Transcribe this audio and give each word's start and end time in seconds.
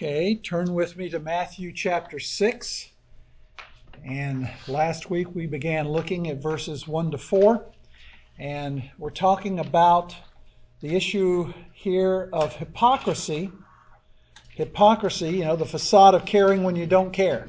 Okay, 0.00 0.36
turn 0.36 0.74
with 0.74 0.96
me 0.96 1.08
to 1.08 1.18
Matthew 1.18 1.72
chapter 1.72 2.20
6. 2.20 2.88
And 4.04 4.48
last 4.68 5.10
week 5.10 5.34
we 5.34 5.46
began 5.46 5.88
looking 5.88 6.28
at 6.28 6.40
verses 6.40 6.86
1 6.86 7.10
to 7.10 7.18
4. 7.18 7.66
And 8.38 8.88
we're 8.96 9.10
talking 9.10 9.58
about 9.58 10.14
the 10.82 10.94
issue 10.94 11.52
here 11.72 12.28
of 12.32 12.54
hypocrisy. 12.54 13.50
Hypocrisy, 14.50 15.30
you 15.30 15.44
know, 15.44 15.56
the 15.56 15.66
facade 15.66 16.14
of 16.14 16.24
caring 16.24 16.62
when 16.62 16.76
you 16.76 16.86
don't 16.86 17.10
care, 17.10 17.48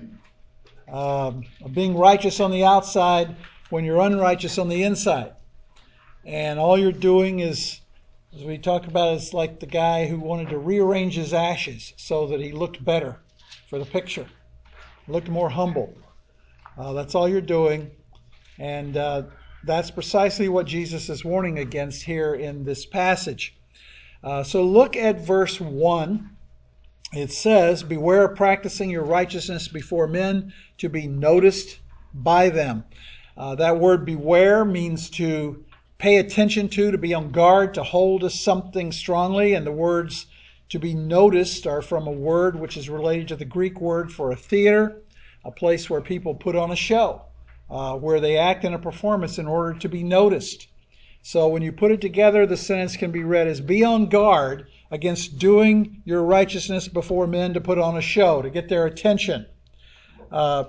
um, 0.91 1.43
of 1.63 1.75
being 1.75 1.95
righteous 1.95 2.39
on 2.39 2.50
the 2.50 2.63
outside 2.63 3.36
when 3.70 3.86
you're 3.86 4.02
unrighteous 4.02 4.57
on 4.57 4.70
the 4.70 4.81
inside. 4.81 5.34
And 6.25 6.57
all 6.57 6.79
you're 6.79 6.91
doing 6.91 7.41
is 7.41 7.79
as 8.36 8.43
we 8.43 8.57
talked 8.57 8.86
about, 8.86 9.16
it's 9.16 9.34
like 9.34 9.59
the 9.59 9.66
guy 9.66 10.05
who 10.07 10.20
wanted 10.20 10.50
to 10.50 10.59
rearrange 10.59 11.16
his 11.16 11.34
ashes 11.34 11.93
so 11.97 12.28
that 12.28 12.39
he 12.39 12.52
looked 12.52 12.83
better 12.83 13.19
for 13.69 13.79
the 13.79 13.86
picture, 13.86 14.28
looked 15.07 15.29
more 15.29 15.50
humble. 15.50 15.96
Uh, 16.78 16.93
that's 16.93 17.15
all 17.15 17.28
you're 17.28 17.42
doing. 17.42 17.89
And 18.60 18.96
uh, 18.96 19.24
that's 19.64 19.89
precisely 19.89 20.47
what 20.47 20.68
Jesus 20.68 21.10
is 21.10 21.25
warning 21.25 21.57
against 21.57 22.04
here 22.04 22.36
in 22.36 22.64
this 22.64 22.86
passage. 22.86 23.57
Uh, 24.24 24.43
so 24.43 24.64
look 24.64 24.96
at 24.96 25.25
verse 25.25 25.60
1. 25.60 26.30
It 27.14 27.32
says, 27.32 27.82
Beware 27.82 28.25
of 28.25 28.38
practicing 28.38 28.91
your 28.91 29.04
righteousness 29.04 29.68
before 29.68 30.07
men 30.07 30.54
to 30.77 30.88
be 30.88 31.07
noticed 31.07 31.80
by 32.14 32.50
them. 32.50 32.83
Uh, 33.36 33.55
that 33.55 33.80
word 33.80 34.05
beware 34.05 34.64
means 34.64 35.09
to 35.11 35.64
pay 36.00 36.17
attention 36.17 36.70
to, 36.70 36.92
to 36.92 36.98
be 36.98 37.14
on 37.14 37.30
guard, 37.30 37.76
to 37.76 37.84
hold 37.84 38.22
to 38.22 38.30
something 38.30 38.92
strongly. 38.92 39.53
And 39.53 39.67
the 39.67 39.72
words 39.72 40.25
to 40.70 40.80
be 40.80 40.95
noticed 40.95 41.67
are 41.67 41.81
from 41.81 42.08
a 42.08 42.12
word 42.12 42.59
which 42.59 42.78
is 42.78 42.89
related 42.89 43.28
to 43.28 43.36
the 43.36 43.45
Greek 43.45 43.80
word 43.80 44.11
for 44.11 44.31
a 44.31 44.36
theater, 44.36 45.02
a 45.45 45.52
place 45.52 45.89
where 45.89 46.02
people 46.02 46.33
put 46.33 46.56
on 46.56 46.72
a 46.72 46.75
show, 46.75 47.22
uh, 47.69 47.95
where 47.95 48.19
they 48.19 48.38
act 48.38 48.64
in 48.64 48.73
a 48.73 48.80
performance 48.80 49.38
in 49.38 49.45
order 49.45 49.78
to 49.78 49.89
be 49.89 50.02
noticed. 50.02 50.67
So 51.22 51.50
when 51.50 51.61
you 51.61 51.73
put 51.73 51.91
it 51.91 52.02
together, 52.02 52.45
the 52.45 52.58
sentence 52.58 52.95
can 52.95 53.11
be 53.11 53.23
read 53.23 53.47
as 53.47 53.59
Be 53.59 53.84
on 53.84 54.08
guard 54.08 54.67
against 54.89 55.38
doing 55.38 56.02
your 56.06 56.23
righteousness 56.23 56.88
before 56.88 57.28
men 57.28 57.53
to 57.53 57.61
put 57.61 57.78
on 57.78 57.97
a 57.97 58.02
show, 58.02 58.41
to 58.41 58.50
get 58.50 58.69
their 58.69 58.86
attention. 58.86 59.45
Uh, 60.31 60.66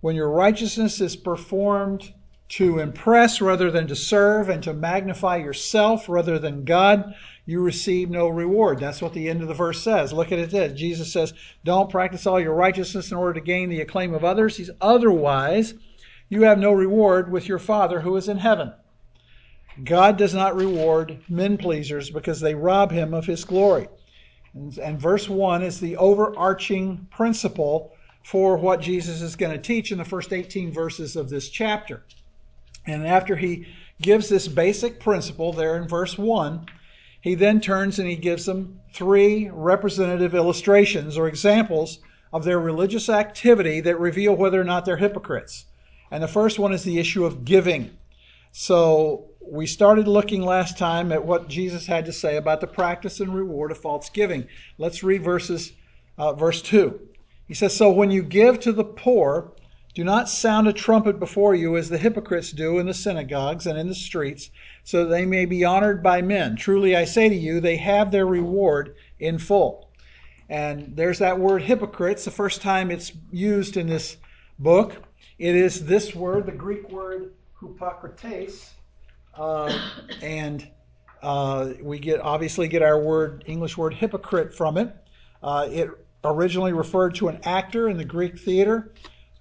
when 0.00 0.16
your 0.16 0.30
righteousness 0.30 1.00
is 1.00 1.16
performed 1.16 2.12
to 2.48 2.78
impress 2.78 3.40
rather 3.40 3.70
than 3.70 3.86
to 3.86 3.96
serve 3.96 4.48
and 4.48 4.62
to 4.62 4.72
magnify 4.72 5.36
yourself 5.36 6.08
rather 6.08 6.38
than 6.38 6.64
God, 6.64 7.14
you 7.44 7.60
receive 7.60 8.08
no 8.08 8.28
reward. 8.28 8.80
That's 8.80 9.02
what 9.02 9.12
the 9.12 9.28
end 9.28 9.42
of 9.42 9.48
the 9.48 9.54
verse 9.54 9.82
says. 9.82 10.12
Look 10.12 10.32
at 10.32 10.38
it. 10.38 10.50
this. 10.50 10.78
Jesus 10.78 11.12
says, 11.12 11.34
Don't 11.64 11.90
practice 11.90 12.26
all 12.26 12.40
your 12.40 12.54
righteousness 12.54 13.10
in 13.10 13.18
order 13.18 13.34
to 13.34 13.44
gain 13.44 13.68
the 13.68 13.82
acclaim 13.82 14.14
of 14.14 14.24
others. 14.24 14.56
He's 14.56 14.70
otherwise, 14.80 15.74
you 16.28 16.42
have 16.42 16.58
no 16.58 16.72
reward 16.72 17.30
with 17.30 17.48
your 17.48 17.58
Father 17.58 18.00
who 18.00 18.16
is 18.16 18.28
in 18.28 18.38
heaven. 18.38 18.72
God 19.84 20.16
does 20.16 20.34
not 20.34 20.56
reward 20.56 21.18
men 21.28 21.56
pleasers 21.56 22.10
because 22.10 22.40
they 22.40 22.54
rob 22.54 22.90
him 22.90 23.14
of 23.14 23.26
his 23.26 23.44
glory. 23.44 23.88
And, 24.54 24.76
and 24.78 25.00
verse 25.00 25.28
1 25.28 25.62
is 25.62 25.78
the 25.78 25.96
overarching 25.96 27.06
principle 27.10 27.92
for 28.24 28.56
what 28.56 28.80
Jesus 28.80 29.22
is 29.22 29.36
going 29.36 29.52
to 29.52 29.62
teach 29.62 29.92
in 29.92 29.98
the 29.98 30.04
first 30.04 30.32
18 30.32 30.72
verses 30.72 31.14
of 31.14 31.28
this 31.28 31.48
chapter. 31.48 32.04
And 32.88 33.06
after 33.06 33.36
he 33.36 33.66
gives 34.00 34.28
this 34.28 34.48
basic 34.48 34.98
principle 34.98 35.52
there 35.52 35.76
in 35.76 35.86
verse 35.86 36.16
1, 36.16 36.66
he 37.20 37.34
then 37.34 37.60
turns 37.60 37.98
and 37.98 38.08
he 38.08 38.16
gives 38.16 38.46
them 38.46 38.80
three 38.94 39.50
representative 39.52 40.34
illustrations 40.34 41.18
or 41.18 41.28
examples 41.28 41.98
of 42.32 42.44
their 42.44 42.58
religious 42.58 43.08
activity 43.08 43.80
that 43.80 44.00
reveal 44.00 44.34
whether 44.34 44.60
or 44.60 44.64
not 44.64 44.84
they're 44.84 44.96
hypocrites. 44.96 45.66
And 46.10 46.22
the 46.22 46.28
first 46.28 46.58
one 46.58 46.72
is 46.72 46.84
the 46.84 46.98
issue 46.98 47.24
of 47.24 47.44
giving. 47.44 47.96
So 48.52 49.30
we 49.40 49.66
started 49.66 50.08
looking 50.08 50.42
last 50.42 50.78
time 50.78 51.12
at 51.12 51.24
what 51.24 51.48
Jesus 51.48 51.86
had 51.86 52.06
to 52.06 52.12
say 52.12 52.36
about 52.36 52.60
the 52.60 52.66
practice 52.66 53.20
and 53.20 53.34
reward 53.34 53.70
of 53.70 53.78
false 53.78 54.08
giving. 54.08 54.46
Let's 54.78 55.02
read 55.02 55.22
verses, 55.22 55.72
uh, 56.16 56.32
verse 56.32 56.62
2. 56.62 56.98
He 57.46 57.54
says, 57.54 57.76
So 57.76 57.90
when 57.90 58.10
you 58.10 58.22
give 58.22 58.60
to 58.60 58.72
the 58.72 58.84
poor, 58.84 59.52
do 59.98 60.04
not 60.04 60.28
sound 60.28 60.68
a 60.68 60.72
trumpet 60.72 61.18
before 61.18 61.56
you 61.56 61.76
as 61.76 61.88
the 61.88 61.98
hypocrites 61.98 62.52
do 62.52 62.78
in 62.78 62.86
the 62.86 62.94
synagogues 62.94 63.66
and 63.66 63.76
in 63.76 63.88
the 63.88 63.94
streets, 63.96 64.48
so 64.84 65.02
that 65.02 65.10
they 65.10 65.26
may 65.26 65.44
be 65.44 65.64
honored 65.64 66.04
by 66.04 66.22
men. 66.22 66.54
Truly 66.54 66.94
I 66.94 67.04
say 67.04 67.28
to 67.28 67.34
you, 67.34 67.58
they 67.58 67.76
have 67.78 68.12
their 68.12 68.24
reward 68.24 68.94
in 69.18 69.38
full. 69.38 69.90
And 70.48 70.94
there's 70.94 71.18
that 71.18 71.40
word 71.40 71.62
hypocrites, 71.62 72.24
the 72.24 72.30
first 72.30 72.62
time 72.62 72.92
it's 72.92 73.10
used 73.32 73.76
in 73.76 73.88
this 73.88 74.18
book. 74.60 74.94
It 75.40 75.56
is 75.56 75.84
this 75.84 76.14
word, 76.14 76.46
the 76.46 76.52
Greek 76.52 76.88
word 76.90 77.32
hypokrites. 77.60 78.68
Uh, 79.34 79.76
and 80.22 80.70
uh, 81.24 81.72
we 81.82 81.98
get 81.98 82.20
obviously 82.20 82.68
get 82.68 82.82
our 82.82 83.02
word 83.02 83.42
English 83.48 83.76
word 83.76 83.94
hypocrite 83.94 84.54
from 84.54 84.76
it. 84.76 84.94
Uh, 85.42 85.66
it 85.68 85.90
originally 86.22 86.72
referred 86.72 87.16
to 87.16 87.26
an 87.26 87.40
actor 87.42 87.88
in 87.88 87.96
the 87.96 88.04
Greek 88.04 88.38
theater 88.38 88.92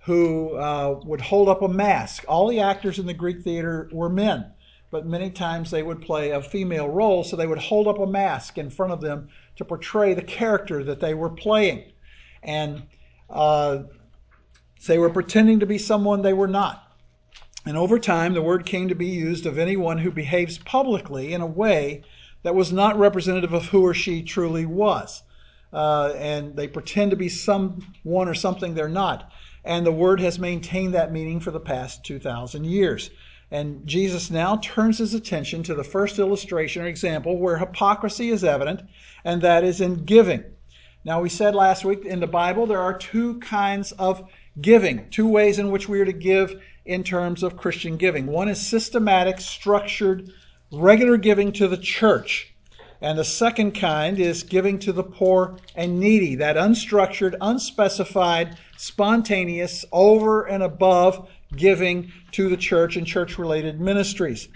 who 0.08 0.56
uh, 0.56 1.02
would 1.04 1.20
hold 1.20 1.50
up 1.50 1.62
a 1.62 1.68
mask. 1.68 2.24
All 2.30 2.48
the 2.48 2.62
actors 2.62 2.98
in 2.98 3.06
the 3.06 3.14
Greek 3.14 3.44
theater 3.44 3.90
were 3.92 4.08
men, 4.08 4.46
but 4.90 5.06
many 5.06 5.30
times 5.30 5.70
they 5.70 5.84
would 5.84 6.02
play 6.02 6.32
a 6.32 6.42
female 6.42 6.88
role, 6.88 7.26
so 7.26 7.36
they 7.36 7.46
would 7.46 7.58
hold 7.58 7.90
up 7.90 8.00
a 8.00 8.08
mask 8.08 8.58
in 8.58 8.70
front 8.70 8.94
of 8.94 9.02
them 9.02 9.28
to 9.58 9.66
portray 9.66 10.14
the 10.14 10.22
character 10.22 10.82
that 10.86 11.02
they 11.02 11.14
were 11.14 11.30
playing. 11.30 11.92
And 12.42 12.84
uh, 13.30 13.80
they 14.88 14.98
were 14.98 15.10
pretending 15.10 15.60
to 15.60 15.66
be 15.66 15.78
someone 15.78 16.22
they 16.22 16.32
were 16.32 16.48
not. 16.48 16.90
And 17.66 17.76
over 17.76 18.00
time, 18.00 18.34
the 18.34 18.42
word 18.42 18.66
came 18.66 18.88
to 18.88 18.96
be 18.96 19.08
used 19.08 19.46
of 19.46 19.58
anyone 19.58 19.98
who 19.98 20.10
behaves 20.10 20.58
publicly 20.58 21.34
in 21.34 21.42
a 21.42 21.46
way 21.46 22.06
that 22.44 22.56
was 22.56 22.72
not 22.72 22.98
representative 22.98 23.52
of 23.52 23.66
who 23.66 23.86
or 23.86 23.94
she 23.94 24.24
truly 24.24 24.66
was. 24.66 25.22
Uh, 25.74 26.14
and 26.16 26.56
they 26.56 26.70
pretend 26.70 27.12
to 27.12 27.18
be 27.18 27.28
someone 27.28 28.30
or 28.30 28.34
something 28.34 28.74
they're 28.74 28.88
not. 28.88 29.30
And 29.68 29.86
the 29.86 29.92
word 29.92 30.22
has 30.22 30.40
maintained 30.40 30.94
that 30.94 31.12
meaning 31.12 31.42
for 31.42 31.52
the 31.52 31.60
past 31.60 32.06
2,000 32.06 32.64
years. 32.64 33.10
And 33.52 33.86
Jesus 33.86 34.32
now 34.32 34.56
turns 34.64 35.00
his 35.00 35.14
attention 35.14 35.62
to 35.64 35.76
the 35.76 35.84
first 35.84 36.20
illustration 36.20 36.84
or 36.84 36.88
example 36.88 37.38
where 37.38 37.58
hypocrisy 37.58 38.30
is 38.30 38.46
evident, 38.46 38.82
and 39.26 39.42
that 39.42 39.66
is 39.66 39.82
in 39.82 40.06
giving. 40.06 40.46
Now, 41.04 41.22
we 41.22 41.28
said 41.28 41.54
last 41.54 41.84
week 41.84 42.06
in 42.06 42.22
the 42.22 42.28
Bible 42.28 42.66
there 42.66 42.82
are 42.82 42.98
two 42.98 43.40
kinds 43.42 43.92
of 43.94 44.30
giving, 44.62 45.10
two 45.10 45.28
ways 45.28 45.60
in 45.60 45.70
which 45.70 45.90
we 45.90 46.00
are 46.00 46.06
to 46.06 46.14
give 46.14 46.62
in 46.86 47.04
terms 47.04 47.44
of 47.44 47.58
Christian 47.58 47.98
giving. 47.98 48.26
One 48.26 48.48
is 48.48 48.66
systematic, 48.66 49.42
structured, 49.42 50.32
regular 50.72 51.18
giving 51.18 51.52
to 51.54 51.68
the 51.68 51.78
church. 51.78 52.54
And 53.02 53.20
the 53.20 53.26
second 53.26 53.74
kind 53.74 54.18
is 54.18 54.44
giving 54.44 54.80
to 54.80 54.94
the 54.94 55.04
poor 55.04 55.58
and 55.76 56.00
needy, 56.00 56.36
that 56.36 56.56
unstructured, 56.56 57.36
unspecified, 57.42 58.58
spontaneous, 58.78 59.86
over 59.92 60.46
and 60.46 60.64
above 60.64 61.30
giving 61.56 62.12
to 62.32 62.50
the 62.50 62.58
church 62.58 62.96
and 62.96 63.06
church 63.06 63.38
related 63.38 63.80
ministries. 63.82 64.48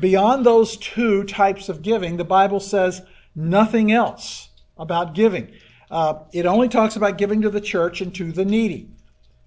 Beyond 0.00 0.44
those 0.44 0.76
two 0.76 1.24
types 1.24 1.68
of 1.68 1.82
giving, 1.82 2.16
the 2.16 2.24
Bible 2.24 2.60
says 2.60 3.02
nothing 3.34 3.92
else 3.92 4.50
about 4.76 5.14
giving. 5.14 5.52
Uh, 5.90 6.20
it 6.32 6.46
only 6.46 6.68
talks 6.68 6.96
about 6.96 7.18
giving 7.18 7.42
to 7.42 7.50
the 7.50 7.60
church 7.60 8.00
and 8.00 8.14
to 8.14 8.32
the 8.32 8.44
needy. 8.44 8.90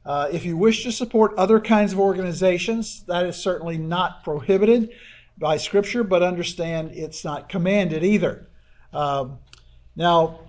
Uh, 0.05 0.27
if 0.31 0.45
you 0.45 0.57
wish 0.57 0.83
to 0.83 0.91
support 0.91 1.33
other 1.37 1.59
kinds 1.59 1.93
of 1.93 1.99
organizations, 1.99 3.03
that 3.07 3.25
is 3.25 3.35
certainly 3.35 3.77
not 3.77 4.23
prohibited 4.23 4.89
by 5.37 5.57
Scripture, 5.57 6.03
but 6.03 6.23
understand 6.23 6.91
it's 6.93 7.23
not 7.23 7.49
commanded 7.49 8.03
either. 8.03 8.47
Uh, 8.91 9.25
now, 9.95 10.39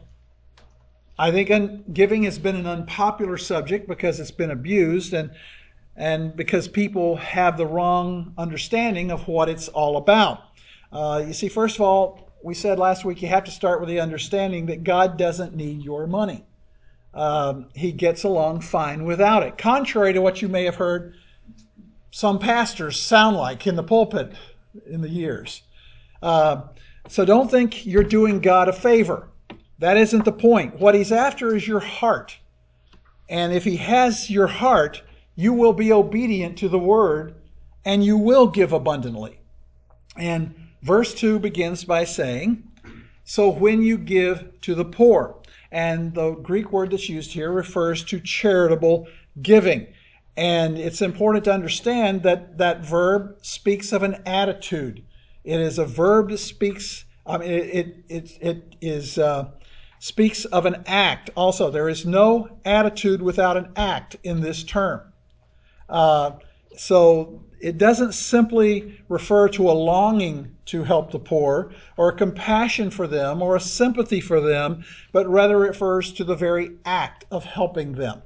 I 1.22 1.30
think 1.30 1.94
giving 1.94 2.24
has 2.24 2.36
been 2.36 2.56
an 2.56 2.66
unpopular 2.66 3.38
subject 3.38 3.86
because 3.86 4.19
it's 4.19 4.32
been 4.32 4.50
abused 4.50 5.14
and 5.14 5.30
and 5.96 6.34
because 6.34 6.66
people 6.66 7.14
have 7.14 7.56
the 7.56 7.66
wrong 7.66 8.34
understanding 8.36 9.12
of 9.12 9.28
what 9.28 9.48
it's 9.48 9.69
all 9.69 9.98
about. 9.98 10.42
Uh, 10.90 11.22
you 11.24 11.32
see, 11.32 11.48
first 11.48 11.76
of 11.76 11.82
all, 11.82 12.32
we 12.42 12.54
said 12.54 12.80
last 12.80 13.04
week 13.04 13.22
you 13.22 13.28
have 13.28 13.44
to 13.44 13.52
start 13.52 13.78
with 13.78 13.88
the 13.88 14.00
understanding 14.00 14.66
that 14.66 14.82
God 14.82 15.16
doesn't 15.16 15.54
need 15.54 15.84
your 15.84 16.08
money. 16.08 16.44
Um, 17.14 17.68
he 17.72 17.92
gets 17.92 18.25
along 18.25 18.62
fine 18.62 19.04
without 19.04 19.44
it, 19.44 19.56
contrary 19.56 20.14
to 20.14 20.20
what 20.20 20.42
you 20.42 20.48
may 20.48 20.64
have 20.64 20.75
heard 20.75 21.14
some 22.10 22.40
pastors 22.40 23.00
sound 23.00 23.36
like 23.36 23.64
in 23.68 23.76
the 23.76 23.84
pulpit 23.84 24.32
in 24.86 25.02
the 25.02 25.08
years. 25.08 25.62
Uh, 26.20 26.62
so 27.06 27.25
don't 27.25 27.48
think 27.48 27.86
you're 27.86 28.02
doing 28.02 28.40
God 28.40 28.68
a 28.68 28.72
favor. 28.72 29.28
That 29.82 29.96
isn't 29.96 30.25
the 30.25 30.31
point. 30.31 30.79
What 30.79 30.94
he's 30.94 31.11
after 31.11 31.56
is 31.56 31.67
your 31.67 31.81
heart. 31.81 32.38
And 33.29 33.52
if 33.52 33.64
he 33.64 33.79
has 33.79 34.31
your 34.31 34.46
heart, 34.46 35.02
you 35.34 35.52
will 35.52 35.73
be 35.73 35.93
obedient 35.93 36.56
to 36.58 36.69
the 36.69 36.79
word 36.79 37.34
and 37.84 38.05
you 38.05 38.17
will 38.17 38.46
give 38.46 38.73
abundantly. 38.73 39.40
And 40.17 40.55
verse 40.82 41.12
2 41.14 41.40
begins 41.40 41.82
by 41.84 42.05
saying, 42.05 42.62
So 43.25 43.49
when 43.49 43.82
you 43.82 43.99
give 43.99 44.61
to 44.61 44.76
the 44.76 44.84
poor. 44.84 45.34
And 45.73 46.14
the 46.14 46.35
Greek 46.35 46.70
word 46.70 46.93
that's 46.93 47.08
used 47.08 47.32
here 47.32 47.50
refers 47.50 48.05
to 48.05 48.20
charitable 48.20 49.08
giving. 49.43 49.88
And 50.37 50.78
it's 50.78 51.02
important 51.02 51.44
to 51.46 51.52
understand 51.52 52.23
that 52.23 52.56
that 52.58 52.87
verb 52.87 53.35
speaks 53.43 53.93
of 53.93 54.05
an 54.05 54.23
attitude. 54.26 55.02
It 55.43 55.58
is 55.58 55.81
a 55.81 55.85
verb 55.85 56.31
that 56.31 56.38
speaks, 56.38 57.05
I 57.26 57.38
mean, 57.38 57.50
it, 57.50 57.64
it, 57.75 58.05
it, 58.08 58.38
it 58.40 58.76
is, 58.81 59.19
uh, 59.19 59.50
speaks 60.02 60.44
of 60.46 60.66
an 60.66 60.82
act 60.88 61.31
also. 61.37 61.70
There 61.70 61.88
is 61.88 62.04
no 62.04 62.58
attitude 62.64 63.22
without 63.22 63.56
an 63.56 63.70
act 63.76 64.16
in 64.25 64.40
this 64.40 64.64
term. 64.64 65.00
Uh, 65.88 66.32
so 66.76 67.44
it 67.60 67.78
doesn't 67.78 68.12
simply 68.12 69.00
refer 69.08 69.49
to 69.50 69.70
a 69.70 69.72
longing 69.72 70.56
to 70.64 70.82
help 70.82 71.12
the 71.12 71.20
poor 71.20 71.70
or 71.96 72.08
a 72.08 72.16
compassion 72.16 72.90
for 72.90 73.06
them 73.06 73.40
or 73.40 73.54
a 73.54 73.60
sympathy 73.60 74.20
for 74.20 74.40
them, 74.40 74.84
but 75.12 75.28
rather 75.28 75.56
refers 75.56 76.12
to 76.14 76.25
the 76.25 76.34
very 76.34 76.72
act 76.84 77.25
of 77.31 77.44
helping 77.44 77.93
them. 77.93 78.22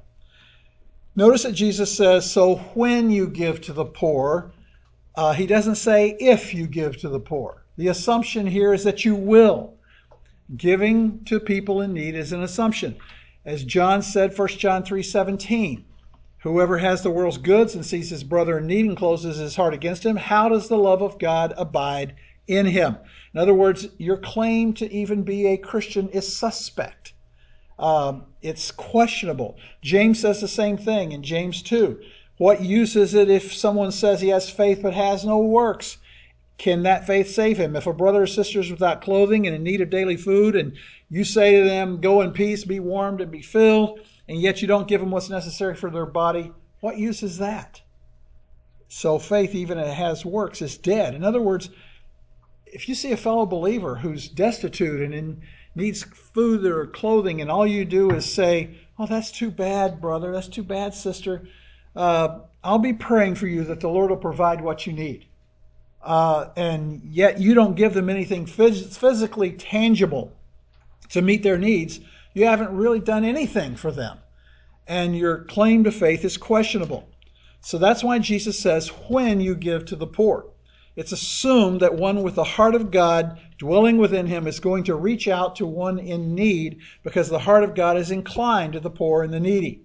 Notice 1.15 1.43
that 1.43 1.51
Jesus 1.51 1.95
says, 1.95 2.29
So 2.29 2.55
when 2.73 3.11
you 3.11 3.27
give 3.27 3.61
to 3.61 3.73
the 3.73 3.85
poor, 3.85 4.51
uh, 5.13 5.33
he 5.33 5.45
doesn't 5.45 5.75
say 5.75 6.17
if 6.19 6.55
you 6.55 6.65
give 6.65 6.97
to 7.01 7.09
the 7.09 7.19
poor. 7.19 7.65
The 7.77 7.89
assumption 7.89 8.47
here 8.47 8.73
is 8.73 8.83
that 8.83 9.05
you 9.05 9.13
will. 9.13 9.76
Giving 10.55 11.25
to 11.25 11.39
people 11.41 11.81
in 11.81 11.93
need 11.93 12.15
is 12.15 12.31
an 12.31 12.41
assumption. 12.41 12.95
As 13.43 13.65
John 13.65 14.01
said, 14.01 14.37
1 14.37 14.47
John 14.49 14.83
3 14.83 15.03
17, 15.03 15.83
whoever 16.39 16.77
has 16.77 17.01
the 17.01 17.11
world's 17.11 17.37
goods 17.37 17.75
and 17.75 17.85
sees 17.85 18.09
his 18.09 18.23
brother 18.23 18.59
in 18.59 18.67
need 18.67 18.85
and 18.85 18.95
closes 18.95 19.37
his 19.37 19.57
heart 19.57 19.73
against 19.73 20.05
him, 20.05 20.15
how 20.15 20.47
does 20.47 20.69
the 20.69 20.77
love 20.77 21.01
of 21.01 21.19
God 21.19 21.53
abide 21.57 22.15
in 22.47 22.65
him? 22.65 22.97
In 23.33 23.39
other 23.41 23.53
words, 23.53 23.87
your 23.97 24.17
claim 24.17 24.73
to 24.75 24.91
even 24.91 25.23
be 25.23 25.47
a 25.47 25.57
Christian 25.57 26.07
is 26.09 26.33
suspect. 26.33 27.13
Um, 27.77 28.25
it's 28.41 28.71
questionable. 28.71 29.57
James 29.81 30.21
says 30.21 30.39
the 30.39 30.47
same 30.47 30.77
thing 30.77 31.11
in 31.11 31.23
James 31.23 31.61
2. 31.61 31.99
What 32.37 32.61
use 32.61 32.95
is 32.95 33.13
it 33.13 33.29
if 33.29 33.53
someone 33.53 33.91
says 33.91 34.21
he 34.21 34.29
has 34.29 34.49
faith 34.49 34.79
but 34.81 34.93
has 34.93 35.25
no 35.25 35.39
works? 35.39 35.97
Can 36.57 36.83
that 36.83 37.05
faith 37.05 37.29
save 37.29 37.57
him? 37.57 37.75
If 37.75 37.85
a 37.85 37.93
brother 37.93 38.23
or 38.23 38.27
sister 38.27 38.59
is 38.59 38.71
without 38.71 39.01
clothing 39.01 39.45
and 39.45 39.55
in 39.55 39.63
need 39.63 39.81
of 39.81 39.89
daily 39.89 40.17
food, 40.17 40.55
and 40.55 40.75
you 41.09 41.23
say 41.23 41.59
to 41.59 41.63
them, 41.63 42.01
Go 42.01 42.21
in 42.21 42.31
peace, 42.31 42.63
be 42.63 42.79
warmed, 42.79 43.21
and 43.21 43.31
be 43.31 43.41
filled, 43.41 43.99
and 44.27 44.41
yet 44.41 44.61
you 44.61 44.67
don't 44.67 44.87
give 44.87 44.99
them 44.99 45.11
what's 45.11 45.29
necessary 45.29 45.75
for 45.75 45.91
their 45.91 46.05
body, 46.05 46.51
what 46.79 46.97
use 46.97 47.23
is 47.23 47.37
that? 47.37 47.81
So 48.87 49.19
faith, 49.19 49.53
even 49.53 49.77
if 49.77 49.87
it 49.87 49.93
has 49.93 50.25
works, 50.25 50.61
is 50.61 50.77
dead. 50.77 51.13
In 51.13 51.23
other 51.23 51.41
words, 51.41 51.69
if 52.65 52.89
you 52.89 52.95
see 52.95 53.11
a 53.11 53.17
fellow 53.17 53.45
believer 53.45 53.95
who's 53.95 54.29
destitute 54.29 55.01
and 55.01 55.13
in 55.13 55.41
needs 55.75 56.03
food 56.03 56.65
or 56.65 56.87
clothing, 56.87 57.39
and 57.39 57.51
all 57.51 57.67
you 57.67 57.85
do 57.85 58.11
is 58.11 58.25
say, 58.25 58.75
Oh, 58.97 59.05
that's 59.05 59.31
too 59.31 59.51
bad, 59.51 60.01
brother. 60.01 60.31
That's 60.31 60.47
too 60.47 60.63
bad, 60.63 60.93
sister. 60.95 61.47
Uh, 61.95 62.39
I'll 62.63 62.79
be 62.79 62.93
praying 62.93 63.35
for 63.35 63.47
you 63.47 63.63
that 63.65 63.79
the 63.79 63.89
Lord 63.89 64.09
will 64.09 64.17
provide 64.17 64.61
what 64.61 64.87
you 64.87 64.93
need. 64.93 65.25
Uh, 66.07 66.51
and 66.55 67.01
yet 67.03 67.37
you 67.37 67.53
don't 67.53 67.75
give 67.75 67.93
them 67.93 68.09
anything 68.09 68.45
phys- 68.45 68.97
physically 68.97 69.51
tangible 69.51 70.31
to 71.09 71.21
meet 71.21 71.43
their 71.43 71.57
needs. 71.57 71.99
You 72.33 72.45
haven't 72.45 72.71
really 72.71 73.01
done 73.01 73.25
anything 73.25 73.75
for 73.75 73.91
them. 73.91 74.17
And 74.87 75.17
your 75.17 75.43
claim 75.43 75.83
to 75.83 75.91
faith 75.91 76.23
is 76.23 76.37
questionable. 76.37 77.09
So 77.59 77.77
that's 77.77 78.05
why 78.05 78.19
Jesus 78.19 78.57
says, 78.57 78.87
when 78.87 79.41
you 79.41 79.53
give 79.53 79.83
to 79.87 79.97
the 79.97 80.07
poor. 80.07 80.45
It's 80.95 81.11
assumed 81.11 81.81
that 81.81 81.95
one 81.95 82.23
with 82.23 82.35
the 82.35 82.43
heart 82.45 82.73
of 82.73 82.89
God 82.89 83.37
dwelling 83.57 83.97
within 83.97 84.27
him 84.27 84.47
is 84.47 84.61
going 84.61 84.85
to 84.85 84.95
reach 84.95 85.27
out 85.27 85.57
to 85.57 85.65
one 85.65 85.99
in 85.99 86.33
need 86.33 86.79
because 87.03 87.27
the 87.27 87.39
heart 87.39 87.65
of 87.65 87.75
God 87.75 87.97
is 87.97 88.11
inclined 88.11 88.73
to 88.73 88.79
the 88.79 88.89
poor 88.89 89.23
and 89.23 89.33
the 89.33 89.41
needy. 89.41 89.81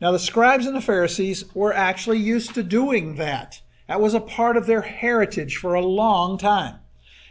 Now, 0.00 0.12
the 0.12 0.20
scribes 0.20 0.66
and 0.66 0.76
the 0.76 0.80
Pharisees 0.80 1.52
were 1.52 1.72
actually 1.72 2.18
used 2.18 2.54
to 2.54 2.62
doing 2.62 3.16
that. 3.16 3.60
That 3.88 4.00
was 4.00 4.14
a 4.14 4.20
part 4.20 4.56
of 4.56 4.66
their 4.66 4.82
heritage 4.82 5.56
for 5.56 5.74
a 5.74 5.84
long 5.84 6.38
time. 6.38 6.76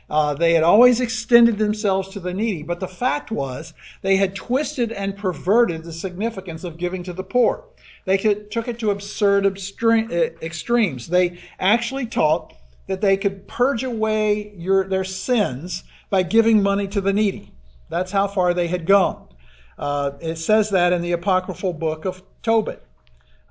Uh, 0.10 0.34
they 0.34 0.54
had 0.54 0.64
always 0.64 1.00
extended 1.00 1.58
themselves 1.58 2.10
to 2.10 2.20
the 2.20 2.34
needy, 2.34 2.64
but 2.64 2.82
the 2.82 2.88
fact 2.88 3.32
was 3.32 3.74
they 4.02 4.18
had 4.18 4.36
twisted 4.36 4.92
and 4.92 5.16
perverted 5.16 5.84
the 5.84 5.94
significance 5.94 6.66
of 6.66 6.78
giving 6.78 7.02
to 7.04 7.14
the 7.14 7.24
poor. 7.24 7.64
They 8.04 8.18
took 8.18 8.68
it 8.68 8.80
to 8.80 8.92
absurd 8.92 9.46
uh, 9.46 9.50
extremes. 10.42 11.08
They 11.08 11.40
actually 11.60 12.08
taught 12.08 12.54
that 12.88 13.00
they 13.00 13.16
could 13.16 13.48
purge 13.48 13.86
away 13.86 14.54
your, 14.58 14.84
their 14.86 15.06
sins 15.06 15.84
by 16.10 16.24
giving 16.24 16.62
money 16.62 16.90
to 16.90 17.00
the 17.00 17.14
needy. 17.14 17.54
That's 17.90 18.12
how 18.12 18.28
far 18.28 18.54
they 18.54 18.68
had 18.68 18.86
gone. 18.86 19.30
Uh, 19.78 20.12
it 20.20 20.38
says 20.38 20.70
that 20.72 20.92
in 20.92 21.02
the 21.02 21.14
apocryphal 21.14 21.74
book 21.74 22.04
of 22.04 22.22
Tobit. 22.44 22.84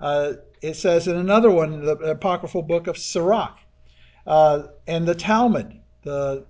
Uh, 0.00 0.34
it 0.62 0.74
says 0.74 1.08
in 1.08 1.16
another 1.16 1.50
one, 1.50 1.84
the 1.84 1.92
apocryphal 1.96 2.62
book 2.62 2.86
of 2.86 2.96
Sirach. 2.96 3.58
Uh, 4.26 4.64
and 4.86 5.06
the 5.06 5.14
Talmud, 5.14 5.80
the 6.02 6.44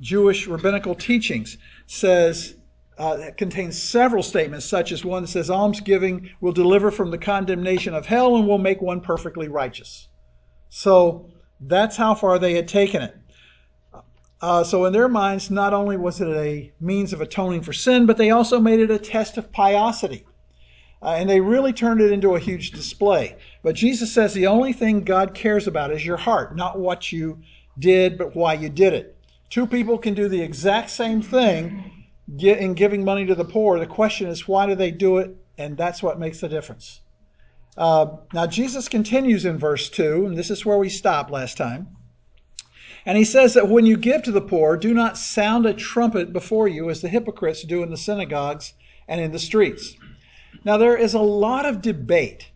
Jewish 0.00 0.46
rabbinical 0.46 0.94
teachings, 0.94 1.58
says 1.86 2.54
uh, 2.98 3.18
it 3.20 3.36
contains 3.36 3.80
several 3.80 4.22
statements, 4.22 4.64
such 4.64 4.92
as 4.92 5.04
one 5.04 5.22
that 5.22 5.28
says, 5.28 5.50
almsgiving 5.50 6.30
will 6.40 6.52
deliver 6.52 6.90
from 6.90 7.10
the 7.10 7.18
condemnation 7.18 7.94
of 7.94 8.06
hell 8.06 8.36
and 8.36 8.46
will 8.46 8.58
make 8.58 8.80
one 8.80 9.00
perfectly 9.00 9.48
righteous. 9.48 10.08
So 10.70 11.28
that's 11.60 11.96
how 11.96 12.14
far 12.14 12.38
they 12.38 12.54
had 12.54 12.68
taken 12.68 13.02
it. 13.02 13.16
Uh, 14.40 14.62
so, 14.62 14.84
in 14.84 14.92
their 14.92 15.08
minds, 15.08 15.50
not 15.50 15.72
only 15.72 15.96
was 15.96 16.20
it 16.20 16.28
a 16.28 16.72
means 16.78 17.14
of 17.14 17.22
atoning 17.22 17.62
for 17.62 17.72
sin, 17.72 18.04
but 18.04 18.18
they 18.18 18.30
also 18.30 18.60
made 18.60 18.80
it 18.80 18.90
a 18.90 18.98
test 18.98 19.38
of 19.38 19.50
piosity. 19.50 20.24
Uh, 21.02 21.16
and 21.18 21.28
they 21.28 21.40
really 21.40 21.72
turned 21.72 22.00
it 22.00 22.10
into 22.10 22.34
a 22.34 22.40
huge 22.40 22.70
display. 22.70 23.36
But 23.62 23.74
Jesus 23.74 24.12
says 24.12 24.32
the 24.32 24.46
only 24.46 24.72
thing 24.72 25.04
God 25.04 25.34
cares 25.34 25.66
about 25.66 25.92
is 25.92 26.04
your 26.04 26.16
heart, 26.16 26.56
not 26.56 26.78
what 26.78 27.12
you 27.12 27.40
did, 27.78 28.16
but 28.16 28.34
why 28.34 28.54
you 28.54 28.68
did 28.68 28.94
it. 28.94 29.16
Two 29.50 29.66
people 29.66 29.98
can 29.98 30.14
do 30.14 30.28
the 30.28 30.40
exact 30.40 30.90
same 30.90 31.22
thing 31.22 31.92
in 32.38 32.74
giving 32.74 33.04
money 33.04 33.26
to 33.26 33.34
the 33.34 33.44
poor. 33.44 33.78
The 33.78 33.86
question 33.86 34.28
is, 34.28 34.48
why 34.48 34.66
do 34.66 34.74
they 34.74 34.90
do 34.90 35.18
it? 35.18 35.36
And 35.58 35.76
that's 35.76 36.02
what 36.02 36.18
makes 36.18 36.40
the 36.40 36.48
difference. 36.48 37.00
Uh, 37.76 38.16
now, 38.32 38.46
Jesus 38.46 38.88
continues 38.88 39.44
in 39.44 39.58
verse 39.58 39.90
2, 39.90 40.26
and 40.26 40.36
this 40.36 40.50
is 40.50 40.64
where 40.64 40.78
we 40.78 40.88
stopped 40.88 41.30
last 41.30 41.56
time. 41.56 41.88
And 43.04 43.16
he 43.16 43.24
says 43.24 43.54
that 43.54 43.68
when 43.68 43.86
you 43.86 43.96
give 43.96 44.22
to 44.24 44.32
the 44.32 44.40
poor, 44.40 44.76
do 44.76 44.92
not 44.92 45.16
sound 45.16 45.66
a 45.66 45.74
trumpet 45.74 46.32
before 46.32 46.66
you 46.66 46.90
as 46.90 47.02
the 47.02 47.08
hypocrites 47.08 47.62
do 47.62 47.82
in 47.82 47.90
the 47.90 47.96
synagogues 47.96 48.74
and 49.06 49.20
in 49.20 49.30
the 49.30 49.38
streets. 49.38 49.94
Now, 50.64 50.76
there 50.76 50.96
is 50.96 51.14
a 51.14 51.20
lot 51.20 51.66
of 51.66 51.82
debate 51.82 52.50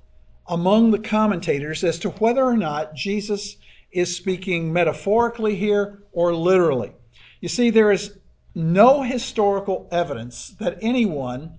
among 0.48 0.90
the 0.90 0.98
commentators 0.98 1.84
as 1.84 1.98
to 2.00 2.10
whether 2.10 2.44
or 2.44 2.56
not 2.56 2.94
Jesus 2.94 3.56
is 3.92 4.16
speaking 4.16 4.72
metaphorically 4.72 5.56
here 5.56 6.02
or 6.12 6.34
literally. 6.34 6.92
You 7.40 7.48
see, 7.48 7.70
there 7.70 7.92
is 7.92 8.18
no 8.54 9.02
historical 9.02 9.88
evidence 9.92 10.48
that 10.58 10.78
anyone 10.82 11.58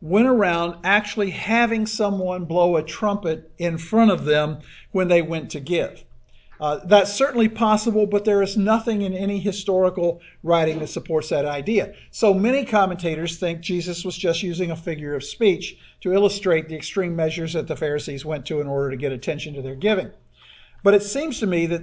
went 0.00 0.26
around 0.26 0.76
actually 0.82 1.30
having 1.30 1.86
someone 1.86 2.46
blow 2.46 2.76
a 2.76 2.82
trumpet 2.82 3.52
in 3.58 3.76
front 3.76 4.10
of 4.10 4.24
them 4.24 4.58
when 4.92 5.08
they 5.08 5.20
went 5.20 5.50
to 5.50 5.60
give. 5.60 6.04
Uh, 6.60 6.78
that's 6.84 7.10
certainly 7.10 7.48
possible, 7.48 8.06
but 8.06 8.26
there 8.26 8.42
is 8.42 8.54
nothing 8.54 9.00
in 9.00 9.14
any 9.14 9.38
historical 9.38 10.20
writing 10.42 10.78
that 10.78 10.88
supports 10.88 11.30
that 11.30 11.46
idea. 11.46 11.94
So 12.10 12.34
many 12.34 12.66
commentators 12.66 13.38
think 13.38 13.62
Jesus 13.62 14.04
was 14.04 14.14
just 14.14 14.42
using 14.42 14.70
a 14.70 14.76
figure 14.76 15.14
of 15.14 15.24
speech 15.24 15.78
to 16.02 16.12
illustrate 16.12 16.68
the 16.68 16.76
extreme 16.76 17.16
measures 17.16 17.54
that 17.54 17.66
the 17.66 17.76
Pharisees 17.76 18.26
went 18.26 18.44
to 18.46 18.60
in 18.60 18.66
order 18.66 18.90
to 18.90 18.96
get 18.98 19.10
attention 19.10 19.54
to 19.54 19.62
their 19.62 19.74
giving. 19.74 20.10
But 20.82 20.92
it 20.92 21.02
seems 21.02 21.40
to 21.40 21.46
me 21.46 21.64
that 21.66 21.82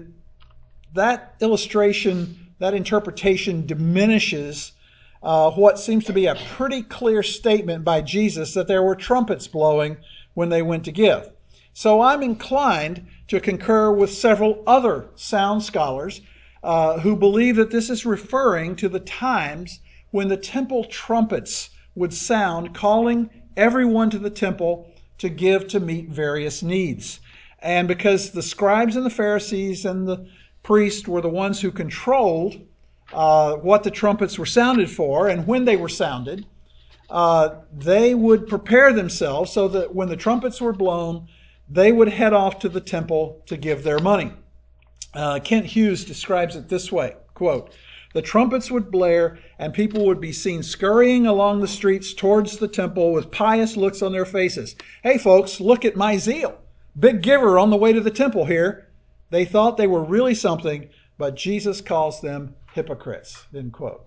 that 0.94 1.34
illustration, 1.42 2.54
that 2.60 2.76
interpretation 2.76 3.66
diminishes 3.66 4.74
uh, 5.24 5.50
what 5.52 5.80
seems 5.80 6.06
to 6.06 6.14
be 6.14 6.28
a 6.28 6.36
pretty 6.56 6.84
clear 6.84 7.24
statement 7.24 7.84
by 7.84 8.02
Jesus 8.02 8.54
that 8.54 8.68
there 8.68 8.84
were 8.84 8.96
trumpets 8.96 9.48
blowing 9.48 9.98
when 10.36 10.50
they 10.50 10.62
went 10.62 10.86
to 10.86 10.92
give. 10.92 11.32
So 11.80 12.02
I'm 12.02 12.24
inclined 12.24 13.06
to 13.28 13.40
concur 13.40 13.92
with 13.92 14.12
several 14.12 14.64
other 14.66 15.10
sound 15.14 15.62
scholars 15.62 16.22
uh, 16.64 17.00
who 17.02 17.16
believe 17.16 17.56
that 17.58 17.70
this 17.70 17.92
is 17.92 18.04
referring 18.04 18.76
to 18.78 18.90
the 18.90 19.00
times 19.00 19.80
when 20.10 20.28
the 20.28 20.38
temple 20.38 20.86
trumpets 20.86 21.70
would 21.94 22.16
sound, 22.16 22.74
calling 22.74 23.30
everyone 23.56 24.10
to 24.10 24.18
the 24.18 24.32
temple 24.32 24.92
to 25.20 25.30
give 25.30 25.68
to 25.68 25.80
meet 25.80 26.10
various 26.10 26.64
needs. 26.64 27.20
And 27.60 27.88
because 27.88 28.32
the 28.32 28.42
scribes 28.42 28.96
and 28.96 29.06
the 29.06 29.12
Pharisees 29.12 29.86
and 29.86 30.08
the 30.08 30.26
priests 30.64 31.08
were 31.08 31.22
the 31.22 31.30
ones 31.30 31.62
who 31.62 31.70
controlled 31.70 32.60
uh, 33.14 33.54
what 33.54 33.84
the 33.84 33.92
trumpets 33.92 34.40
were 34.40 34.48
sounded 34.48 34.90
for 34.90 35.28
and 35.28 35.46
when 35.46 35.66
they 35.66 35.78
were 35.78 35.90
sounded, 35.90 36.44
uh, 37.12 37.50
they 37.72 38.16
would 38.16 38.48
prepare 38.48 38.94
themselves 38.94 39.52
so 39.52 39.68
that 39.68 39.94
when 39.94 40.10
the 40.10 40.18
trumpets 40.18 40.60
were 40.60 40.74
blown, 40.74 41.28
they 41.70 41.92
would 41.92 42.10
head 42.10 42.34
off 42.34 42.60
to 42.60 42.70
the 42.70 42.82
temple 42.82 43.42
to 43.48 43.58
give 43.58 43.84
their 43.84 44.00
money. 44.00 44.32
Uh, 45.14 45.40
Kent 45.44 45.66
Hughes 45.66 46.06
describes 46.06 46.56
it 46.56 46.70
this 46.70 46.92
way 46.92 47.16
quote, 47.34 47.72
the 48.14 48.22
trumpets 48.22 48.72
would 48.72 48.90
blare, 48.90 49.38
and 49.60 49.74
people 49.74 50.06
would 50.06 50.20
be 50.20 50.32
seen 50.32 50.64
scurrying 50.64 51.28
along 51.28 51.60
the 51.60 51.68
streets 51.68 52.14
towards 52.14 52.58
the 52.58 52.68
temple 52.68 53.12
with 53.12 53.32
pious 53.32 53.78
looks 53.78 54.02
on 54.02 54.12
their 54.12 54.26
faces. 54.26 54.76
Hey, 55.04 55.18
folks, 55.18 55.60
look 55.60 55.86
at 55.86 55.96
my 55.96 56.18
zeal. 56.18 56.58
Big 56.98 57.22
giver 57.22 57.60
on 57.60 57.70
the 57.70 57.78
way 57.78 57.94
to 57.94 58.02
the 58.02 58.10
temple 58.10 58.46
here. 58.46 58.90
They 59.30 59.46
thought 59.46 59.78
they 59.78 59.88
were 59.88 60.04
really 60.04 60.34
something, 60.34 60.90
but 61.18 61.36
Jesus 61.36 61.82
calls 61.82 62.22
them 62.22 62.56
hypocrites. 62.74 63.46
End 63.56 63.74
quote. 63.74 64.04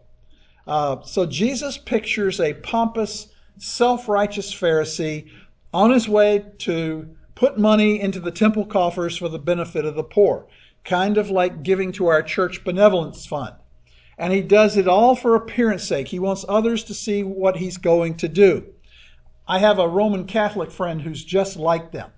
Uh, 0.66 1.02
so 1.02 1.26
Jesus 1.26 1.78
pictures 1.78 2.40
a 2.40 2.54
pompous, 2.54 3.28
self 3.58 4.08
righteous 4.08 4.52
Pharisee 4.52 5.30
on 5.72 5.90
his 5.90 6.08
way 6.08 6.44
to 6.58 7.08
put 7.40 7.56
money 7.59 7.99
into 7.99 8.20
the 8.20 8.30
temple 8.30 8.66
coffers 8.66 9.16
for 9.16 9.30
the 9.30 9.38
benefit 9.38 9.87
of 9.87 9.94
the 9.94 10.04
poor, 10.04 10.47
kind 10.85 11.16
of 11.16 11.30
like 11.30 11.62
giving 11.62 11.90
to 11.90 12.06
our 12.06 12.23
church 12.23 12.62
benevolence 12.64 13.25
fund. 13.25 13.54
And 14.18 14.30
he 14.30 14.42
does 14.42 14.76
it 14.76 14.87
all 14.87 15.16
for 15.16 15.35
appearance 15.35 15.85
sake. 15.85 16.09
He 16.09 16.18
wants 16.18 16.44
others 16.47 16.85
to 16.85 16.92
see 16.92 17.23
what 17.23 17.56
he's 17.56 17.78
going 17.78 18.18
to 18.18 18.28
do. 18.28 18.66
I 19.49 19.59
have 19.59 19.78
a 19.78 19.88
Roman 19.88 20.26
Catholic 20.26 20.70
friend 20.70 21.00
who's 21.00 21.25
just 21.25 21.56
like 21.56 21.92
them. 21.92 22.11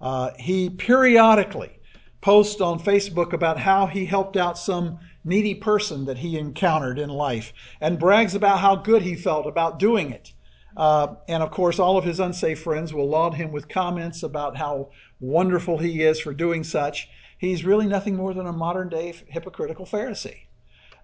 Uh, 0.00 0.30
he 0.38 0.70
periodically 0.70 1.78
posts 2.22 2.62
on 2.62 2.80
Facebook 2.80 3.34
about 3.34 3.58
how 3.58 3.84
he 3.84 4.06
helped 4.06 4.38
out 4.38 4.56
some 4.56 4.98
needy 5.22 5.54
person 5.54 6.06
that 6.06 6.16
he 6.16 6.38
encountered 6.38 6.98
in 6.98 7.10
life 7.10 7.52
and 7.82 7.98
brags 7.98 8.34
about 8.34 8.60
how 8.60 8.74
good 8.74 9.02
he 9.02 9.16
felt 9.16 9.46
about 9.46 9.78
doing 9.78 10.12
it. 10.12 10.32
Uh, 10.76 11.14
and 11.28 11.42
of 11.42 11.50
course, 11.50 11.78
all 11.78 11.96
of 11.96 12.04
his 12.04 12.20
unsafe 12.20 12.60
friends 12.60 12.92
will 12.92 13.08
laud 13.08 13.34
him 13.34 13.50
with 13.50 13.68
comments 13.68 14.22
about 14.22 14.56
how 14.56 14.90
wonderful 15.20 15.78
he 15.78 16.02
is 16.02 16.20
for 16.20 16.34
doing 16.34 16.62
such. 16.62 17.08
He's 17.38 17.64
really 17.64 17.86
nothing 17.86 18.16
more 18.16 18.34
than 18.34 18.46
a 18.46 18.52
modern 18.52 18.88
day 18.88 19.14
hypocritical 19.28 19.86
Pharisee. 19.86 20.46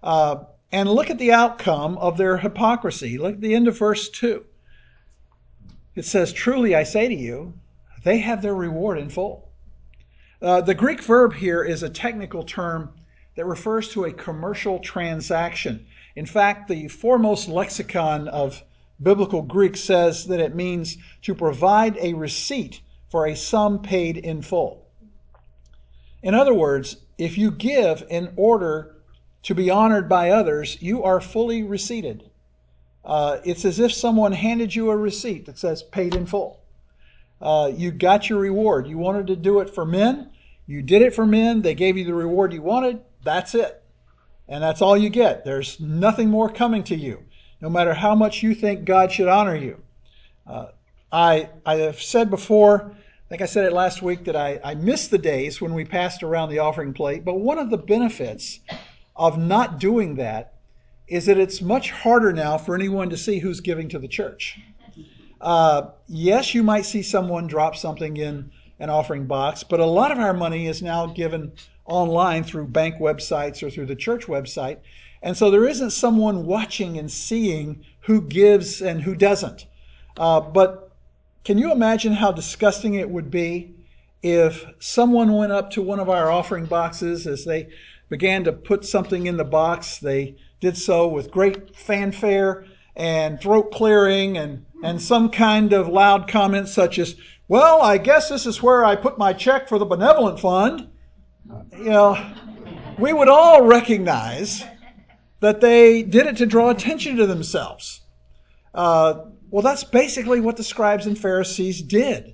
Uh, 0.03 0.43
and 0.71 0.89
look 0.89 1.09
at 1.09 1.19
the 1.19 1.31
outcome 1.31 1.97
of 1.97 2.17
their 2.17 2.37
hypocrisy. 2.37 3.17
Look 3.17 3.35
at 3.35 3.41
the 3.41 3.55
end 3.55 3.67
of 3.67 3.77
verse 3.77 4.09
2. 4.09 4.43
It 5.95 6.05
says, 6.05 6.33
Truly 6.33 6.75
I 6.75 6.83
say 6.83 7.07
to 7.07 7.15
you, 7.15 7.53
they 8.03 8.17
have 8.19 8.41
their 8.41 8.55
reward 8.55 8.97
in 8.97 9.09
full. 9.09 9.49
Uh, 10.41 10.61
the 10.61 10.73
Greek 10.73 11.01
verb 11.01 11.33
here 11.33 11.63
is 11.63 11.83
a 11.83 11.89
technical 11.89 12.43
term 12.43 12.93
that 13.35 13.45
refers 13.45 13.89
to 13.89 14.05
a 14.05 14.11
commercial 14.11 14.79
transaction. 14.79 15.85
In 16.15 16.25
fact, 16.25 16.67
the 16.67 16.87
foremost 16.87 17.47
lexicon 17.47 18.27
of 18.27 18.61
biblical 19.03 19.41
Greek 19.41 19.75
says 19.77 20.25
that 20.27 20.39
it 20.39 20.55
means 20.55 20.97
to 21.21 21.35
provide 21.35 21.97
a 21.97 22.13
receipt 22.13 22.81
for 23.09 23.27
a 23.27 23.35
sum 23.35 23.81
paid 23.81 24.17
in 24.17 24.41
full. 24.41 24.87
In 26.21 26.33
other 26.33 26.53
words, 26.53 26.97
if 27.17 27.37
you 27.37 27.51
give 27.51 28.03
in 28.09 28.33
order 28.37 28.95
to 29.43 29.53
be 29.53 29.69
honored 29.69 30.07
by 30.07 30.31
others, 30.31 30.81
you 30.81 31.03
are 31.03 31.19
fully 31.21 31.63
receipted. 31.63 32.29
Uh, 33.05 33.39
it's 33.43 33.65
as 33.65 33.79
if 33.79 33.91
someone 33.91 34.31
handed 34.31 34.73
you 34.73 34.89
a 34.89 34.95
receipt 34.95 35.45
that 35.45 35.59
says 35.59 35.83
paid 35.83 36.15
in 36.15 36.25
full. 36.25 36.61
Uh, 37.41 37.69
you 37.75 37.91
got 37.91 38.29
your 38.29 38.39
reward. 38.39 38.87
You 38.87 38.97
wanted 38.97 39.27
to 39.27 39.35
do 39.35 39.59
it 39.59 39.69
for 39.69 39.85
men. 39.85 40.31
You 40.65 40.81
did 40.81 41.01
it 41.01 41.13
for 41.13 41.25
men. 41.25 41.61
They 41.61 41.75
gave 41.75 41.97
you 41.97 42.05
the 42.05 42.13
reward 42.13 42.53
you 42.53 42.61
wanted. 42.61 43.01
That's 43.23 43.53
it. 43.53 43.83
And 44.47 44.63
that's 44.63 44.81
all 44.81 44.97
you 44.97 45.09
get. 45.09 45.43
There's 45.43 45.79
nothing 45.79 46.29
more 46.29 46.49
coming 46.49 46.83
to 46.85 46.95
you, 46.95 47.23
no 47.63 47.69
matter 47.69 47.93
how 47.93 48.13
much 48.13 48.43
you 48.43 48.53
think 48.53 48.83
God 48.83 49.09
should 49.09 49.29
honor 49.29 49.55
you. 49.55 49.81
Uh, 50.45 50.65
I, 51.13 51.49
I 51.65 51.75
have 51.75 52.01
said 52.01 52.29
before, 52.29 52.91
I 52.91 53.29
think 53.29 53.41
I 53.41 53.45
said 53.45 53.63
it 53.63 53.71
last 53.71 54.01
week, 54.01 54.25
that 54.25 54.35
I, 54.35 54.59
I 54.65 54.75
miss 54.75 55.07
the 55.07 55.17
days 55.17 55.61
when 55.61 55.73
we 55.73 55.85
passed 55.85 56.23
around 56.23 56.49
the 56.49 56.59
offering 56.59 56.93
plate. 56.93 57.23
But 57.23 57.39
one 57.39 57.57
of 57.57 57.69
the 57.69 57.77
benefits 57.77 58.59
of 59.15 59.37
not 59.37 59.79
doing 59.79 60.15
that 60.15 60.55
is 61.07 61.25
that 61.27 61.37
it's 61.37 61.61
much 61.61 61.89
harder 61.91 62.33
now 62.33 62.57
for 62.57 62.75
anyone 62.75 63.09
to 63.11 63.17
see 63.17 63.39
who's 63.39 63.61
giving 63.61 63.87
to 63.87 63.99
the 63.99 64.09
church. 64.09 64.59
Uh, 65.39 65.91
yes, 66.07 66.53
you 66.53 66.63
might 66.63 66.85
see 66.85 67.01
someone 67.01 67.47
drop 67.47 67.77
something 67.77 68.17
in 68.17 68.51
an 68.79 68.89
offering 68.89 69.25
box, 69.25 69.63
but 69.63 69.79
a 69.79 69.85
lot 69.85 70.11
of 70.11 70.19
our 70.19 70.33
money 70.33 70.67
is 70.67 70.81
now 70.81 71.05
given 71.05 71.53
online 71.85 72.43
through 72.43 72.67
bank 72.67 72.95
websites 72.95 73.63
or 73.63 73.69
through 73.69 73.85
the 73.85 73.95
church 73.95 74.25
website. 74.25 74.79
And 75.23 75.37
so 75.37 75.49
there 75.49 75.65
isn't 75.65 75.91
someone 75.91 76.45
watching 76.45 76.97
and 76.97 77.09
seeing 77.09 77.85
who 78.01 78.21
gives 78.21 78.81
and 78.81 79.01
who 79.01 79.15
doesn't. 79.15 79.65
Uh, 80.17 80.41
but 80.41 80.91
can 81.45 81.57
you 81.57 81.71
imagine 81.71 82.11
how 82.11 82.33
disgusting 82.33 82.95
it 82.95 83.09
would 83.09 83.31
be 83.31 83.73
if 84.21 84.65
someone 84.79 85.33
went 85.33 85.53
up 85.53 85.71
to 85.71 85.81
one 85.81 86.01
of 86.01 86.09
our 86.09 86.29
offering 86.29 86.65
boxes 86.65 87.25
as 87.25 87.45
they 87.45 87.69
began 88.09 88.43
to 88.43 88.51
put 88.51 88.83
something 88.83 89.25
in 89.25 89.37
the 89.37 89.45
box? 89.45 89.97
They 89.97 90.35
did 90.59 90.77
so 90.77 91.07
with 91.07 91.31
great 91.31 91.73
fanfare 91.73 92.65
and 92.97 93.39
throat 93.39 93.71
clearing 93.71 94.37
and, 94.37 94.65
and 94.83 95.01
some 95.01 95.29
kind 95.29 95.71
of 95.71 95.87
loud 95.87 96.27
comment 96.27 96.67
such 96.67 96.99
as, 96.99 97.15
well, 97.47 97.81
I 97.81 97.97
guess 97.97 98.27
this 98.27 98.45
is 98.45 98.61
where 98.61 98.83
I 98.83 98.97
put 98.97 99.17
my 99.17 99.31
check 99.31 99.69
for 99.69 99.79
the 99.79 99.85
benevolent 99.85 100.41
fund. 100.41 100.89
You 101.77 101.85
know, 101.85 102.33
we 102.99 103.13
would 103.13 103.29
all 103.29 103.63
recognize 103.63 104.63
that 105.43 105.59
they 105.59 106.03
did 106.03 106.25
it 106.25 106.37
to 106.37 106.45
draw 106.45 106.69
attention 106.69 107.17
to 107.17 107.27
themselves. 107.27 107.99
Uh, 108.73 109.25
well, 109.51 109.61
that's 109.61 109.83
basically 109.83 110.39
what 110.39 110.55
the 110.55 110.63
scribes 110.63 111.05
and 111.05 111.19
Pharisees 111.19 111.81
did. 111.81 112.33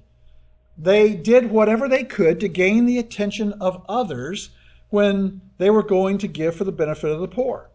They 0.78 1.16
did 1.16 1.50
whatever 1.50 1.90
they 1.90 2.04
could 2.04 2.40
to 2.40 2.48
gain 2.48 2.86
the 2.86 3.00
attention 3.00 3.54
of 3.54 3.84
others 3.90 4.52
when 4.90 5.42
they 5.58 5.72
were 5.72 5.82
going 5.82 6.20
to 6.20 6.28
give 6.28 6.56
for 6.56 6.66
the 6.66 6.72
benefit 6.72 7.10
of 7.10 7.20
the 7.20 7.28
poor. 7.28 7.72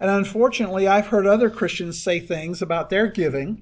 And 0.00 0.10
unfortunately, 0.10 0.88
I've 0.88 1.08
heard 1.08 1.26
other 1.26 1.50
Christians 1.50 2.02
say 2.02 2.18
things 2.18 2.62
about 2.62 2.88
their 2.88 3.06
giving 3.06 3.60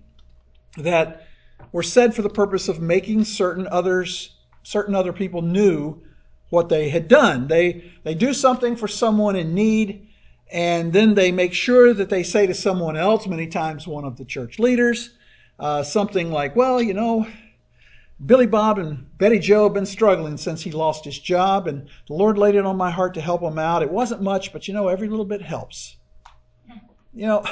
that 0.77 1.27
were 1.73 1.83
said 1.83 2.15
for 2.15 2.23
the 2.23 2.31
purpose 2.31 2.69
of 2.69 2.81
making 2.81 3.25
certain 3.25 3.67
others, 3.67 4.37
certain 4.63 4.95
other 4.95 5.13
people 5.13 5.43
knew 5.43 6.01
what 6.51 6.69
they 6.69 6.91
had 6.91 7.09
done. 7.09 7.49
They, 7.49 7.91
they 8.05 8.15
do 8.15 8.33
something 8.33 8.77
for 8.77 8.87
someone 8.87 9.35
in 9.35 9.53
need, 9.53 10.08
and 10.51 10.93
then 10.93 11.15
they 11.15 11.33
make 11.33 11.53
sure 11.53 11.93
that 11.93 12.09
they 12.09 12.23
say 12.23 12.47
to 12.47 12.55
someone 12.55 12.97
else, 12.97 13.27
many 13.27 13.47
times 13.47 13.87
one 13.87 14.05
of 14.05 14.17
the 14.17 14.25
church 14.25 14.59
leaders, 14.59 15.11
uh, 15.59 15.83
something 15.83 16.31
like, 16.31 16.57
well, 16.57 16.81
you 16.81 16.95
know, 16.95 17.27
Billy 18.25 18.47
Bob 18.47 18.79
and 18.79 19.07
Betty 19.19 19.39
Joe 19.39 19.65
have 19.65 19.75
been 19.75 19.87
struggling 19.87 20.37
since 20.37 20.63
he 20.63 20.73
lost 20.73 21.05
his 21.05 21.19
job, 21.19 21.69
and 21.69 21.89
the 22.09 22.15
Lord 22.15 22.39
laid 22.39 22.55
it 22.55 22.67
on 22.67 22.77
my 22.77 22.91
heart 22.91 23.15
to 23.15 23.21
help 23.21 23.43
them 23.43 23.59
out. 23.59 23.83
It 23.83 23.91
wasn't 23.91 24.23
much, 24.23 24.53
but 24.53 24.67
you 24.67 24.75
know, 24.75 24.89
every 24.89 25.09
little 25.09 25.25
bit 25.25 25.43
helps. 25.43 25.97
You 27.15 27.27
know, 27.27 27.45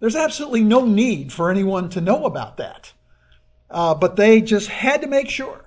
there's 0.00 0.16
absolutely 0.16 0.62
no 0.62 0.84
need 0.84 1.32
for 1.32 1.50
anyone 1.50 1.88
to 1.90 2.00
know 2.00 2.24
about 2.24 2.58
that. 2.58 2.92
Uh, 3.70 3.94
but 3.94 4.16
they 4.16 4.40
just 4.40 4.68
had 4.68 5.00
to 5.00 5.06
make 5.06 5.28
sure 5.28 5.64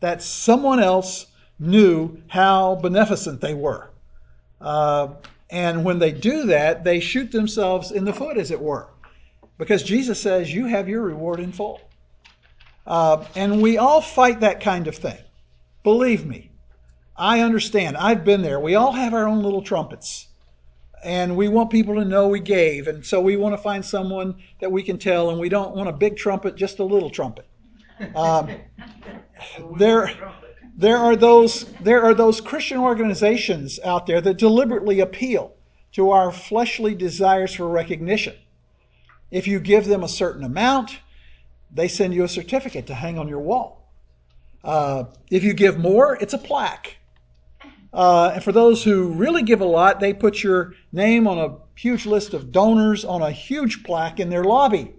that 0.00 0.22
someone 0.22 0.80
else 0.80 1.26
knew 1.58 2.22
how 2.28 2.76
beneficent 2.76 3.40
they 3.40 3.54
were. 3.54 3.90
Uh, 4.60 5.08
and 5.50 5.84
when 5.84 5.98
they 5.98 6.12
do 6.12 6.46
that, 6.46 6.84
they 6.84 7.00
shoot 7.00 7.32
themselves 7.32 7.90
in 7.90 8.04
the 8.04 8.12
foot, 8.12 8.36
as 8.36 8.50
it 8.50 8.60
were, 8.60 8.88
because 9.58 9.82
Jesus 9.82 10.20
says, 10.20 10.52
You 10.52 10.66
have 10.66 10.88
your 10.88 11.02
reward 11.02 11.40
in 11.40 11.52
full. 11.52 11.80
Uh, 12.86 13.24
and 13.36 13.60
we 13.62 13.78
all 13.78 14.00
fight 14.00 14.40
that 14.40 14.60
kind 14.60 14.88
of 14.88 14.96
thing. 14.96 15.18
Believe 15.82 16.26
me, 16.26 16.50
I 17.16 17.40
understand. 17.40 17.96
I've 17.96 18.24
been 18.24 18.42
there. 18.42 18.58
We 18.58 18.74
all 18.74 18.92
have 18.92 19.14
our 19.14 19.28
own 19.28 19.42
little 19.42 19.62
trumpets 19.62 20.28
and 21.02 21.36
we 21.36 21.48
want 21.48 21.70
people 21.70 21.94
to 21.94 22.04
know 22.04 22.28
we 22.28 22.40
gave. 22.40 22.88
And 22.88 23.04
so 23.04 23.20
we 23.20 23.36
want 23.36 23.54
to 23.54 23.62
find 23.62 23.84
someone 23.84 24.36
that 24.60 24.70
we 24.70 24.82
can 24.82 24.98
tell, 24.98 25.30
and 25.30 25.38
we 25.38 25.48
don't 25.48 25.74
want 25.74 25.88
a 25.88 25.92
big 25.92 26.16
trumpet, 26.16 26.56
just 26.56 26.78
a 26.78 26.84
little 26.84 27.10
trumpet. 27.10 27.46
Um, 28.14 28.50
there, 29.78 30.10
there 30.80 30.96
are 30.96 31.14
those 31.14 31.66
there 31.82 32.02
are 32.02 32.14
those 32.14 32.40
Christian 32.40 32.78
organizations 32.78 33.78
out 33.84 34.06
there 34.06 34.22
that 34.22 34.38
deliberately 34.38 35.00
appeal 35.00 35.52
to 35.92 36.10
our 36.10 36.32
fleshly 36.32 36.94
desires 36.94 37.54
for 37.54 37.68
recognition. 37.68 38.34
If 39.30 39.46
you 39.46 39.60
give 39.60 39.84
them 39.84 40.02
a 40.02 40.08
certain 40.08 40.42
amount, 40.42 40.98
they 41.70 41.86
send 41.86 42.14
you 42.14 42.24
a 42.24 42.28
certificate 42.28 42.86
to 42.86 42.94
hang 42.94 43.18
on 43.18 43.28
your 43.28 43.40
wall. 43.40 43.92
Uh, 44.64 45.04
if 45.30 45.44
you 45.44 45.52
give 45.52 45.78
more, 45.78 46.16
it's 46.18 46.32
a 46.32 46.38
plaque. 46.38 46.96
Uh, 47.92 48.32
and 48.34 48.42
for 48.42 48.52
those 48.52 48.82
who 48.82 49.12
really 49.12 49.42
give 49.42 49.60
a 49.60 49.66
lot, 49.66 50.00
they 50.00 50.14
put 50.14 50.42
your 50.42 50.72
name 50.92 51.26
on 51.26 51.38
a 51.38 51.58
huge 51.78 52.06
list 52.06 52.32
of 52.32 52.52
donors 52.52 53.04
on 53.04 53.20
a 53.20 53.30
huge 53.30 53.84
plaque 53.84 54.18
in 54.18 54.30
their 54.30 54.44
lobby. 54.44 54.94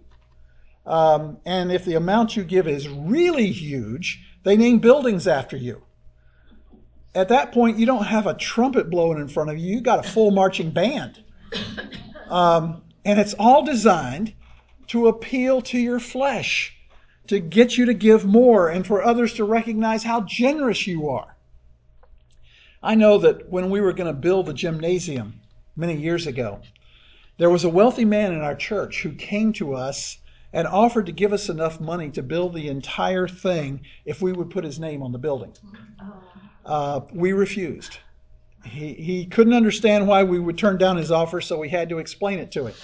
Um, 0.85 1.37
and 1.45 1.71
if 1.71 1.85
the 1.85 1.95
amount 1.95 2.35
you 2.35 2.43
give 2.43 2.67
is 2.67 2.87
really 2.87 3.51
huge, 3.51 4.30
they 4.43 4.57
name 4.57 4.79
buildings 4.79 5.27
after 5.27 5.57
you. 5.57 5.83
At 7.13 7.29
that 7.29 7.51
point, 7.51 7.77
you 7.77 7.85
don't 7.85 8.05
have 8.05 8.27
a 8.27 8.33
trumpet 8.33 8.89
blowing 8.89 9.19
in 9.19 9.27
front 9.27 9.49
of 9.49 9.57
you, 9.57 9.75
you 9.75 9.81
got 9.81 10.05
a 10.05 10.09
full 10.09 10.31
marching 10.31 10.71
band. 10.71 11.23
Um, 12.29 12.83
and 13.03 13.19
it's 13.19 13.33
all 13.33 13.65
designed 13.65 14.33
to 14.87 15.07
appeal 15.07 15.61
to 15.63 15.77
your 15.77 15.99
flesh, 15.99 16.75
to 17.27 17.39
get 17.39 17.77
you 17.77 17.85
to 17.85 17.93
give 17.93 18.25
more, 18.25 18.69
and 18.69 18.87
for 18.87 19.03
others 19.03 19.33
to 19.33 19.43
recognize 19.43 20.03
how 20.03 20.21
generous 20.21 20.87
you 20.87 21.09
are. 21.09 21.35
I 22.81 22.95
know 22.95 23.17
that 23.19 23.49
when 23.49 23.69
we 23.69 23.81
were 23.81 23.93
going 23.93 24.13
to 24.13 24.19
build 24.19 24.45
the 24.45 24.53
gymnasium 24.53 25.41
many 25.75 25.97
years 25.97 26.27
ago. 26.27 26.61
There 27.37 27.49
was 27.49 27.63
a 27.63 27.69
wealthy 27.69 28.05
man 28.05 28.33
in 28.33 28.41
our 28.41 28.55
church 28.55 29.01
who 29.01 29.13
came 29.13 29.53
to 29.53 29.73
us 29.73 30.17
and 30.53 30.67
offered 30.67 31.05
to 31.05 31.11
give 31.11 31.33
us 31.33 31.49
enough 31.49 31.79
money 31.79 32.09
to 32.11 32.21
build 32.21 32.53
the 32.53 32.67
entire 32.67 33.27
thing 33.27 33.81
if 34.05 34.21
we 34.21 34.33
would 34.33 34.49
put 34.49 34.63
his 34.63 34.79
name 34.79 35.01
on 35.01 35.11
the 35.11 35.17
building. 35.17 35.53
Uh, 36.65 37.01
we 37.13 37.33
refused. 37.33 37.97
He, 38.65 38.93
he 38.93 39.25
couldn't 39.25 39.53
understand 39.53 40.07
why 40.07 40.23
we 40.23 40.39
would 40.39 40.57
turn 40.57 40.77
down 40.77 40.97
his 40.97 41.11
offer, 41.11 41.41
so 41.41 41.57
we 41.57 41.69
had 41.69 41.89
to 41.89 41.97
explain 41.97 42.39
it 42.39 42.51
to 42.51 42.67
him. 42.67 42.75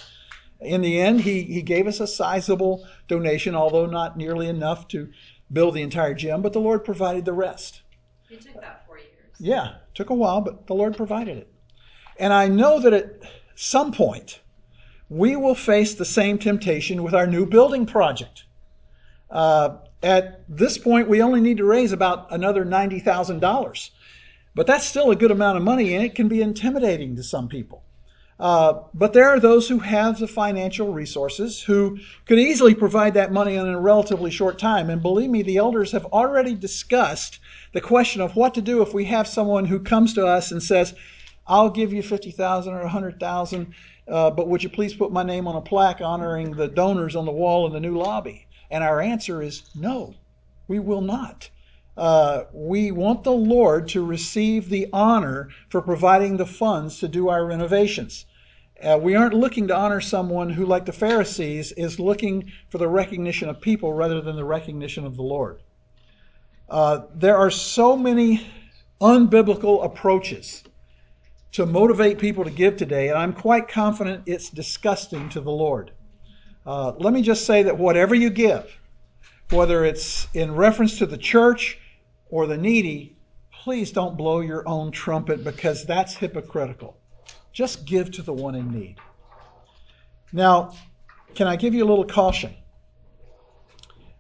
In 0.60 0.82
the 0.82 1.00
end, 1.00 1.22
he, 1.22 1.44
he 1.44 1.62
gave 1.62 1.86
us 1.86 2.00
a 2.00 2.08
sizable 2.08 2.88
donation, 3.08 3.54
although 3.54 3.86
not 3.86 4.18
nearly 4.18 4.48
enough 4.48 4.88
to 4.90 5.10
build 5.52 5.76
the 5.76 5.84
entire 5.84 6.14
gym, 6.14 6.42
but 6.42 6.54
the 6.54 6.60
Lord 6.60 6.84
provided 6.84 7.26
the 7.26 7.34
rest. 7.34 7.82
It 8.30 8.42
took 8.42 8.56
about 8.56 8.86
four 8.88 8.98
years. 8.98 9.12
Yeah, 9.40 9.76
took 9.94 10.10
a 10.10 10.16
while, 10.16 10.42
but 10.42 10.66
the 10.68 10.74
Lord 10.74 10.98
provided 10.98 11.38
it. 11.38 11.54
And 12.20 12.34
I 12.34 12.48
know 12.48 12.80
that 12.80 12.94
at 12.94 13.22
some 13.56 13.92
point, 13.92 14.40
we 15.10 15.36
will 15.36 15.56
face 15.56 15.96
the 15.96 16.06
same 16.06 16.38
temptation 16.38 17.04
with 17.04 17.14
our 17.14 17.28
new 17.28 17.46
building 17.46 17.86
project. 17.86 18.44
Uh, 19.30 19.78
at 20.04 20.44
this 20.48 20.78
point, 20.78 21.10
we 21.10 21.22
only 21.22 21.42
need 21.42 21.58
to 21.58 21.66
raise 21.66 21.92
about 21.92 22.32
another 22.32 22.66
$90,000. 22.66 23.90
But 24.54 24.68
that's 24.68 24.86
still 24.86 25.12
a 25.12 25.16
good 25.16 25.32
amount 25.32 25.58
of 25.58 25.64
money, 25.64 25.94
and 25.94 26.04
it 26.04 26.16
can 26.16 26.28
be 26.28 26.42
intimidating 26.42 27.16
to 27.16 27.24
some 27.24 27.48
people. 27.48 27.84
Uh, 28.40 28.82
but 28.94 29.14
there 29.14 29.30
are 29.30 29.40
those 29.40 29.68
who 29.68 29.80
have 29.80 30.20
the 30.20 30.28
financial 30.28 30.94
resources 30.94 31.62
who 31.62 31.98
could 32.26 32.38
easily 32.38 32.76
provide 32.76 33.16
that 33.16 33.32
money 33.32 33.56
in 33.56 33.68
a 33.68 33.80
relatively 33.80 34.30
short 34.30 34.60
time. 34.60 34.90
And 34.90 35.02
believe 35.02 35.30
me, 35.30 35.42
the 35.42 35.58
elders 35.58 35.92
have 35.92 36.06
already 36.06 36.54
discussed 36.54 37.40
the 37.74 37.82
question 37.82 38.22
of 38.22 38.36
what 38.36 38.54
to 38.54 38.62
do 38.62 38.82
if 38.82 38.94
we 38.94 39.06
have 39.06 39.28
someone 39.28 39.66
who 39.66 39.80
comes 39.80 40.14
to 40.14 40.26
us 40.26 40.52
and 40.52 40.62
says, 40.62 40.94
I'll 41.48 41.70
give 41.70 41.94
you 41.94 42.04
50,000 42.04 42.74
or 42.74 42.82
100,000, 42.82 43.74
uh, 44.08 44.32
but 44.32 44.48
would 44.48 44.64
you 44.64 44.70
please 44.70 44.94
put 44.94 45.12
my 45.12 45.24
name 45.24 45.48
on 45.48 45.56
a 45.56 45.62
plaque 45.62 46.02
honoring 46.02 46.52
the 46.52 46.68
donors 46.68 47.16
on 47.16 47.26
the 47.26 47.32
wall 47.32 47.68
in 47.68 47.74
the 47.74 47.80
new 47.80 47.98
lobby? 47.98 48.48
And 48.70 48.84
our 48.84 49.02
answer 49.02 49.42
is 49.42 49.64
no, 49.76 50.16
we 50.68 50.80
will 50.80 51.02
not. 51.02 51.50
Uh, 51.98 52.44
we 52.54 52.92
want 52.92 53.24
the 53.24 53.32
Lord 53.32 53.88
to 53.90 54.06
receive 54.06 54.70
the 54.70 54.88
honor 54.94 55.50
for 55.70 55.82
providing 55.82 56.38
the 56.38 56.46
funds 56.46 57.00
to 57.00 57.08
do 57.08 57.30
our 57.30 57.46
renovations. 57.46 58.26
Uh, 58.84 59.00
we 59.02 59.16
aren't 59.16 59.34
looking 59.34 59.68
to 59.68 59.76
honor 59.76 60.00
someone 60.00 60.52
who, 60.52 60.66
like 60.66 60.86
the 60.86 60.94
Pharisees, 60.94 61.72
is 61.72 62.00
looking 62.00 62.52
for 62.70 62.78
the 62.78 62.88
recognition 62.88 63.50
of 63.50 63.60
people 63.60 63.94
rather 63.94 64.22
than 64.22 64.36
the 64.36 64.46
recognition 64.46 65.06
of 65.06 65.16
the 65.16 65.24
Lord. 65.24 65.64
Uh, 66.70 67.02
there 67.16 67.38
are 67.38 67.50
so 67.50 67.98
many 67.98 68.46
unbiblical 69.02 69.84
approaches 69.84 70.64
to 71.54 71.66
motivate 71.66 72.20
people 72.20 72.44
to 72.44 72.52
give 72.52 72.78
today, 72.78 73.10
and 73.10 73.18
I'm 73.18 73.34
quite 73.34 73.68
confident 73.68 74.24
it's 74.26 74.50
disgusting 74.50 75.30
to 75.30 75.42
the 75.42 75.52
Lord. 75.52 75.92
Uh, 76.66 76.92
let 76.98 77.14
me 77.14 77.22
just 77.22 77.46
say 77.46 77.64
that 77.64 77.78
whatever 77.78 78.14
you 78.14 78.30
give, 78.30 78.80
whether 79.52 79.86
it's 79.86 80.28
in 80.34 80.54
reference 80.54 80.98
to 80.98 81.06
the 81.06 81.18
church 81.18 81.80
or 82.30 82.46
the 82.46 82.58
needy, 82.58 83.18
please 83.52 83.92
don't 83.92 84.18
blow 84.18 84.42
your 84.42 84.68
own 84.68 84.92
trumpet 84.92 85.44
because 85.44 85.86
that's 85.86 86.14
hypocritical. 86.14 86.98
Just 87.54 87.86
give 87.86 88.12
to 88.12 88.22
the 88.22 88.34
one 88.34 88.56
in 88.56 88.72
need. 88.72 88.98
Now, 90.34 90.74
can 91.36 91.48
I 91.48 91.56
give 91.56 91.74
you 91.74 91.84
a 91.84 91.88
little 91.88 92.06
caution? 92.06 92.54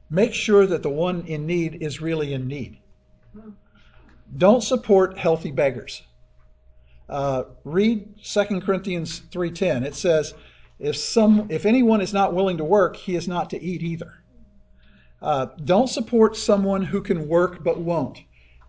Make 0.09 0.33
sure 0.33 0.65
that 0.65 0.83
the 0.83 0.89
one 0.89 1.25
in 1.27 1.45
need 1.45 1.81
is 1.81 2.01
really 2.01 2.33
in 2.33 2.47
need. 2.47 2.79
Don't 4.37 4.63
support 4.63 5.17
healthy 5.17 5.51
beggars. 5.51 6.01
Uh, 7.09 7.43
read 7.63 8.21
2 8.23 8.61
Corinthians 8.61 9.21
3:10. 9.31 9.85
It 9.85 9.95
says, 9.95 10.33
if 10.79 10.95
some 10.95 11.47
if 11.49 11.65
anyone 11.65 12.01
is 12.01 12.13
not 12.13 12.33
willing 12.33 12.57
to 12.57 12.63
work, 12.63 12.95
he 12.95 13.15
is 13.15 13.27
not 13.27 13.49
to 13.51 13.61
eat 13.61 13.81
either. 13.81 14.13
Uh, 15.21 15.47
don't 15.65 15.87
support 15.87 16.35
someone 16.35 16.83
who 16.83 17.01
can 17.01 17.27
work 17.27 17.63
but 17.63 17.79
won't. 17.79 18.19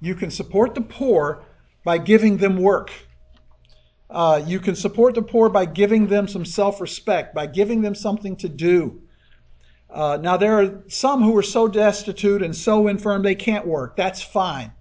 You 0.01 0.15
can 0.15 0.31
support 0.31 0.75
the 0.75 0.81
poor 0.81 1.43
by 1.85 1.99
giving 1.99 2.39
them 2.39 2.57
work. 2.57 2.91
Uh, 4.09 4.43
you 4.47 4.59
can 4.59 4.75
support 4.75 5.15
the 5.15 5.23
poor 5.23 5.51
by 5.51 5.67
giving 5.67 6.07
them 6.07 6.27
some 6.27 6.45
self 6.45 6.81
respect, 6.81 7.35
by 7.35 7.47
giving 7.47 7.83
them 7.83 7.95
something 7.95 8.37
to 8.37 8.49
do. 8.49 9.03
Uh, 9.91 10.19
now, 10.21 10.37
there 10.37 10.59
are 10.61 10.83
some 10.89 11.23
who 11.23 11.37
are 11.37 11.43
so 11.43 11.67
destitute 11.67 12.43
and 12.43 12.55
so 12.55 12.89
infirm 12.89 13.23
they 13.23 13.35
can't 13.35 13.67
work. 13.67 13.97
That's 13.97 14.23
fine. 14.23 14.73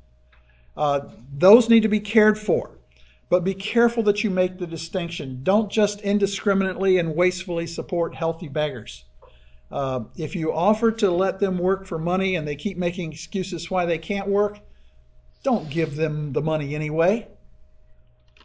Uh, 0.76 1.02
those 1.34 1.70
need 1.70 1.84
to 1.84 1.90
be 1.90 2.00
cared 2.00 2.38
for. 2.38 2.77
But 3.30 3.44
be 3.44 3.54
careful 3.54 4.04
that 4.04 4.24
you 4.24 4.30
make 4.30 4.58
the 4.58 4.68
distinction. 4.68 5.42
Don't 5.44 5.70
just 5.70 6.02
indiscriminately 6.02 6.98
and 6.98 7.16
wastefully 7.16 7.68
support 7.68 8.16
healthy 8.16 8.48
beggars. 8.48 9.04
Uh, 9.70 10.02
if 10.16 10.36
you 10.36 10.54
offer 10.54 10.92
to 10.92 11.12
let 11.12 11.40
them 11.40 11.58
work 11.58 11.86
for 11.86 12.00
money 12.00 12.36
and 12.36 12.48
they 12.48 12.56
keep 12.56 12.78
making 12.78 13.12
excuses 13.12 13.70
why 13.70 13.86
they 13.86 13.98
can't 13.98 14.28
work, 14.28 14.60
don't 15.44 15.70
give 15.70 15.96
them 15.96 16.32
the 16.32 16.42
money 16.42 16.74
anyway. 16.74 17.28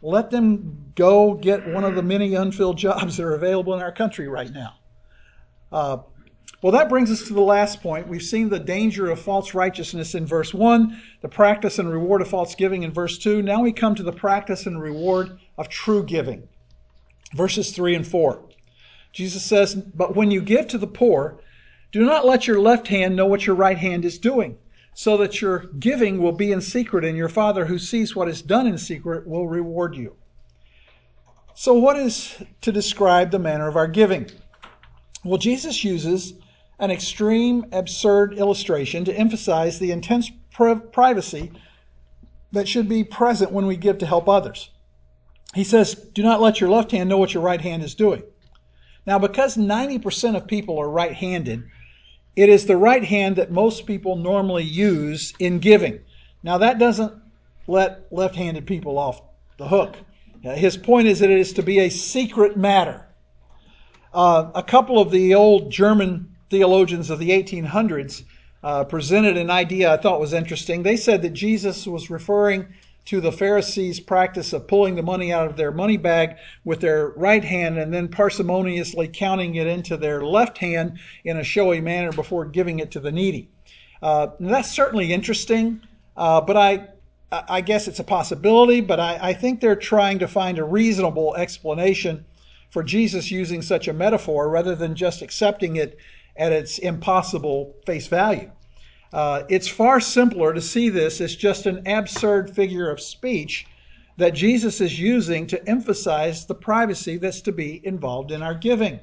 Let 0.01 0.31
them 0.31 0.91
go 0.95 1.33
get 1.33 1.65
one 1.65 1.85
of 1.85 1.95
the 1.95 2.03
many 2.03 2.35
unfilled 2.35 2.77
jobs 2.87 3.17
that 3.17 3.23
are 3.23 3.35
available 3.35 3.73
in 3.73 3.81
our 3.81 3.91
country 3.91 4.27
right 4.27 4.51
now. 4.51 4.75
Uh, 5.71 5.97
well, 6.63 6.71
that 6.71 6.87
brings 6.87 7.11
us 7.11 7.27
to 7.27 7.33
the 7.33 7.41
last 7.41 7.81
point. 7.81 8.07
We've 8.07 8.23
seen 8.23 8.47
the 8.47 8.57
danger 8.57 9.11
of 9.11 9.19
false 9.19 9.53
righteousness 9.53 10.15
in 10.15 10.25
verse 10.25 10.53
1, 10.53 10.97
the 11.21 11.27
practice 11.27 11.77
and 11.77 11.91
reward 11.91 12.21
of 12.21 12.29
false 12.29 12.55
giving 12.55 12.83
in 12.83 12.91
verse 12.93 13.17
2. 13.17 13.41
Now 13.41 13.61
we 13.61 13.73
come 13.73 13.95
to 13.95 14.03
the 14.03 14.13
practice 14.13 14.65
and 14.65 14.81
reward 14.81 15.37
of 15.57 15.67
true 15.67 16.05
giving. 16.05 16.47
Verses 17.35 17.73
3 17.73 17.95
and 17.95 18.07
4. 18.07 18.45
Jesus 19.11 19.43
says, 19.43 19.75
But 19.75 20.15
when 20.15 20.31
you 20.31 20.41
give 20.41 20.69
to 20.69 20.77
the 20.77 20.87
poor, 20.87 21.41
do 21.91 22.05
not 22.05 22.25
let 22.25 22.47
your 22.47 22.61
left 22.61 22.87
hand 22.87 23.13
know 23.13 23.25
what 23.25 23.45
your 23.45 23.57
right 23.57 23.77
hand 23.77 24.05
is 24.05 24.17
doing, 24.17 24.57
so 24.93 25.17
that 25.17 25.41
your 25.41 25.65
giving 25.79 26.21
will 26.21 26.31
be 26.31 26.53
in 26.53 26.61
secret, 26.61 27.03
and 27.03 27.17
your 27.17 27.27
Father 27.27 27.65
who 27.65 27.77
sees 27.77 28.15
what 28.15 28.29
is 28.29 28.41
done 28.41 28.67
in 28.67 28.77
secret 28.77 29.27
will 29.27 29.49
reward 29.49 29.97
you. 29.97 30.15
So, 31.55 31.73
what 31.73 31.97
is 31.97 32.37
to 32.61 32.71
describe 32.71 33.31
the 33.31 33.39
manner 33.39 33.67
of 33.67 33.75
our 33.75 33.87
giving? 33.87 34.31
Well, 35.25 35.37
Jesus 35.37 35.83
uses 35.83 36.33
an 36.79 36.91
extreme, 36.91 37.65
absurd 37.71 38.33
illustration 38.37 39.05
to 39.05 39.17
emphasize 39.17 39.79
the 39.79 39.91
intense 39.91 40.31
privacy 40.51 41.51
that 42.51 42.67
should 42.67 42.87
be 42.87 43.03
present 43.03 43.51
when 43.51 43.65
we 43.65 43.75
give 43.75 43.97
to 43.99 44.05
help 44.05 44.29
others. 44.29 44.69
He 45.53 45.63
says, 45.63 45.93
Do 45.93 46.23
not 46.23 46.41
let 46.41 46.59
your 46.59 46.69
left 46.69 46.91
hand 46.91 47.09
know 47.09 47.17
what 47.17 47.33
your 47.33 47.43
right 47.43 47.61
hand 47.61 47.83
is 47.83 47.95
doing. 47.95 48.23
Now, 49.05 49.19
because 49.19 49.57
90% 49.57 50.35
of 50.35 50.47
people 50.47 50.79
are 50.79 50.89
right 50.89 51.13
handed, 51.13 51.63
it 52.35 52.49
is 52.49 52.65
the 52.65 52.77
right 52.77 53.03
hand 53.03 53.35
that 53.35 53.51
most 53.51 53.85
people 53.85 54.15
normally 54.15 54.63
use 54.63 55.33
in 55.39 55.59
giving. 55.59 55.99
Now, 56.41 56.57
that 56.59 56.79
doesn't 56.79 57.13
let 57.67 58.07
left 58.11 58.35
handed 58.35 58.65
people 58.65 58.97
off 58.97 59.21
the 59.57 59.67
hook. 59.67 59.95
His 60.41 60.75
point 60.75 61.07
is 61.07 61.19
that 61.19 61.29
it 61.29 61.39
is 61.39 61.53
to 61.53 61.63
be 61.63 61.79
a 61.79 61.89
secret 61.89 62.57
matter. 62.57 63.05
Uh, 64.13 64.51
a 64.53 64.63
couple 64.63 64.99
of 64.99 65.09
the 65.11 65.35
old 65.35 65.71
German 65.71 66.32
theologians 66.53 67.09
of 67.09 67.17
the 67.17 67.31
1800s 67.31 68.25
uh, 68.63 68.83
presented 68.83 69.37
an 69.37 69.49
idea 69.49 69.91
I 69.91 69.97
thought 69.97 70.19
was 70.19 70.33
interesting. 70.33 70.83
They 70.83 70.97
said 70.97 71.23
that 71.23 71.33
Jesus 71.33 71.87
was 71.87 72.11
referring 72.11 72.67
to 73.05 73.19
the 73.19 73.31
Pharisees' 73.31 73.99
practice 73.99 74.53
of 74.53 74.67
pulling 74.67 74.93
the 74.93 75.01
money 75.01 75.33
out 75.33 75.47
of 75.47 75.57
their 75.57 75.71
money 75.71 75.97
bag 75.97 76.35
with 76.63 76.79
their 76.79 77.07
right 77.15 77.43
hand 77.43 77.79
and 77.79 77.91
then 77.91 78.07
parsimoniously 78.07 79.11
counting 79.11 79.55
it 79.55 79.65
into 79.65 79.97
their 79.97 80.23
left 80.23 80.59
hand 80.59 80.99
in 81.25 81.37
a 81.37 81.43
showy 81.43 81.81
manner 81.81 82.11
before 82.11 82.45
giving 82.45 82.77
it 82.77 82.91
to 82.91 82.99
the 82.99 83.11
needy. 83.11 83.49
Uh, 84.03 84.27
that's 84.39 84.69
certainly 84.69 85.11
interesting, 85.11 85.81
uh, 86.15 86.39
but 86.39 86.55
I, 86.55 86.87
I 87.31 87.61
guess 87.61 87.87
it's 87.87 87.99
a 87.99 88.03
possibility, 88.03 88.79
but 88.79 88.99
I, 88.99 89.17
I 89.19 89.33
think 89.33 89.59
they're 89.59 89.75
trying 89.75 90.19
to 90.19 90.27
find 90.27 90.59
a 90.59 90.63
reasonable 90.63 91.35
explanation 91.35 92.25
for 92.69 92.83
Jesus 92.83 93.31
using 93.31 93.63
such 93.63 93.87
a 93.87 93.93
metaphor 93.93 94.49
rather 94.49 94.75
than 94.75 94.93
just 94.93 95.23
accepting 95.23 95.77
it 95.77 95.97
at 96.35 96.51
its 96.51 96.77
impossible 96.79 97.75
face 97.85 98.07
value. 98.07 98.51
Uh, 99.11 99.43
it's 99.47 99.67
far 99.67 99.99
simpler 99.99 100.53
to 100.53 100.61
see 100.61 100.89
this 100.89 101.21
as 101.21 101.35
just 101.35 101.65
an 101.67 101.85
absurd 101.87 102.55
figure 102.55 102.89
of 102.89 102.99
speech 102.99 103.67
that 104.17 104.33
Jesus 104.33 104.81
is 104.81 104.99
using 104.99 105.47
to 105.47 105.69
emphasize 105.69 106.45
the 106.45 106.55
privacy 106.55 107.17
that's 107.17 107.41
to 107.41 107.51
be 107.51 107.81
involved 107.85 108.31
in 108.31 108.41
our 108.41 108.53
giving. 108.53 108.99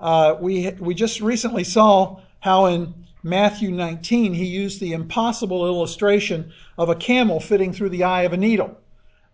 Uh, 0.00 0.36
we, 0.40 0.70
we 0.72 0.94
just 0.94 1.20
recently 1.20 1.64
saw 1.64 2.20
how 2.40 2.66
in 2.66 2.94
Matthew 3.22 3.70
19 3.70 4.32
he 4.32 4.46
used 4.46 4.80
the 4.80 4.92
impossible 4.92 5.66
illustration 5.66 6.52
of 6.78 6.88
a 6.88 6.94
camel 6.94 7.38
fitting 7.38 7.72
through 7.72 7.90
the 7.90 8.04
eye 8.04 8.22
of 8.22 8.32
a 8.32 8.36
needle. 8.36 8.76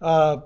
Uh, 0.01 0.38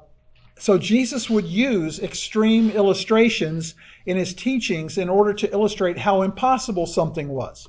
so 0.60 0.76
Jesus 0.76 1.30
would 1.30 1.46
use 1.46 2.00
extreme 2.00 2.70
illustrations 2.70 3.74
in 4.04 4.18
his 4.18 4.34
teachings 4.34 4.98
in 4.98 5.08
order 5.08 5.32
to 5.32 5.50
illustrate 5.50 5.96
how 5.96 6.20
impossible 6.20 6.86
something 6.86 7.28
was. 7.28 7.66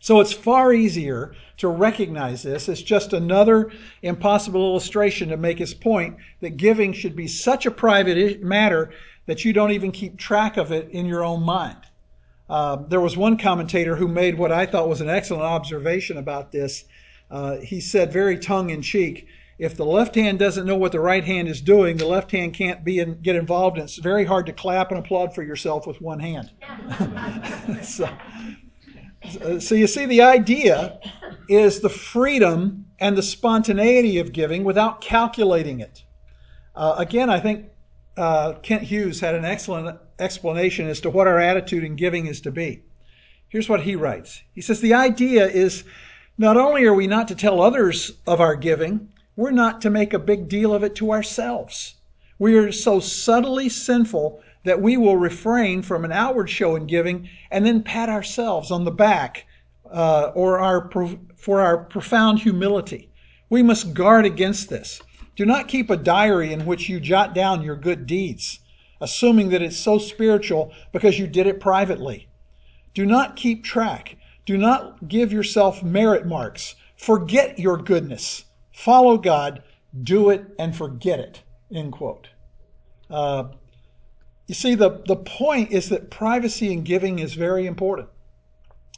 So 0.00 0.18
it's 0.20 0.32
far 0.32 0.72
easier 0.72 1.34
to 1.58 1.68
recognize 1.68 2.42
this 2.42 2.70
as 2.70 2.82
just 2.82 3.12
another 3.12 3.70
impossible 4.00 4.70
illustration 4.70 5.28
to 5.28 5.36
make 5.36 5.58
his 5.58 5.74
point 5.74 6.16
that 6.40 6.56
giving 6.56 6.94
should 6.94 7.14
be 7.14 7.28
such 7.28 7.66
a 7.66 7.70
private 7.70 8.42
matter 8.42 8.90
that 9.26 9.44
you 9.44 9.52
don't 9.52 9.72
even 9.72 9.92
keep 9.92 10.16
track 10.16 10.56
of 10.56 10.72
it 10.72 10.88
in 10.88 11.04
your 11.04 11.22
own 11.22 11.42
mind. 11.42 11.78
Uh, 12.48 12.76
there 12.88 13.02
was 13.02 13.18
one 13.18 13.36
commentator 13.36 13.96
who 13.96 14.08
made 14.08 14.36
what 14.36 14.50
I 14.50 14.64
thought 14.64 14.88
was 14.88 15.02
an 15.02 15.10
excellent 15.10 15.44
observation 15.44 16.16
about 16.16 16.52
this. 16.52 16.84
Uh, 17.30 17.58
he 17.58 17.80
said, 17.80 18.12
very 18.12 18.38
tongue 18.38 18.70
in 18.70 18.80
cheek, 18.80 19.28
if 19.62 19.76
the 19.76 19.86
left 19.86 20.16
hand 20.16 20.40
doesn't 20.40 20.66
know 20.66 20.74
what 20.74 20.90
the 20.90 20.98
right 20.98 21.22
hand 21.22 21.46
is 21.46 21.60
doing, 21.60 21.96
the 21.96 22.04
left 22.04 22.32
hand 22.32 22.52
can't 22.52 22.82
be 22.82 22.98
in, 22.98 23.20
get 23.22 23.36
involved, 23.36 23.76
and 23.76 23.84
it's 23.84 23.94
very 23.96 24.24
hard 24.24 24.44
to 24.44 24.52
clap 24.52 24.90
and 24.90 24.98
applaud 24.98 25.32
for 25.32 25.44
yourself 25.44 25.86
with 25.86 26.00
one 26.00 26.18
hand. 26.18 26.50
so, 27.84 28.08
so 29.60 29.76
you 29.76 29.86
see, 29.86 30.04
the 30.04 30.20
idea 30.20 30.98
is 31.48 31.78
the 31.78 31.88
freedom 31.88 32.86
and 32.98 33.16
the 33.16 33.22
spontaneity 33.22 34.18
of 34.18 34.32
giving 34.32 34.64
without 34.64 35.00
calculating 35.00 35.78
it. 35.78 36.02
Uh, 36.74 36.96
again, 36.98 37.30
I 37.30 37.38
think 37.38 37.66
uh, 38.16 38.54
Kent 38.64 38.82
Hughes 38.82 39.20
had 39.20 39.36
an 39.36 39.44
excellent 39.44 39.96
explanation 40.18 40.88
as 40.88 41.00
to 41.02 41.10
what 41.10 41.28
our 41.28 41.38
attitude 41.38 41.84
in 41.84 41.94
giving 41.94 42.26
is 42.26 42.40
to 42.40 42.50
be. 42.50 42.82
Here's 43.48 43.68
what 43.68 43.82
he 43.82 43.94
writes. 43.94 44.42
He 44.54 44.60
says, 44.60 44.80
The 44.80 44.94
idea 44.94 45.46
is 45.46 45.84
not 46.36 46.56
only 46.56 46.84
are 46.84 46.94
we 46.94 47.06
not 47.06 47.28
to 47.28 47.36
tell 47.36 47.62
others 47.62 48.10
of 48.26 48.40
our 48.40 48.56
giving, 48.56 49.11
we're 49.36 49.50
not 49.50 49.80
to 49.80 49.90
make 49.90 50.12
a 50.12 50.18
big 50.18 50.48
deal 50.48 50.74
of 50.74 50.82
it 50.82 50.94
to 50.96 51.12
ourselves. 51.12 51.94
We 52.38 52.56
are 52.56 52.72
so 52.72 53.00
subtly 53.00 53.68
sinful 53.68 54.42
that 54.64 54.82
we 54.82 54.96
will 54.96 55.16
refrain 55.16 55.82
from 55.82 56.04
an 56.04 56.12
outward 56.12 56.50
show 56.50 56.76
in 56.76 56.86
giving 56.86 57.28
and 57.50 57.64
then 57.64 57.82
pat 57.82 58.08
ourselves 58.08 58.70
on 58.70 58.84
the 58.84 58.90
back 58.90 59.46
uh, 59.90 60.32
or 60.34 60.58
our, 60.58 60.90
for 61.36 61.60
our 61.60 61.78
profound 61.78 62.40
humility. 62.40 63.10
We 63.48 63.62
must 63.62 63.94
guard 63.94 64.24
against 64.24 64.68
this. 64.68 65.00
Do 65.34 65.46
not 65.46 65.68
keep 65.68 65.90
a 65.90 65.96
diary 65.96 66.52
in 66.52 66.66
which 66.66 66.88
you 66.88 67.00
jot 67.00 67.34
down 67.34 67.62
your 67.62 67.76
good 67.76 68.06
deeds, 68.06 68.60
assuming 69.00 69.48
that 69.50 69.62
it's 69.62 69.76
so 69.76 69.98
spiritual 69.98 70.72
because 70.92 71.18
you 71.18 71.26
did 71.26 71.46
it 71.46 71.60
privately. 71.60 72.28
Do 72.94 73.06
not 73.06 73.36
keep 73.36 73.64
track. 73.64 74.16
Do 74.44 74.58
not 74.58 75.08
give 75.08 75.32
yourself 75.32 75.82
merit 75.82 76.26
marks. 76.26 76.74
Forget 76.96 77.58
your 77.58 77.78
goodness. 77.78 78.44
Follow 78.72 79.18
God, 79.18 79.62
do 80.02 80.30
it, 80.30 80.44
and 80.58 80.74
forget 80.74 81.20
it. 81.20 81.42
End 81.72 81.92
quote. 81.92 82.28
Uh, 83.10 83.44
you 84.46 84.54
see, 84.54 84.74
the, 84.74 85.02
the 85.06 85.16
point 85.16 85.70
is 85.70 85.88
that 85.90 86.10
privacy 86.10 86.72
in 86.72 86.82
giving 86.82 87.18
is 87.18 87.34
very 87.34 87.66
important. 87.66 88.08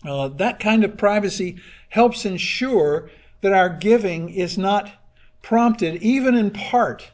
Uh, 0.04 0.28
that 0.28 0.60
kind 0.60 0.84
of 0.84 0.96
privacy 0.96 1.56
helps 1.88 2.24
ensure 2.24 3.10
that 3.40 3.52
our 3.52 3.68
giving 3.68 4.30
is 4.30 4.58
not 4.58 4.90
prompted, 5.42 6.02
even 6.02 6.34
in 6.34 6.50
part, 6.50 7.10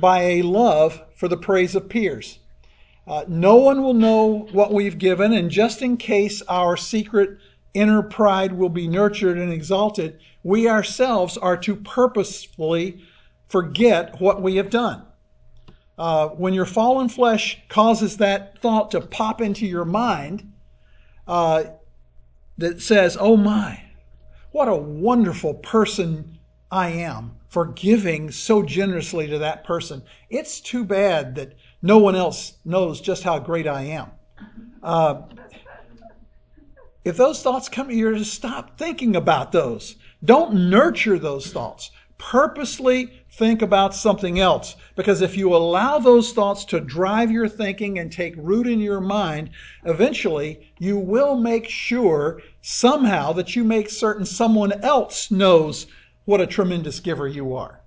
by 0.00 0.22
a 0.22 0.42
love 0.42 1.02
for 1.16 1.28
the 1.28 1.36
praise 1.36 1.74
of 1.74 1.88
peers. 1.88 2.38
Uh, 3.06 3.24
no 3.28 3.56
one 3.56 3.82
will 3.82 3.94
know 3.94 4.48
what 4.52 4.72
we've 4.72 4.98
given, 4.98 5.32
and 5.32 5.50
just 5.50 5.82
in 5.82 5.96
case 5.96 6.42
our 6.42 6.76
secret 6.76 7.38
inner 7.74 8.02
pride 8.02 8.52
will 8.52 8.68
be 8.68 8.88
nurtured 8.88 9.36
and 9.36 9.52
exalted, 9.52 10.18
we 10.42 10.68
ourselves 10.68 11.36
are 11.36 11.56
to 11.58 11.76
purposefully 11.76 13.02
forget 13.48 14.20
what 14.20 14.40
we 14.40 14.56
have 14.56 14.70
done. 14.70 15.02
Uh, 15.96 16.28
when 16.28 16.54
your 16.54 16.66
fallen 16.66 17.08
flesh 17.08 17.60
causes 17.68 18.16
that 18.16 18.58
thought 18.60 18.90
to 18.90 19.00
pop 19.00 19.40
into 19.40 19.66
your 19.66 19.84
mind 19.84 20.52
uh, 21.28 21.64
that 22.58 22.80
says, 22.82 23.16
Oh 23.20 23.36
my, 23.36 23.80
what 24.50 24.68
a 24.68 24.74
wonderful 24.74 25.54
person 25.54 26.38
I 26.70 26.88
am 26.88 27.36
for 27.48 27.66
giving 27.66 28.32
so 28.32 28.62
generously 28.62 29.28
to 29.28 29.38
that 29.38 29.62
person. 29.62 30.02
It's 30.30 30.60
too 30.60 30.84
bad 30.84 31.36
that 31.36 31.54
no 31.82 31.98
one 31.98 32.16
else 32.16 32.54
knows 32.64 33.00
just 33.00 33.22
how 33.22 33.38
great 33.38 33.68
I 33.68 33.82
am. 33.82 34.10
Uh, 34.82 35.22
if 37.04 37.16
those 37.16 37.42
thoughts 37.42 37.68
come, 37.68 37.88
to 37.88 37.94
you're 37.94 38.12
to 38.12 38.24
stop 38.24 38.78
thinking 38.78 39.14
about 39.14 39.52
those. 39.52 39.96
Don't 40.24 40.70
nurture 40.70 41.18
those 41.18 41.52
thoughts. 41.52 41.90
Purposely 42.16 43.12
think 43.30 43.60
about 43.60 43.94
something 43.94 44.38
else. 44.38 44.76
Because 44.96 45.20
if 45.20 45.36
you 45.36 45.54
allow 45.54 45.98
those 45.98 46.32
thoughts 46.32 46.64
to 46.66 46.80
drive 46.80 47.30
your 47.30 47.48
thinking 47.48 47.98
and 47.98 48.10
take 48.10 48.34
root 48.36 48.66
in 48.66 48.80
your 48.80 49.00
mind, 49.00 49.50
eventually 49.84 50.72
you 50.78 50.96
will 50.96 51.36
make 51.36 51.68
sure 51.68 52.40
somehow 52.62 53.32
that 53.32 53.54
you 53.54 53.64
make 53.64 53.90
certain 53.90 54.24
someone 54.24 54.72
else 54.82 55.30
knows 55.30 55.86
what 56.24 56.40
a 56.40 56.46
tremendous 56.46 57.00
giver 57.00 57.28
you 57.28 57.54
are. 57.54 57.80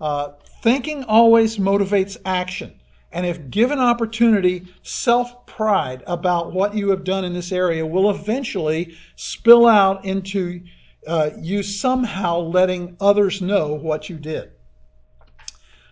Uh, 0.00 0.32
thinking 0.62 1.02
always 1.04 1.56
motivates 1.56 2.16
action. 2.24 2.78
And 3.14 3.24
if 3.24 3.48
given 3.48 3.78
opportunity, 3.78 4.66
self 4.82 5.46
pride 5.46 6.02
about 6.08 6.52
what 6.52 6.74
you 6.74 6.90
have 6.90 7.04
done 7.04 7.24
in 7.24 7.32
this 7.32 7.52
area 7.52 7.86
will 7.86 8.10
eventually 8.10 8.96
spill 9.14 9.68
out 9.68 10.04
into 10.04 10.60
uh, 11.06 11.30
you 11.38 11.62
somehow 11.62 12.40
letting 12.40 12.96
others 13.00 13.40
know 13.40 13.74
what 13.74 14.10
you 14.10 14.18
did. 14.18 14.50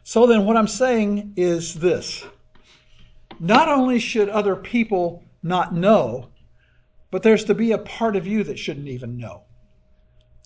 So 0.03 0.27
then, 0.27 0.45
what 0.45 0.57
I'm 0.57 0.67
saying 0.67 1.35
is 1.37 1.75
this 1.75 2.25
not 3.39 3.69
only 3.69 4.01
should 4.01 4.29
other 4.29 4.57
people 4.57 5.23
not 5.45 5.73
know, 5.73 6.29
but 7.13 7.23
there's 7.23 7.45
to 7.45 7.55
be 7.55 7.71
a 7.71 7.79
part 7.79 8.17
of 8.17 8.27
you 8.27 8.43
that 8.43 8.59
shouldn't 8.59 8.89
even 8.89 9.17
know. 9.17 9.43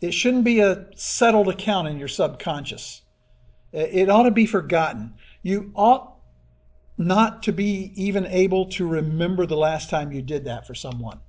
It 0.03 0.13
shouldn't 0.13 0.45
be 0.45 0.61
a 0.61 0.89
settled 0.95 1.49
account 1.49 1.89
in 1.89 1.99
your 1.99 2.09
subconscious. 2.09 3.01
It 3.73 4.11
ought 4.11 4.25
to 4.25 4.31
be 4.31 4.45
forgotten. 4.45 5.15
You 5.43 5.73
ought 5.75 6.16
not 6.99 7.43
to 7.43 7.53
be 7.53 7.93
even 7.95 8.27
able 8.27 8.67
to 8.67 8.87
remember 8.87 9.47
the 9.47 9.57
last 9.57 9.91
time 9.91 10.13
you 10.13 10.23
did 10.23 10.45
that 10.45 10.67
for 10.67 10.75
someone. 10.75 11.21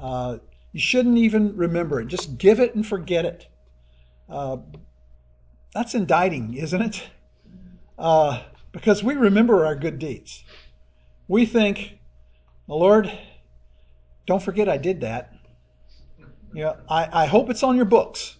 Uh, 0.00 0.38
you 0.72 0.80
shouldn't 0.80 1.18
even 1.18 1.56
remember 1.56 2.00
it. 2.00 2.08
Just 2.08 2.38
give 2.38 2.60
it 2.60 2.74
and 2.74 2.86
forget 2.86 3.24
it. 3.24 3.46
Uh, 4.28 4.58
that's 5.74 5.94
indicting, 5.94 6.54
isn't 6.54 6.82
it? 6.82 7.02
Uh, 7.98 8.42
because 8.72 9.02
we 9.02 9.14
remember 9.14 9.66
our 9.66 9.74
good 9.74 9.98
deeds. 9.98 10.44
We 11.28 11.46
think, 11.46 11.98
Lord, 12.66 13.10
don't 14.26 14.42
forget 14.42 14.68
I 14.68 14.76
did 14.76 15.00
that. 15.00 15.32
You 16.52 16.64
know, 16.64 16.76
I, 16.88 17.24
I 17.24 17.26
hope 17.26 17.50
it's 17.50 17.62
on 17.62 17.76
your 17.76 17.84
books, 17.84 18.36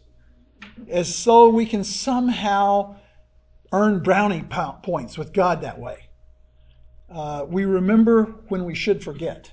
as 0.88 1.12
so 1.14 1.48
we 1.48 1.66
can 1.66 1.84
somehow 1.84 2.96
earn 3.72 4.02
brownie 4.02 4.44
points 4.82 5.16
with 5.16 5.32
God 5.32 5.62
that 5.62 5.78
way. 5.78 6.09
Uh, 7.10 7.44
we 7.48 7.64
remember 7.64 8.24
when 8.48 8.64
we 8.64 8.74
should 8.74 9.02
forget. 9.02 9.50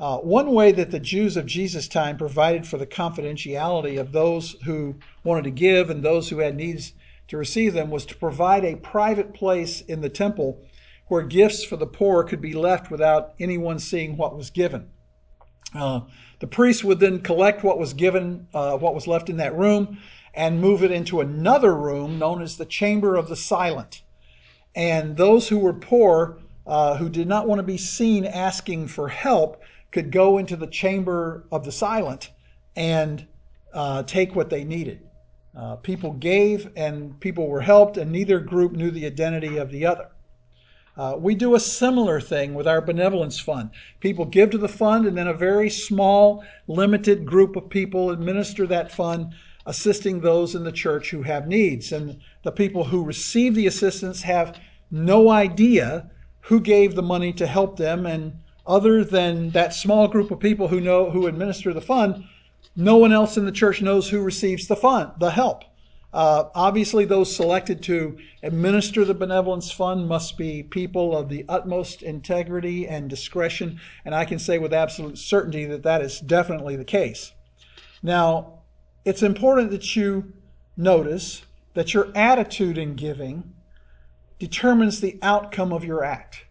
Uh, 0.00 0.18
one 0.18 0.50
way 0.50 0.72
that 0.72 0.90
the 0.90 0.98
Jews 0.98 1.36
of 1.36 1.46
Jesus' 1.46 1.86
time 1.86 2.16
provided 2.16 2.66
for 2.66 2.76
the 2.76 2.86
confidentiality 2.86 4.00
of 4.00 4.10
those 4.10 4.56
who 4.64 4.96
wanted 5.22 5.44
to 5.44 5.50
give 5.50 5.88
and 5.88 6.02
those 6.02 6.28
who 6.28 6.38
had 6.38 6.56
needs 6.56 6.92
to 7.28 7.36
receive 7.36 7.72
them 7.72 7.90
was 7.90 8.04
to 8.06 8.16
provide 8.16 8.64
a 8.64 8.76
private 8.76 9.32
place 9.32 9.80
in 9.82 10.00
the 10.00 10.08
temple 10.08 10.60
where 11.06 11.22
gifts 11.22 11.64
for 11.64 11.76
the 11.76 11.86
poor 11.86 12.24
could 12.24 12.40
be 12.40 12.54
left 12.54 12.90
without 12.90 13.34
anyone 13.38 13.78
seeing 13.78 14.16
what 14.16 14.36
was 14.36 14.50
given. 14.50 14.90
Uh, 15.74 16.00
the 16.40 16.46
priest 16.46 16.82
would 16.84 17.00
then 17.00 17.20
collect 17.20 17.62
what 17.62 17.78
was 17.78 17.94
given, 17.94 18.48
uh, 18.52 18.76
what 18.76 18.94
was 18.94 19.06
left 19.06 19.28
in 19.28 19.36
that 19.36 19.56
room, 19.56 19.98
and 20.34 20.60
move 20.60 20.82
it 20.82 20.90
into 20.90 21.20
another 21.20 21.74
room 21.74 22.18
known 22.18 22.42
as 22.42 22.56
the 22.56 22.66
Chamber 22.66 23.14
of 23.14 23.28
the 23.28 23.36
Silent. 23.36 24.02
And 24.74 25.16
those 25.16 25.48
who 25.48 25.58
were 25.58 25.74
poor, 25.74 26.38
uh, 26.66 26.96
who 26.96 27.08
did 27.08 27.28
not 27.28 27.46
want 27.46 27.58
to 27.58 27.64
be 27.64 27.78
seen 27.78 28.24
asking 28.24 28.88
for 28.88 29.08
help, 29.08 29.62
could 29.92 30.10
go 30.10 30.38
into 30.38 30.56
the 30.56 30.66
chamber 30.66 31.44
of 31.52 31.64
the 31.64 31.72
silent 31.72 32.30
and 32.74 33.26
uh, 33.72 34.02
take 34.02 34.34
what 34.34 34.50
they 34.50 34.64
needed. 34.64 35.00
Uh, 35.56 35.76
people 35.76 36.12
gave 36.14 36.70
and 36.76 37.18
people 37.20 37.46
were 37.48 37.60
helped, 37.60 37.96
and 37.96 38.10
neither 38.10 38.40
group 38.40 38.72
knew 38.72 38.90
the 38.90 39.06
identity 39.06 39.56
of 39.56 39.70
the 39.70 39.86
other. 39.86 40.08
Uh, 40.96 41.16
we 41.18 41.34
do 41.34 41.54
a 41.54 41.60
similar 41.60 42.20
thing 42.20 42.54
with 42.54 42.68
our 42.68 42.80
benevolence 42.80 43.38
fund. 43.38 43.70
People 44.00 44.24
give 44.24 44.50
to 44.50 44.58
the 44.58 44.68
fund, 44.68 45.06
and 45.06 45.16
then 45.16 45.28
a 45.28 45.34
very 45.34 45.70
small, 45.70 46.44
limited 46.66 47.24
group 47.24 47.56
of 47.56 47.68
people 47.68 48.10
administer 48.10 48.66
that 48.66 48.92
fund 48.92 49.32
assisting 49.66 50.20
those 50.20 50.54
in 50.54 50.64
the 50.64 50.72
church 50.72 51.10
who 51.10 51.22
have 51.22 51.46
needs. 51.46 51.92
And 51.92 52.20
the 52.42 52.52
people 52.52 52.84
who 52.84 53.04
receive 53.04 53.54
the 53.54 53.66
assistance 53.66 54.22
have 54.22 54.58
no 54.90 55.30
idea 55.30 56.10
who 56.40 56.60
gave 56.60 56.94
the 56.94 57.02
money 57.02 57.32
to 57.32 57.46
help 57.46 57.76
them. 57.76 58.06
And 58.06 58.40
other 58.66 59.04
than 59.04 59.50
that 59.50 59.74
small 59.74 60.08
group 60.08 60.30
of 60.30 60.40
people 60.40 60.68
who 60.68 60.80
know 60.80 61.10
who 61.10 61.26
administer 61.26 61.72
the 61.72 61.80
fund, 61.80 62.24
no 62.76 62.96
one 62.96 63.12
else 63.12 63.36
in 63.36 63.44
the 63.44 63.52
church 63.52 63.82
knows 63.82 64.08
who 64.08 64.20
receives 64.20 64.66
the 64.66 64.76
fund, 64.76 65.12
the 65.18 65.30
help. 65.30 65.64
Uh, 66.14 66.48
obviously, 66.54 67.04
those 67.04 67.34
selected 67.34 67.82
to 67.82 68.16
administer 68.44 69.04
the 69.04 69.14
benevolence 69.14 69.72
fund 69.72 70.06
must 70.06 70.38
be 70.38 70.62
people 70.62 71.16
of 71.16 71.28
the 71.28 71.44
utmost 71.48 72.02
integrity 72.02 72.86
and 72.86 73.10
discretion, 73.10 73.80
and 74.04 74.14
I 74.14 74.24
can 74.24 74.38
say 74.38 74.58
with 74.58 74.72
absolute 74.72 75.18
certainty 75.18 75.64
that 75.64 75.82
that 75.82 76.02
is 76.02 76.20
definitely 76.20 76.76
the 76.76 76.84
case. 76.84 77.32
Now, 78.00 78.53
it's 79.04 79.22
important 79.22 79.70
that 79.70 79.96
you 79.96 80.32
notice 80.76 81.42
that 81.74 81.92
your 81.92 82.10
attitude 82.14 82.78
in 82.78 82.94
giving 82.94 83.52
determines 84.38 85.00
the 85.00 85.18
outcome 85.22 85.72
of 85.72 85.84
your 85.84 86.04
act. 86.04 86.44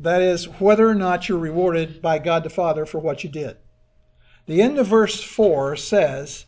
That 0.00 0.22
is, 0.22 0.46
whether 0.60 0.88
or 0.88 0.94
not 0.94 1.28
you're 1.28 1.38
rewarded 1.38 2.02
by 2.02 2.18
God 2.18 2.42
the 2.42 2.50
Father 2.50 2.84
for 2.84 2.98
what 2.98 3.24
you 3.24 3.30
did. 3.30 3.56
The 4.46 4.60
end 4.60 4.78
of 4.78 4.86
verse 4.86 5.22
4 5.22 5.76
says 5.76 6.46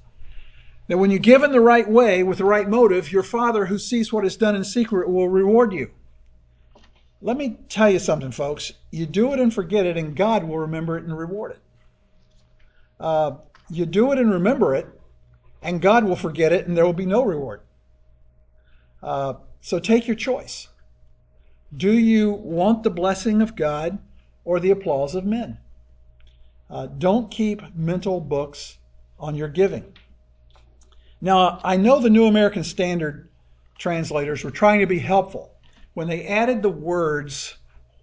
that 0.89 0.99
when 0.99 1.11
you 1.11 1.19
give 1.19 1.43
in 1.43 1.53
the 1.53 1.61
right 1.61 1.89
way 1.89 2.23
with 2.23 2.39
the 2.39 2.45
right 2.45 2.69
motive, 2.69 3.11
your 3.11 3.23
Father 3.23 3.67
who 3.67 3.79
sees 3.79 4.13
what 4.13 4.25
is 4.25 4.37
done 4.37 4.57
in 4.57 4.65
secret 4.65 5.09
will 5.09 5.29
reward 5.29 5.73
you. 5.73 5.91
Let 7.23 7.37
me 7.37 7.59
tell 7.69 7.91
you 7.91 7.99
something, 7.99 8.31
folks. 8.31 8.73
You 8.91 9.07
do 9.07 9.33
it 9.33 9.41
and 9.41 9.53
forget 9.53 9.87
it, 9.87 9.97
and 9.97 10.15
God 10.15 10.45
will 10.45 10.59
remember 10.59 10.99
it 10.99 11.05
and 11.05 11.17
reward 11.17 11.53
it. 11.53 11.61
Uh, 13.01 13.37
you 13.71 13.87
do 13.87 14.13
it 14.13 14.19
and 14.19 14.33
remember 14.33 14.75
it, 14.75 14.87
and 15.63 15.81
God 15.81 16.05
will 16.05 16.17
forget 16.17 16.53
it, 16.53 16.67
and 16.67 16.77
there 16.77 16.85
will 16.85 16.93
be 16.93 17.07
no 17.07 17.25
reward. 17.25 17.61
Uh, 19.03 19.35
so 19.61 19.79
take 19.79 20.07
your 20.07 20.17
choice. 20.17 20.69
Do 21.77 21.93
you 21.93 22.31
want 22.31 22.83
the 22.83 22.91
blessing 22.91 23.43
of 23.43 23.57
God 23.57 23.99
or 24.45 24.61
the 24.61 24.71
applause 24.71 25.15
of 25.15 25.25
men? 25.25 25.59
Uh, 26.71 26.87
don't 26.87 27.31
keep 27.31 27.75
mental 27.75 28.21
books 28.21 28.79
on 29.19 29.35
your 29.35 29.49
giving. 29.49 29.93
Now, 31.21 31.61
I 31.65 31.77
know 31.77 32.01
the 32.01 32.11
New 32.11 32.27
American 32.27 32.65
Standard 32.65 33.29
translators 33.79 34.45
were 34.45 34.51
trying 34.51 34.81
to 34.81 34.87
be 34.87 34.99
helpful 34.99 35.53
when 35.95 36.09
they 36.09 36.27
added 36.27 36.63
the 36.63 36.71
words, 36.71 37.57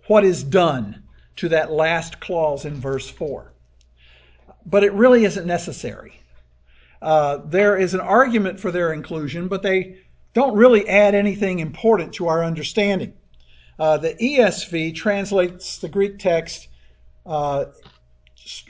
what 0.08 0.26
is 0.26 0.44
done, 0.44 1.04
to 1.36 1.50
that 1.50 1.72
last 1.72 2.20
clause 2.20 2.66
in 2.66 2.76
verse 2.76 3.10
4. 3.10 3.53
But 4.66 4.84
it 4.84 4.94
really 4.94 5.26
isn't 5.26 5.46
necessary. 5.46 6.22
Uh, 7.02 7.40
there 7.46 7.76
is 7.76 7.94
an 7.94 8.00
argument 8.00 8.60
for 8.60 8.72
their 8.72 8.94
inclusion, 8.94 9.48
but 9.48 9.62
they 9.62 9.98
don't 10.34 10.56
really 10.56 10.88
add 10.88 11.16
anything 11.16 11.60
important 11.60 12.14
to 12.14 12.28
our 12.28 12.44
understanding. 12.44 13.14
Uh, 13.78 13.98
the 13.98 14.14
ESV 14.16 14.96
translates 14.96 15.78
the 15.80 15.90
Greek 15.90 16.18
text 16.18 16.70
uh, 17.26 17.66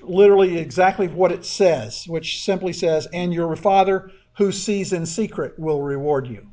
literally 0.01 0.57
exactly 0.57 1.07
what 1.07 1.31
it 1.31 1.45
says, 1.45 2.05
which 2.07 2.43
simply 2.43 2.73
says, 2.73 3.07
And 3.13 3.33
your 3.33 3.55
Father 3.55 4.11
who 4.37 4.51
sees 4.51 4.93
in 4.93 5.05
secret 5.05 5.57
will 5.59 5.81
reward 5.81 6.27
you. 6.27 6.47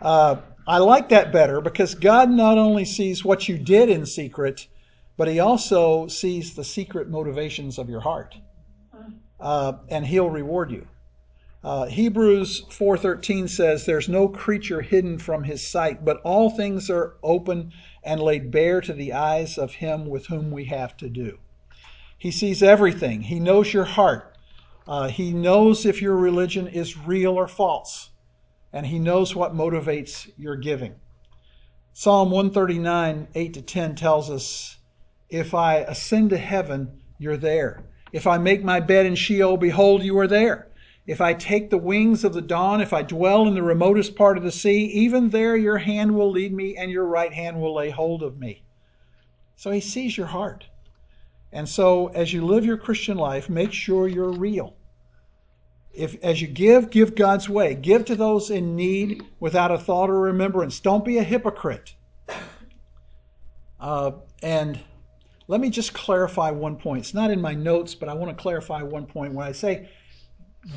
Uh, 0.00 0.36
I 0.66 0.78
like 0.78 1.08
that 1.10 1.32
better 1.32 1.60
because 1.60 1.94
God 1.94 2.30
not 2.30 2.58
only 2.58 2.84
sees 2.84 3.24
what 3.24 3.48
you 3.48 3.58
did 3.58 3.88
in 3.88 4.06
secret, 4.06 4.66
but 5.20 5.28
He 5.28 5.38
also 5.38 6.06
sees 6.06 6.54
the 6.54 6.64
secret 6.64 7.10
motivations 7.10 7.76
of 7.76 7.90
your 7.90 8.00
heart, 8.00 8.38
uh, 9.38 9.74
and 9.90 10.06
He'll 10.06 10.30
reward 10.30 10.70
you. 10.70 10.86
Uh, 11.62 11.84
Hebrews 11.84 12.64
4:13 12.70 13.46
says, 13.46 13.84
"There's 13.84 14.08
no 14.08 14.28
creature 14.28 14.80
hidden 14.80 15.18
from 15.18 15.44
His 15.44 15.66
sight, 15.66 16.06
but 16.06 16.22
all 16.22 16.48
things 16.48 16.88
are 16.88 17.18
open 17.22 17.70
and 18.02 18.22
laid 18.22 18.50
bare 18.50 18.80
to 18.80 18.94
the 18.94 19.12
eyes 19.12 19.58
of 19.58 19.74
Him 19.74 20.06
with 20.06 20.28
whom 20.28 20.50
we 20.50 20.64
have 20.64 20.96
to 20.96 21.10
do." 21.10 21.38
He 22.16 22.30
sees 22.30 22.62
everything. 22.62 23.24
He 23.24 23.38
knows 23.38 23.74
your 23.74 23.84
heart. 23.84 24.38
Uh, 24.88 25.08
he 25.08 25.34
knows 25.34 25.84
if 25.84 26.00
your 26.00 26.16
religion 26.16 26.66
is 26.66 26.96
real 26.96 27.34
or 27.34 27.46
false. 27.46 28.08
And 28.72 28.86
he 28.86 28.98
knows 28.98 29.36
what 29.36 29.54
motivates 29.54 30.30
your 30.38 30.56
giving. 30.56 30.94
Psalm 31.92 32.30
139, 32.30 33.28
8 33.34 33.52
to 33.52 33.60
10 33.60 33.96
tells 33.96 34.30
us 34.30 34.78
If 35.30 35.54
I 35.54 35.76
ascend 35.76 36.30
to 36.30 36.38
heaven, 36.38 37.00
you're 37.18 37.36
there. 37.36 37.84
If 38.12 38.26
I 38.26 38.38
make 38.38 38.64
my 38.64 38.80
bed 38.80 39.06
in 39.06 39.14
Sheol, 39.14 39.56
behold, 39.56 40.02
you 40.02 40.18
are 40.18 40.26
there. 40.26 40.68
If 41.06 41.20
I 41.20 41.34
take 41.34 41.70
the 41.70 41.78
wings 41.78 42.24
of 42.24 42.34
the 42.34 42.42
dawn, 42.42 42.80
if 42.80 42.92
I 42.92 43.02
dwell 43.02 43.46
in 43.46 43.54
the 43.54 43.62
remotest 43.62 44.16
part 44.16 44.36
of 44.36 44.44
the 44.44 44.52
sea, 44.52 44.84
even 44.86 45.30
there 45.30 45.56
your 45.56 45.78
hand 45.78 46.14
will 46.14 46.30
lead 46.30 46.52
me 46.52 46.76
and 46.76 46.90
your 46.90 47.06
right 47.06 47.32
hand 47.32 47.60
will 47.60 47.74
lay 47.74 47.90
hold 47.90 48.22
of 48.22 48.38
me. 48.38 48.64
So 49.56 49.70
he 49.70 49.80
sees 49.80 50.16
your 50.16 50.28
heart. 50.28 50.66
And 51.52 51.68
so, 51.68 52.08
as 52.08 52.32
you 52.32 52.44
live 52.44 52.64
your 52.64 52.76
Christian 52.76 53.16
life, 53.16 53.50
make 53.50 53.72
sure 53.72 54.06
you're 54.06 54.32
real. 54.32 54.76
If, 55.92 56.22
as 56.22 56.40
you 56.40 56.46
give, 56.46 56.90
give 56.90 57.16
God's 57.16 57.48
way. 57.48 57.74
Give 57.74 58.04
to 58.04 58.14
those 58.14 58.50
in 58.50 58.76
need 58.76 59.24
without 59.40 59.72
a 59.72 59.78
thought 59.78 60.10
or 60.10 60.20
remembrance. 60.20 60.78
Don't 60.78 61.04
be 61.04 61.18
a 61.18 61.24
hypocrite. 61.24 61.94
Uh, 63.80 64.12
and 64.42 64.78
let 65.50 65.60
me 65.60 65.68
just 65.68 65.92
clarify 65.92 66.52
one 66.52 66.76
point. 66.76 67.00
It's 67.00 67.12
not 67.12 67.32
in 67.32 67.40
my 67.40 67.54
notes, 67.54 67.96
but 67.96 68.08
I 68.08 68.14
want 68.14 68.30
to 68.30 68.40
clarify 68.40 68.82
one 68.82 69.04
point. 69.04 69.34
When 69.34 69.44
I 69.44 69.50
say 69.50 69.88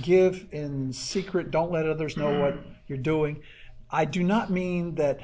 give 0.01 0.47
in 0.51 0.91
secret, 0.91 1.51
don't 1.51 1.71
let 1.71 1.85
others 1.85 2.17
know 2.17 2.39
what 2.39 2.57
you're 2.87 2.97
doing, 2.97 3.43
I 3.91 4.05
do 4.05 4.23
not 4.23 4.49
mean 4.49 4.95
that 4.95 5.19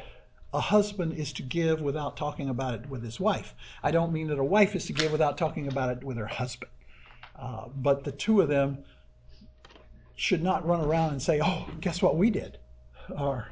a 0.53 0.59
husband 0.59 1.13
is 1.13 1.33
to 1.33 1.41
give 1.41 1.81
without 1.81 2.15
talking 2.15 2.49
about 2.49 2.75
it 2.75 2.89
with 2.91 3.03
his 3.03 3.19
wife. 3.19 3.55
I 3.81 3.89
don't 3.89 4.13
mean 4.13 4.27
that 4.27 4.37
a 4.37 4.43
wife 4.43 4.75
is 4.75 4.85
to 4.85 4.93
give 4.93 5.11
without 5.11 5.35
talking 5.35 5.67
about 5.67 5.97
it 5.97 6.03
with 6.03 6.17
her 6.17 6.27
husband. 6.27 6.71
Uh, 7.35 7.69
but 7.75 8.03
the 8.03 8.11
two 8.11 8.41
of 8.41 8.49
them 8.49 8.83
should 10.15 10.43
not 10.43 10.63
run 10.63 10.81
around 10.81 11.13
and 11.13 11.21
say, 11.21 11.41
"Oh, 11.43 11.67
guess 11.81 12.03
what 12.03 12.17
we 12.17 12.29
did," 12.29 12.59
or 13.17 13.47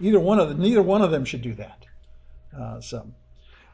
either 0.00 0.20
one 0.20 0.38
of 0.38 0.48
them. 0.48 0.58
Neither 0.58 0.80
one 0.80 1.02
of 1.02 1.10
them 1.10 1.26
should 1.26 1.42
do 1.42 1.52
that. 1.52 1.84
Uh, 2.58 2.80
so 2.80 3.12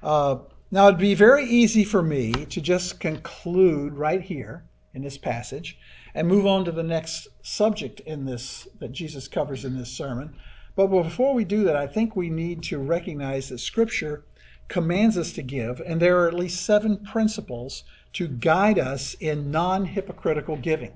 uh, 0.02 0.38
now 0.70 0.88
it'd 0.88 0.98
be 0.98 1.14
very 1.14 1.44
easy 1.44 1.84
for 1.84 2.02
me 2.02 2.32
to 2.32 2.60
just 2.60 3.00
conclude 3.00 3.94
right 3.94 4.22
here 4.22 4.64
in 4.94 5.02
this 5.02 5.18
passage 5.18 5.78
and 6.14 6.26
move 6.26 6.46
on 6.46 6.64
to 6.64 6.72
the 6.72 6.82
next 6.82 7.28
subject 7.42 8.00
in 8.00 8.24
this 8.24 8.66
that 8.78 8.92
Jesus 8.92 9.28
covers 9.28 9.64
in 9.64 9.78
this 9.78 9.90
sermon, 9.90 10.34
but 10.76 10.88
before 10.88 11.34
we 11.34 11.44
do 11.44 11.64
that, 11.64 11.76
I 11.76 11.86
think 11.86 12.16
we 12.16 12.30
need 12.30 12.62
to 12.64 12.78
recognize 12.78 13.48
that 13.48 13.58
Scripture 13.58 14.24
commands 14.68 15.18
us 15.18 15.32
to 15.32 15.42
give, 15.42 15.80
and 15.84 16.00
there 16.00 16.20
are 16.20 16.28
at 16.28 16.34
least 16.34 16.64
seven 16.64 16.96
principles 16.98 17.84
to 18.14 18.28
guide 18.28 18.78
us 18.78 19.14
in 19.14 19.50
non 19.50 19.84
hypocritical 19.84 20.56
giving. 20.56 20.92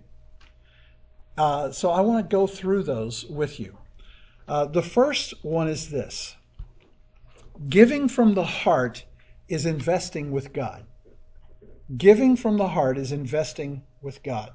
Uh, 1.36 1.70
so 1.72 1.90
I 1.90 2.00
want 2.00 2.24
to 2.24 2.34
go 2.34 2.46
through 2.46 2.84
those 2.84 3.24
with 3.26 3.58
you. 3.58 3.76
Uh, 4.46 4.66
the 4.66 4.82
first 4.82 5.34
one 5.44 5.68
is 5.68 5.90
this 5.90 6.36
giving 7.68 8.08
from 8.08 8.34
the 8.34 8.44
heart 8.44 9.04
is 9.48 9.66
investing 9.66 10.30
with 10.30 10.52
God. 10.52 10.84
Giving 11.96 12.36
from 12.36 12.56
the 12.56 12.68
heart 12.68 12.98
is 12.98 13.12
investing 13.12 13.82
with 14.00 14.22
God. 14.22 14.50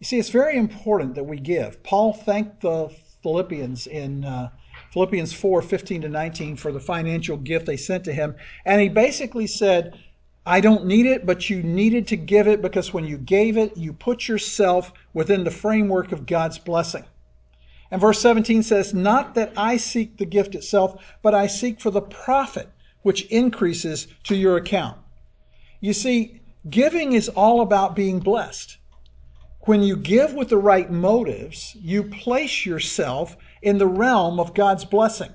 You 0.00 0.06
see, 0.06 0.18
it's 0.18 0.30
very 0.30 0.56
important 0.56 1.14
that 1.14 1.24
we 1.24 1.38
give. 1.38 1.82
Paul 1.84 2.12
thanked 2.12 2.62
the 2.62 2.92
Philippians 3.22 3.86
in 3.86 4.24
uh, 4.24 4.50
Philippians 4.92 5.32
4 5.32 5.62
15 5.62 6.02
to 6.02 6.08
19 6.08 6.56
for 6.56 6.72
the 6.72 6.80
financial 6.80 7.36
gift 7.36 7.66
they 7.66 7.76
sent 7.76 8.04
to 8.04 8.12
him. 8.12 8.34
And 8.64 8.80
he 8.80 8.88
basically 8.88 9.46
said, 9.46 9.96
I 10.44 10.60
don't 10.60 10.86
need 10.86 11.06
it, 11.06 11.24
but 11.24 11.48
you 11.48 11.62
needed 11.62 12.08
to 12.08 12.16
give 12.16 12.48
it 12.48 12.60
because 12.60 12.92
when 12.92 13.04
you 13.04 13.16
gave 13.16 13.56
it, 13.56 13.76
you 13.76 13.92
put 13.92 14.26
yourself 14.26 14.92
within 15.14 15.44
the 15.44 15.52
framework 15.52 16.10
of 16.10 16.26
God's 16.26 16.58
blessing. 16.58 17.04
And 17.92 18.00
verse 18.00 18.20
17 18.20 18.64
says, 18.64 18.92
Not 18.92 19.36
that 19.36 19.52
I 19.56 19.76
seek 19.76 20.16
the 20.16 20.26
gift 20.26 20.56
itself, 20.56 21.00
but 21.22 21.34
I 21.34 21.46
seek 21.46 21.80
for 21.80 21.90
the 21.90 22.00
profit 22.00 22.68
which 23.02 23.26
increases 23.26 24.06
to 24.24 24.34
your 24.34 24.56
account. 24.56 24.98
You 25.80 25.92
see, 25.92 26.40
giving 26.68 27.12
is 27.12 27.28
all 27.28 27.60
about 27.60 27.96
being 27.96 28.20
blessed. 28.20 28.78
When 29.62 29.82
you 29.82 29.96
give 29.96 30.34
with 30.34 30.48
the 30.48 30.58
right 30.58 30.90
motives, 30.90 31.76
you 31.80 32.04
place 32.04 32.66
yourself 32.66 33.36
in 33.62 33.78
the 33.78 33.86
realm 33.86 34.40
of 34.40 34.54
God's 34.54 34.84
blessing. 34.84 35.30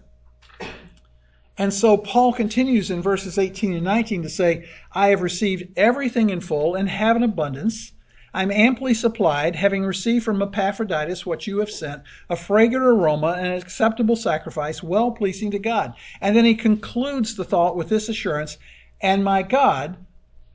And 1.58 1.74
so 1.74 1.98
Paul 1.98 2.34
continues 2.34 2.92
in 2.92 3.02
verses 3.02 3.38
18 3.38 3.74
and 3.74 3.84
19 3.84 4.24
to 4.24 4.30
say, 4.30 4.70
I 4.92 5.08
have 5.08 5.22
received 5.22 5.78
everything 5.78 6.30
in 6.30 6.40
full 6.40 6.76
and 6.76 6.88
have 6.88 7.16
an 7.16 7.24
abundance. 7.24 7.94
I'm 8.34 8.52
amply 8.52 8.94
supplied, 8.94 9.56
having 9.56 9.84
received 9.84 10.26
from 10.26 10.42
Epaphroditus 10.42 11.26
what 11.26 11.48
you 11.48 11.60
have 11.60 11.72
sent, 11.72 12.04
a 12.30 12.36
fragrant 12.36 12.86
aroma 12.86 13.36
and 13.38 13.48
an 13.48 13.54
acceptable 13.54 14.16
sacrifice, 14.16 14.84
well 14.84 15.12
pleasing 15.12 15.52
to 15.52 15.60
God. 15.60 15.94
And 16.22 16.36
then 16.36 16.46
he 16.46 16.56
concludes 16.56 17.36
the 17.36 17.46
thought 17.46 17.76
with 17.76 17.90
this 17.90 18.10
assurance, 18.10 18.58
and 19.02 19.24
my 19.24 19.44
God 19.44 19.98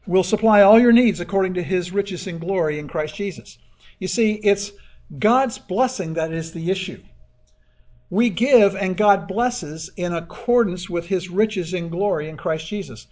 will 0.06 0.24
supply 0.24 0.62
all 0.62 0.78
your 0.78 0.92
needs 0.92 1.20
according 1.20 1.54
to 1.54 1.62
his 1.62 1.92
riches 1.92 2.26
and 2.26 2.40
glory 2.40 2.78
in 2.78 2.88
Christ 2.88 3.14
Jesus. 3.14 3.58
You 3.98 4.08
see, 4.08 4.35
it's 4.42 4.72
God's 5.18 5.58
blessing 5.58 6.14
that 6.14 6.32
is 6.32 6.52
the 6.52 6.70
issue. 6.70 7.02
We 8.11 8.28
give 8.28 8.76
and 8.76 8.96
God 8.96 9.26
blesses 9.26 9.90
in 9.96 10.12
accordance 10.12 10.90
with 10.90 11.06
his 11.06 11.30
riches 11.30 11.72
and 11.72 11.90
glory 11.90 12.28
in 12.28 12.37
Christ 12.37 12.66
Jesus. 12.66 13.06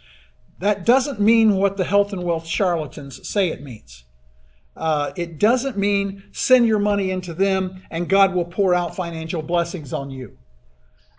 That 0.59 0.85
doesn't 0.85 1.20
mean 1.20 1.57
what 1.57 1.79
the 1.79 1.85
health 1.85 2.12
and 2.12 2.23
wealth 2.23 2.46
charlatans 2.46 3.27
say 3.27 3.49
it 3.49 3.62
means. 3.62 4.05
Uh, 4.81 5.12
it 5.14 5.38
doesn't 5.38 5.77
mean 5.77 6.23
send 6.33 6.66
your 6.66 6.79
money 6.79 7.11
into 7.11 7.35
them 7.35 7.83
and 7.90 8.09
God 8.09 8.35
will 8.35 8.47
pour 8.47 8.75
out 8.75 8.97
financial 8.97 9.43
blessings 9.43 9.93
on 9.93 10.11
you. 10.11 10.38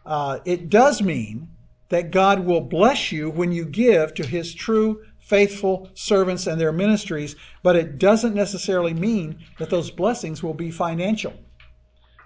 Uh, 0.04 0.40
it 0.46 0.72
does 0.72 1.00
mean 1.00 1.48
that 1.90 2.10
God 2.10 2.40
will 2.40 2.62
bless 2.62 3.12
you 3.12 3.30
when 3.30 3.52
you 3.52 3.66
give 3.66 4.16
to 4.16 4.26
his 4.26 4.56
true, 4.56 5.04
faithful 5.20 5.92
servants 5.94 6.48
and 6.48 6.60
their 6.60 6.72
ministries, 6.72 7.36
but 7.62 7.76
it 7.76 8.00
doesn't 8.00 8.34
necessarily 8.34 8.96
mean 8.96 9.38
that 9.60 9.70
those 9.70 9.92
blessings 9.92 10.42
will 10.42 10.56
be 10.56 10.72
financial. 10.72 11.34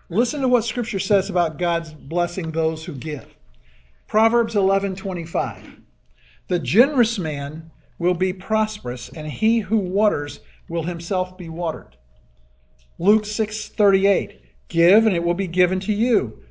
Listen 0.09 0.39
to 0.39 0.47
what 0.47 0.63
scripture 0.63 0.99
says 0.99 1.29
about 1.29 1.57
God's 1.57 1.91
blessing 1.91 2.51
those 2.51 2.85
who 2.85 2.93
give. 2.93 3.35
Proverbs 4.07 4.55
11:25. 4.55 5.81
The 6.47 6.59
generous 6.59 7.19
man 7.19 7.71
will 7.97 8.13
be 8.13 8.31
prosperous, 8.31 9.09
and 9.09 9.27
he 9.27 9.59
who 9.59 9.77
waters 9.77 10.39
will 10.67 10.83
himself 10.83 11.37
be 11.37 11.49
watered. 11.49 11.97
Luke 12.97 13.25
6:38. 13.25 14.41
Give 14.67 15.05
and 15.05 15.15
it 15.15 15.23
will 15.23 15.33
be 15.33 15.47
given 15.47 15.79
to 15.81 15.93
you. 15.93 16.43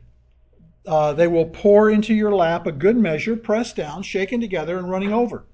Uh, 0.87 1.13
they 1.13 1.27
will 1.27 1.47
pour 1.47 1.91
into 1.91 2.15
your 2.15 2.35
lap 2.35 2.67
a 2.67 2.73
good 2.73 2.97
measure, 2.97 3.37
pressed 3.37 3.77
down, 3.77 4.03
shaken 4.03 4.41
together, 4.41 4.79
and 4.79 4.91
running 4.91 5.13
over. 5.13 5.47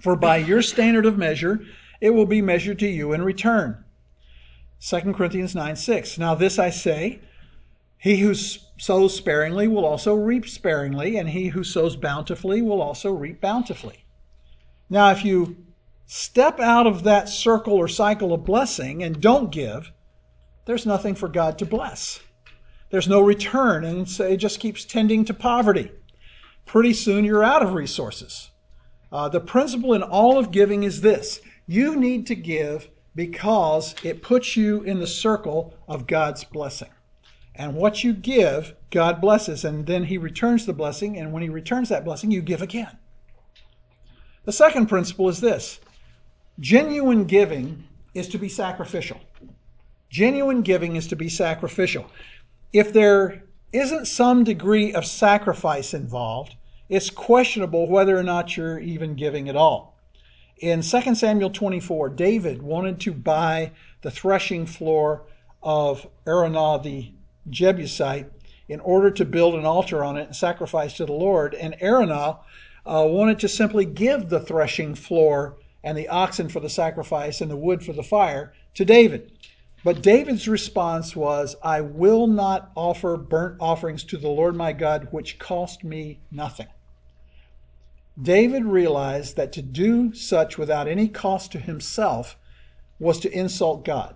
For 0.00 0.16
by 0.16 0.38
your 0.38 0.62
standard 0.62 1.06
of 1.06 1.18
measure, 1.18 1.60
it 2.00 2.10
will 2.10 2.26
be 2.26 2.42
measured 2.42 2.78
to 2.80 2.88
you 2.88 3.12
in 3.12 3.22
return. 3.22 3.84
2 4.80 5.12
Corinthians 5.12 5.54
9 5.54 5.76
6. 5.76 6.18
Now, 6.18 6.34
this 6.34 6.58
I 6.58 6.70
say 6.70 7.20
he 7.98 8.16
who 8.16 8.34
sows 8.34 9.14
sparingly 9.14 9.68
will 9.68 9.84
also 9.84 10.14
reap 10.14 10.48
sparingly, 10.48 11.18
and 11.18 11.28
he 11.28 11.48
who 11.48 11.62
sows 11.62 11.94
bountifully 11.94 12.62
will 12.62 12.82
also 12.82 13.12
reap 13.12 13.40
bountifully. 13.40 14.04
Now, 14.90 15.10
if 15.12 15.24
you 15.24 15.56
step 16.14 16.60
out 16.60 16.86
of 16.86 17.04
that 17.04 17.26
circle 17.26 17.72
or 17.72 17.88
cycle 17.88 18.34
of 18.34 18.44
blessing 18.44 19.02
and 19.02 19.18
don't 19.18 19.50
give, 19.50 19.90
there's 20.66 20.84
nothing 20.84 21.14
for 21.14 21.26
God 21.26 21.58
to 21.58 21.64
bless. 21.64 22.20
There's 22.90 23.08
no 23.08 23.22
return, 23.22 23.82
and 23.86 24.06
it 24.20 24.36
just 24.36 24.60
keeps 24.60 24.84
tending 24.84 25.24
to 25.24 25.32
poverty. 25.32 25.90
Pretty 26.66 26.92
soon 26.92 27.24
you're 27.24 27.42
out 27.42 27.62
of 27.62 27.72
resources. 27.72 28.50
Uh, 29.10 29.30
the 29.30 29.40
principle 29.40 29.94
in 29.94 30.02
all 30.02 30.36
of 30.36 30.50
giving 30.50 30.82
is 30.82 31.00
this 31.00 31.40
you 31.66 31.96
need 31.96 32.26
to 32.26 32.34
give 32.34 32.90
because 33.14 33.94
it 34.02 34.20
puts 34.20 34.54
you 34.54 34.82
in 34.82 35.00
the 35.00 35.06
circle 35.06 35.74
of 35.88 36.06
God's 36.06 36.44
blessing. 36.44 36.90
And 37.54 37.74
what 37.74 38.04
you 38.04 38.12
give, 38.12 38.74
God 38.90 39.22
blesses, 39.22 39.64
and 39.64 39.86
then 39.86 40.04
He 40.04 40.18
returns 40.18 40.66
the 40.66 40.74
blessing. 40.74 41.16
And 41.16 41.32
when 41.32 41.42
He 41.42 41.48
returns 41.48 41.88
that 41.88 42.04
blessing, 42.04 42.30
you 42.30 42.42
give 42.42 42.60
again. 42.60 42.98
The 44.44 44.52
second 44.52 44.88
principle 44.88 45.30
is 45.30 45.40
this 45.40 45.80
genuine 46.62 47.24
giving 47.24 47.84
is 48.14 48.28
to 48.28 48.38
be 48.38 48.48
sacrificial. 48.48 49.20
Genuine 50.08 50.62
giving 50.62 50.94
is 50.94 51.08
to 51.08 51.16
be 51.16 51.28
sacrificial. 51.28 52.06
If 52.72 52.92
there 52.92 53.42
isn't 53.72 54.06
some 54.06 54.44
degree 54.44 54.94
of 54.94 55.04
sacrifice 55.04 55.92
involved, 55.92 56.54
it's 56.88 57.10
questionable 57.10 57.88
whether 57.88 58.16
or 58.16 58.22
not 58.22 58.56
you're 58.56 58.78
even 58.78 59.16
giving 59.16 59.48
at 59.48 59.56
all. 59.56 59.98
In 60.58 60.82
2 60.82 61.14
Samuel 61.16 61.50
24, 61.50 62.10
David 62.10 62.62
wanted 62.62 63.00
to 63.00 63.12
buy 63.12 63.72
the 64.02 64.10
threshing 64.10 64.64
floor 64.64 65.24
of 65.64 66.06
Araunah 66.26 66.80
the 66.84 67.10
Jebusite 67.50 68.30
in 68.68 68.78
order 68.80 69.10
to 69.10 69.24
build 69.24 69.56
an 69.56 69.66
altar 69.66 70.04
on 70.04 70.16
it 70.16 70.28
and 70.28 70.36
sacrifice 70.36 70.94
to 70.94 71.06
the 71.06 71.12
Lord. 71.12 71.54
And 71.54 71.74
Araunah 71.80 72.38
uh, 72.86 73.04
wanted 73.08 73.40
to 73.40 73.48
simply 73.48 73.84
give 73.84 74.28
the 74.28 74.40
threshing 74.40 74.94
floor 74.94 75.56
and 75.84 75.96
the 75.96 76.08
oxen 76.08 76.48
for 76.48 76.60
the 76.60 76.68
sacrifice 76.68 77.40
and 77.40 77.50
the 77.50 77.56
wood 77.56 77.84
for 77.84 77.92
the 77.92 78.02
fire 78.02 78.52
to 78.74 78.84
David. 78.84 79.32
But 79.84 80.02
David's 80.02 80.46
response 80.46 81.16
was, 81.16 81.56
I 81.62 81.80
will 81.80 82.28
not 82.28 82.70
offer 82.76 83.16
burnt 83.16 83.56
offerings 83.60 84.04
to 84.04 84.16
the 84.16 84.28
Lord 84.28 84.54
my 84.54 84.72
God, 84.72 85.08
which 85.10 85.38
cost 85.38 85.82
me 85.82 86.20
nothing. 86.30 86.68
David 88.20 88.64
realized 88.64 89.36
that 89.36 89.52
to 89.54 89.62
do 89.62 90.14
such 90.14 90.58
without 90.58 90.86
any 90.86 91.08
cost 91.08 91.52
to 91.52 91.58
himself 91.58 92.36
was 92.98 93.18
to 93.20 93.32
insult 93.32 93.84
God. 93.84 94.14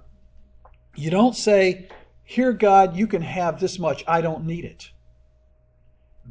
You 0.94 1.10
don't 1.10 1.34
say, 1.34 1.88
here, 2.22 2.52
God, 2.52 2.96
you 2.96 3.06
can 3.06 3.22
have 3.22 3.58
this 3.58 3.78
much. 3.78 4.04
I 4.06 4.20
don't 4.20 4.46
need 4.46 4.64
it. 4.64 4.90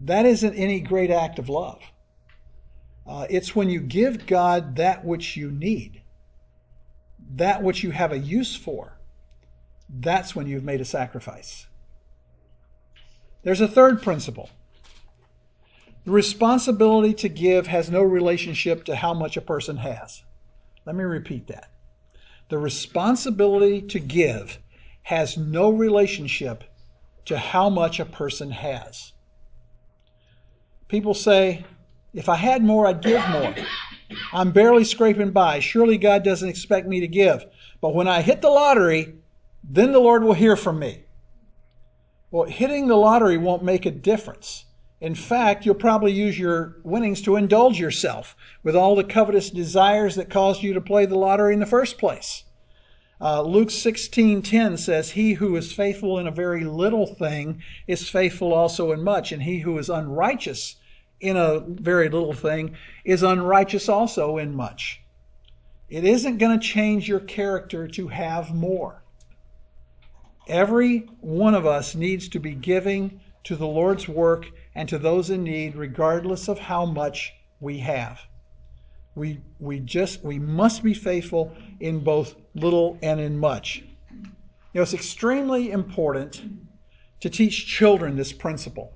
That 0.04 0.26
isn't 0.26 0.56
any 0.56 0.80
great 0.80 1.12
act 1.12 1.39
of 1.39 1.50
love. 1.50 1.82
Uh, 3.08 3.28
it's 3.30 3.56
when 3.56 3.70
you 3.70 3.80
give 3.80 4.26
God 4.26 4.78
that 4.78 5.06
which 5.06 5.38
you 5.38 5.52
need, 5.52 6.02
that 7.36 7.62
which 7.62 7.84
you 7.84 7.91
have 7.91 8.12
a 8.12 8.18
use 8.18 8.56
for. 8.56 8.98
That's 9.89 10.36
when 10.36 10.48
you've 10.48 10.63
made 10.63 10.82
a 10.82 10.86
sacrifice. 10.86 11.68
There's 13.44 13.62
a 13.62 13.68
third 13.68 14.02
principle. 14.02 14.50
The 16.06 16.12
responsibility 16.12 17.13
to 17.15 17.30
give 17.30 17.68
has 17.68 17.91
no 17.91 18.02
relationship 18.02 18.86
to 18.86 18.96
how 18.96 19.13
much 19.13 19.38
a 19.38 19.41
person 19.41 19.78
has. 19.78 20.24
Let 20.86 20.96
me 20.96 21.04
repeat 21.04 21.48
that. 21.48 21.72
The 22.50 22.58
responsibility 22.58 23.82
to 23.84 24.00
give 24.00 24.60
has 25.04 25.38
no 25.38 25.70
relationship 25.70 26.63
to 27.26 27.38
how 27.38 27.70
much 27.70 28.00
a 28.00 28.06
person 28.06 28.52
has. 28.52 29.13
People 30.88 31.15
say, 31.15 31.65
if 32.15 32.30
I 32.30 32.36
had 32.36 32.63
more, 32.63 32.88
I'd 32.88 33.01
give 33.01 33.28
more. 33.30 33.54
I'm 34.32 34.51
barely 34.51 34.86
scraping 34.86 35.32
by. 35.32 35.60
Surely 35.60 35.97
God 35.97 36.23
doesn't 36.23 36.47
expect 36.47 36.88
me 36.88 37.01
to 37.01 37.08
give. 37.08 37.45
But 37.82 37.93
when 37.93 38.08
I 38.08 38.21
hit 38.21 38.41
the 38.41 38.49
lottery, 38.49 39.15
then 39.63 39.91
the 39.91 39.99
Lord 39.99 40.23
will 40.23 40.34
hear 40.34 40.56
from 40.56 40.80
me. 40.80 41.04
Well, 42.32 42.45
hitting 42.45 42.88
the 42.88 42.95
lottery 42.95 43.38
won't 43.38 43.63
make 43.63 43.86
a 43.86 43.91
difference. 43.91 44.65
In 45.01 45.13
fact, 45.13 45.65
you'll 45.65 45.75
probably 45.75 46.13
use 46.13 46.39
your 46.39 46.78
winnings 46.84 47.21
to 47.23 47.36
indulge 47.36 47.80
yourself 47.80 48.36
with 48.63 48.75
all 48.75 48.95
the 48.95 49.04
covetous 49.04 49.49
desires 49.49 50.15
that 50.15 50.30
caused 50.30 50.63
you 50.63 50.73
to 50.73 50.82
play 50.82 51.06
the 51.06 51.17
lottery 51.17 51.54
in 51.54 51.60
the 51.60 51.65
first 51.65 51.97
place. 51.97 52.43
Uh, 53.19 53.41
Luke 53.41 53.69
16:10 53.69 54.78
says, 54.78 55.12
"He 55.12 55.34
who 55.34 55.56
is 55.56 55.73
faithful 55.73 56.17
in 56.17 56.28
a 56.28 56.32
very 56.32 56.63
little 56.63 57.06
thing 57.08 57.62
is 57.88 58.10
faithful 58.10 58.54
also 58.54 58.91
in 58.91 59.04
much, 59.04 59.32
and 59.32 59.43
he 59.43 59.60
who 59.60 59.78
is 59.78 59.89
unrighteous 59.89 60.75
in 61.19 61.38
a 61.38 61.60
very 61.60 62.10
little 62.10 62.34
thing 62.34 62.75
is 63.04 63.23
unrighteous 63.23 63.89
also 63.89 64.38
in 64.38 64.56
much." 64.56 65.01
It 65.89 66.04
isn't 66.04 66.39
going 66.39 66.60
to 66.60 66.65
change 66.65 67.08
your 67.08 67.19
character 67.19 67.88
to 67.89 68.08
have 68.08 68.56
more. 68.56 69.04
Every 70.47 70.99
one 71.21 71.54
of 71.54 71.65
us 71.65 71.95
needs 71.95 72.28
to 72.30 72.39
be 72.39 72.54
giving 72.54 73.19
to 73.43 73.56
the 73.56 73.67
Lord's 73.67 74.08
work 74.08 74.47
and 74.73 74.89
to 74.89 74.97
those 74.97 75.30
in 75.30 75.43
need, 75.43 75.75
regardless 75.75 76.47
of 76.47 76.60
how 76.60 76.86
much 76.86 77.34
we 77.60 77.80
have. 77.80 78.19
We, 79.15 79.41
we 79.60 79.80
just 79.80 80.23
we 80.23 80.39
must 80.39 80.84
be 80.84 80.93
faithful 80.93 81.56
in 81.80 81.99
both 81.99 82.36
little 82.54 82.97
and 83.01 83.19
in 83.19 83.38
much. 83.38 83.84
You 84.73 84.80
know, 84.80 84.82
it's 84.82 84.93
extremely 84.93 85.71
important 85.71 86.41
to 87.21 87.30
teach 87.30 87.65
children 87.65 88.17
this 88.17 88.34
principle. 88.34 88.91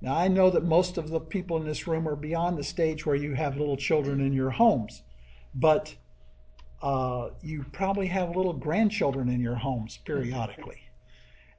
Now, 0.00 0.16
I 0.16 0.28
know 0.28 0.50
that 0.50 0.64
most 0.64 0.98
of 0.98 1.08
the 1.08 1.20
people 1.20 1.56
in 1.56 1.64
this 1.64 1.86
room 1.86 2.06
are 2.06 2.16
beyond 2.16 2.58
the 2.58 2.64
stage 2.64 3.06
where 3.06 3.16
you 3.16 3.34
have 3.34 3.56
little 3.56 3.76
children 3.76 4.20
in 4.20 4.32
your 4.32 4.50
homes, 4.50 5.02
but 5.54 5.94
uh, 6.82 7.30
you 7.42 7.64
probably 7.72 8.06
have 8.06 8.36
little 8.36 8.52
grandchildren 8.52 9.28
in 9.28 9.40
your 9.40 9.54
homes 9.54 9.98
periodically. 10.04 10.80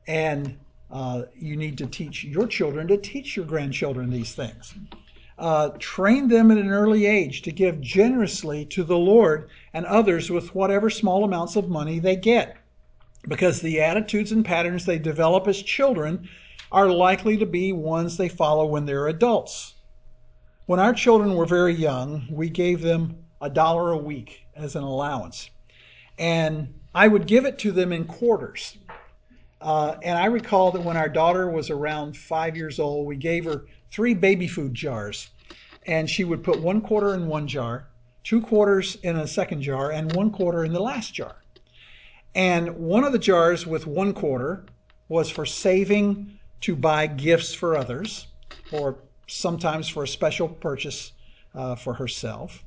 And 0.08 0.58
uh, 0.91 1.23
you 1.36 1.58
need 1.58 1.78
to 1.80 1.88
teach 1.88 2.23
your 2.23 2.47
children 2.47 2.88
to 2.88 2.97
teach 2.97 3.36
your 3.36 3.45
grandchildren 3.45 4.10
these 4.10 4.34
things 4.34 4.73
uh, 5.38 5.69
train 5.78 6.28
them 6.28 6.50
at 6.50 6.58
an 6.58 6.71
early 6.71 7.06
age 7.06 7.41
to 7.43 7.52
give 7.52 7.80
generously 7.80 8.65
to 8.65 8.84
the 8.84 8.97
Lord 8.97 9.50
and 9.73 9.86
others 9.86 10.30
with 10.30 10.56
whatever 10.56 10.89
small 10.89 11.23
amounts 11.23 11.56
of 11.56 11.69
money 11.69 12.00
they 12.00 12.15
get. 12.15 12.58
Because 13.28 13.62
the 13.62 13.82
attitudes 13.82 14.32
and 14.32 14.43
patterns 14.43 14.86
they 14.86 14.97
develop 14.97 15.47
as 15.47 15.62
children 15.62 16.28
are 16.71 16.89
likely 16.89 17.38
to 17.38 17.45
be 17.45 17.71
ones 17.71 18.17
they 18.17 18.30
follow 18.30 18.65
when 18.65 18.86
they're 18.86 19.08
adults. 19.08 19.75
When 20.65 20.80
our 20.80 20.93
children 20.93 21.36
were 21.36 21.45
very 21.45 21.73
young, 21.73 22.27
we 22.30 22.49
gave 22.49 22.82
them 22.82 23.17
a 23.41 23.49
dollar 23.49 23.91
a 23.91 23.97
week 23.97 24.45
as 24.56 24.75
an 24.75 24.84
allowance. 24.84 25.49
And 26.19 26.73
I 26.93 27.08
would 27.08 27.27
give 27.27 27.45
it 27.45 27.60
to 27.60 27.71
them 27.71 27.93
in 27.93 28.06
quarters. 28.06 28.77
Uh, 29.62 29.95
and 30.03 30.17
I 30.17 30.25
recall 30.25 30.71
that 30.71 30.84
when 30.84 30.97
our 30.97 31.10
daughter 31.10 31.49
was 31.49 31.70
around 31.70 32.18
five 32.18 32.57
years 32.57 32.80
old, 32.80 33.07
we 33.07 33.15
gave 33.15 33.45
her 33.45 33.65
three 33.91 34.13
baby 34.13 34.47
food 34.47 34.74
jars. 34.74 35.30
And 35.86 36.09
she 36.09 36.24
would 36.24 36.43
put 36.43 36.59
one 36.59 36.82
quarter 36.82 37.13
in 37.13 37.28
one 37.28 37.47
jar, 37.47 37.88
two 38.24 38.41
quarters 38.41 38.97
in 39.03 39.15
a 39.15 39.28
second 39.28 39.61
jar, 39.61 39.91
and 39.91 40.13
one 40.13 40.32
quarter 40.32 40.65
in 40.65 40.74
the 40.74 40.82
last 40.82 41.13
jar. 41.13 41.38
And 42.36 42.76
one 42.78 43.03
of 43.03 43.13
the 43.13 43.20
jars 43.20 43.65
with 43.65 43.88
one 43.88 44.13
quarter 44.13 44.65
was 45.07 45.30
for 45.30 45.45
saving 45.45 46.38
to 46.62 46.76
buy 46.76 47.08
gifts 47.08 47.53
for 47.53 47.78
others, 47.78 48.28
or 48.72 48.99
sometimes 49.28 49.88
for 49.88 50.03
a 50.03 50.08
special 50.08 50.47
purchase 50.47 51.14
uh, 51.53 51.76
for 51.76 51.93
herself. 51.93 52.64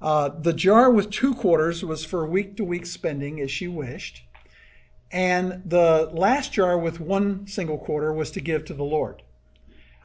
Uh, 0.00 0.30
the 0.40 0.52
jar 0.52 0.90
with 0.90 1.10
two 1.10 1.34
quarters 1.34 1.84
was 1.84 2.04
for 2.04 2.26
week 2.26 2.56
to 2.56 2.64
week 2.64 2.86
spending 2.86 3.40
as 3.40 3.50
she 3.50 3.66
wished. 3.66 4.22
And 5.10 5.62
the 5.64 6.10
last 6.12 6.52
jar 6.52 6.78
with 6.78 7.00
one 7.00 7.46
single 7.46 7.78
quarter 7.78 8.12
was 8.12 8.30
to 8.32 8.40
give 8.40 8.64
to 8.66 8.74
the 8.74 8.84
Lord. 8.84 9.22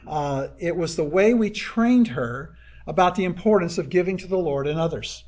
Uh, 0.08 0.48
it 0.58 0.76
was 0.76 0.96
the 0.96 1.04
way 1.04 1.34
we 1.34 1.50
trained 1.50 2.08
her 2.10 2.56
about 2.88 3.16
the 3.16 3.26
importance 3.26 3.78
of 3.78 3.90
giving 3.90 4.18
to 4.18 4.28
the 4.28 4.38
Lord 4.38 4.68
and 4.68 4.80
others. 4.80 5.24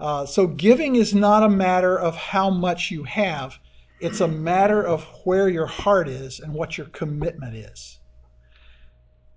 Uh, 0.00 0.26
so, 0.26 0.46
giving 0.46 0.96
is 0.96 1.14
not 1.14 1.42
a 1.42 1.48
matter 1.48 1.98
of 1.98 2.16
how 2.16 2.50
much 2.50 2.90
you 2.90 3.04
have, 3.04 3.58
it's 4.02 4.20
a 4.20 4.26
matter 4.26 4.82
of 4.82 5.04
where 5.24 5.48
your 5.48 5.66
heart 5.66 6.08
is 6.08 6.40
and 6.40 6.52
what 6.52 6.76
your 6.76 6.88
commitment 6.88 7.54
is. 7.54 8.00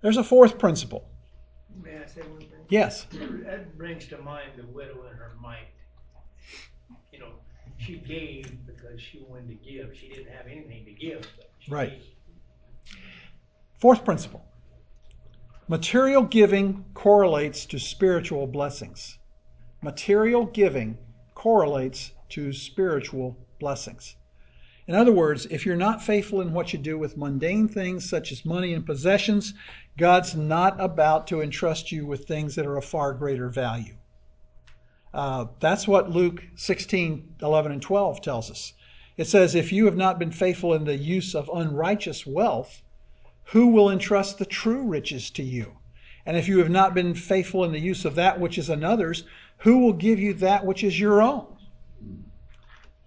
There's 0.00 0.16
a 0.16 0.24
fourth 0.24 0.58
principle. 0.58 1.08
May 1.82 1.98
I 2.02 2.06
say 2.06 2.22
one 2.22 2.40
thing? 2.40 2.48
Yes. 2.68 3.06
That 3.12 3.78
brings 3.78 4.08
to 4.08 4.18
mind 4.18 4.50
the 4.56 4.66
widow 4.66 5.04
and 5.08 5.16
her 5.16 5.36
mite. 5.40 5.68
You 7.12 7.20
know, 7.20 7.32
she 7.78 7.98
gave 7.98 8.66
because 8.66 9.00
she 9.00 9.24
wanted 9.28 9.48
to 9.48 9.54
give. 9.54 9.96
She 9.96 10.08
didn't 10.08 10.32
have 10.32 10.46
anything 10.46 10.84
to 10.84 10.92
give. 10.92 11.28
But 11.36 11.50
Right. 11.68 11.90
gave. 11.90 12.02
Fourth 13.78 14.04
principle 14.04 14.42
material 15.68 16.22
giving 16.22 16.84
correlates 16.94 17.66
to 17.66 17.78
spiritual 17.78 18.46
blessings. 18.48 19.18
Material 19.82 20.44
giving 20.46 20.98
correlates 21.34 22.12
to 22.30 22.52
spiritual 22.52 23.36
blessings. 23.60 24.16
In 24.88 24.94
other 24.94 25.12
words, 25.12 25.46
if 25.46 25.66
you're 25.66 25.74
not 25.74 26.02
faithful 26.02 26.40
in 26.40 26.52
what 26.52 26.72
you 26.72 26.78
do 26.78 26.96
with 26.96 27.16
mundane 27.16 27.66
things 27.66 28.08
such 28.08 28.30
as 28.30 28.44
money 28.44 28.72
and 28.72 28.86
possessions, 28.86 29.52
God's 29.98 30.36
not 30.36 30.80
about 30.80 31.26
to 31.28 31.40
entrust 31.40 31.90
you 31.90 32.06
with 32.06 32.24
things 32.24 32.54
that 32.54 32.66
are 32.66 32.76
of 32.76 32.84
far 32.84 33.12
greater 33.12 33.48
value. 33.48 33.96
Uh, 35.12 35.46
that's 35.58 35.88
what 35.88 36.10
Luke 36.10 36.44
16, 36.54 37.36
11, 37.42 37.72
and 37.72 37.82
12 37.82 38.20
tells 38.20 38.50
us. 38.50 38.74
It 39.16 39.26
says, 39.26 39.54
If 39.54 39.72
you 39.72 39.86
have 39.86 39.96
not 39.96 40.18
been 40.18 40.30
faithful 40.30 40.74
in 40.74 40.84
the 40.84 40.96
use 40.96 41.34
of 41.34 41.50
unrighteous 41.52 42.26
wealth, 42.26 42.82
who 43.44 43.68
will 43.68 43.90
entrust 43.90 44.38
the 44.38 44.44
true 44.44 44.82
riches 44.82 45.30
to 45.30 45.42
you? 45.42 45.78
And 46.26 46.36
if 46.36 46.48
you 46.48 46.58
have 46.58 46.70
not 46.70 46.94
been 46.94 47.14
faithful 47.14 47.64
in 47.64 47.72
the 47.72 47.80
use 47.80 48.04
of 48.04 48.14
that 48.16 48.38
which 48.38 48.58
is 48.58 48.68
another's, 48.68 49.24
who 49.58 49.78
will 49.78 49.94
give 49.94 50.20
you 50.20 50.34
that 50.34 50.66
which 50.66 50.84
is 50.84 51.00
your 51.00 51.22
own? 51.22 51.55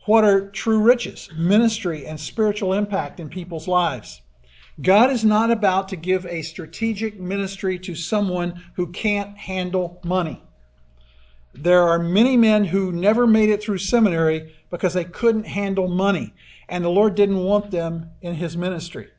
What 0.10 0.24
are 0.24 0.49
true 0.49 0.80
riches? 0.80 1.30
Ministry 1.38 2.07
and 2.07 2.20
spiritual 2.20 2.74
impact 2.74 3.20
in 3.20 3.30
people's 3.30 3.68
lives. 3.68 4.24
God 4.82 5.12
is 5.12 5.24
not 5.24 5.51
about 5.51 5.88
to 5.89 5.95
give 5.95 6.26
a 6.26 6.41
strategic 6.41 7.20
ministry 7.20 7.78
to 7.78 7.93
someone 7.93 8.60
who 8.74 8.88
can't 8.88 9.38
handle 9.38 10.01
money. 10.03 10.41
There 11.53 11.84
are 11.84 11.99
many 11.99 12.38
men 12.38 12.66
who 12.66 12.91
never 12.91 13.28
made 13.28 13.49
it 13.49 13.62
through 13.62 13.78
seminary 13.78 14.55
because 14.72 14.95
they 14.95 15.03
couldn't 15.03 15.45
handle 15.45 15.88
money, 15.88 16.34
and 16.68 16.84
the 16.84 16.89
Lord 16.89 17.14
didn't 17.14 17.43
want 17.43 17.70
them 17.70 18.10
in 18.24 18.34
his 18.34 18.57
ministry. 18.57 19.10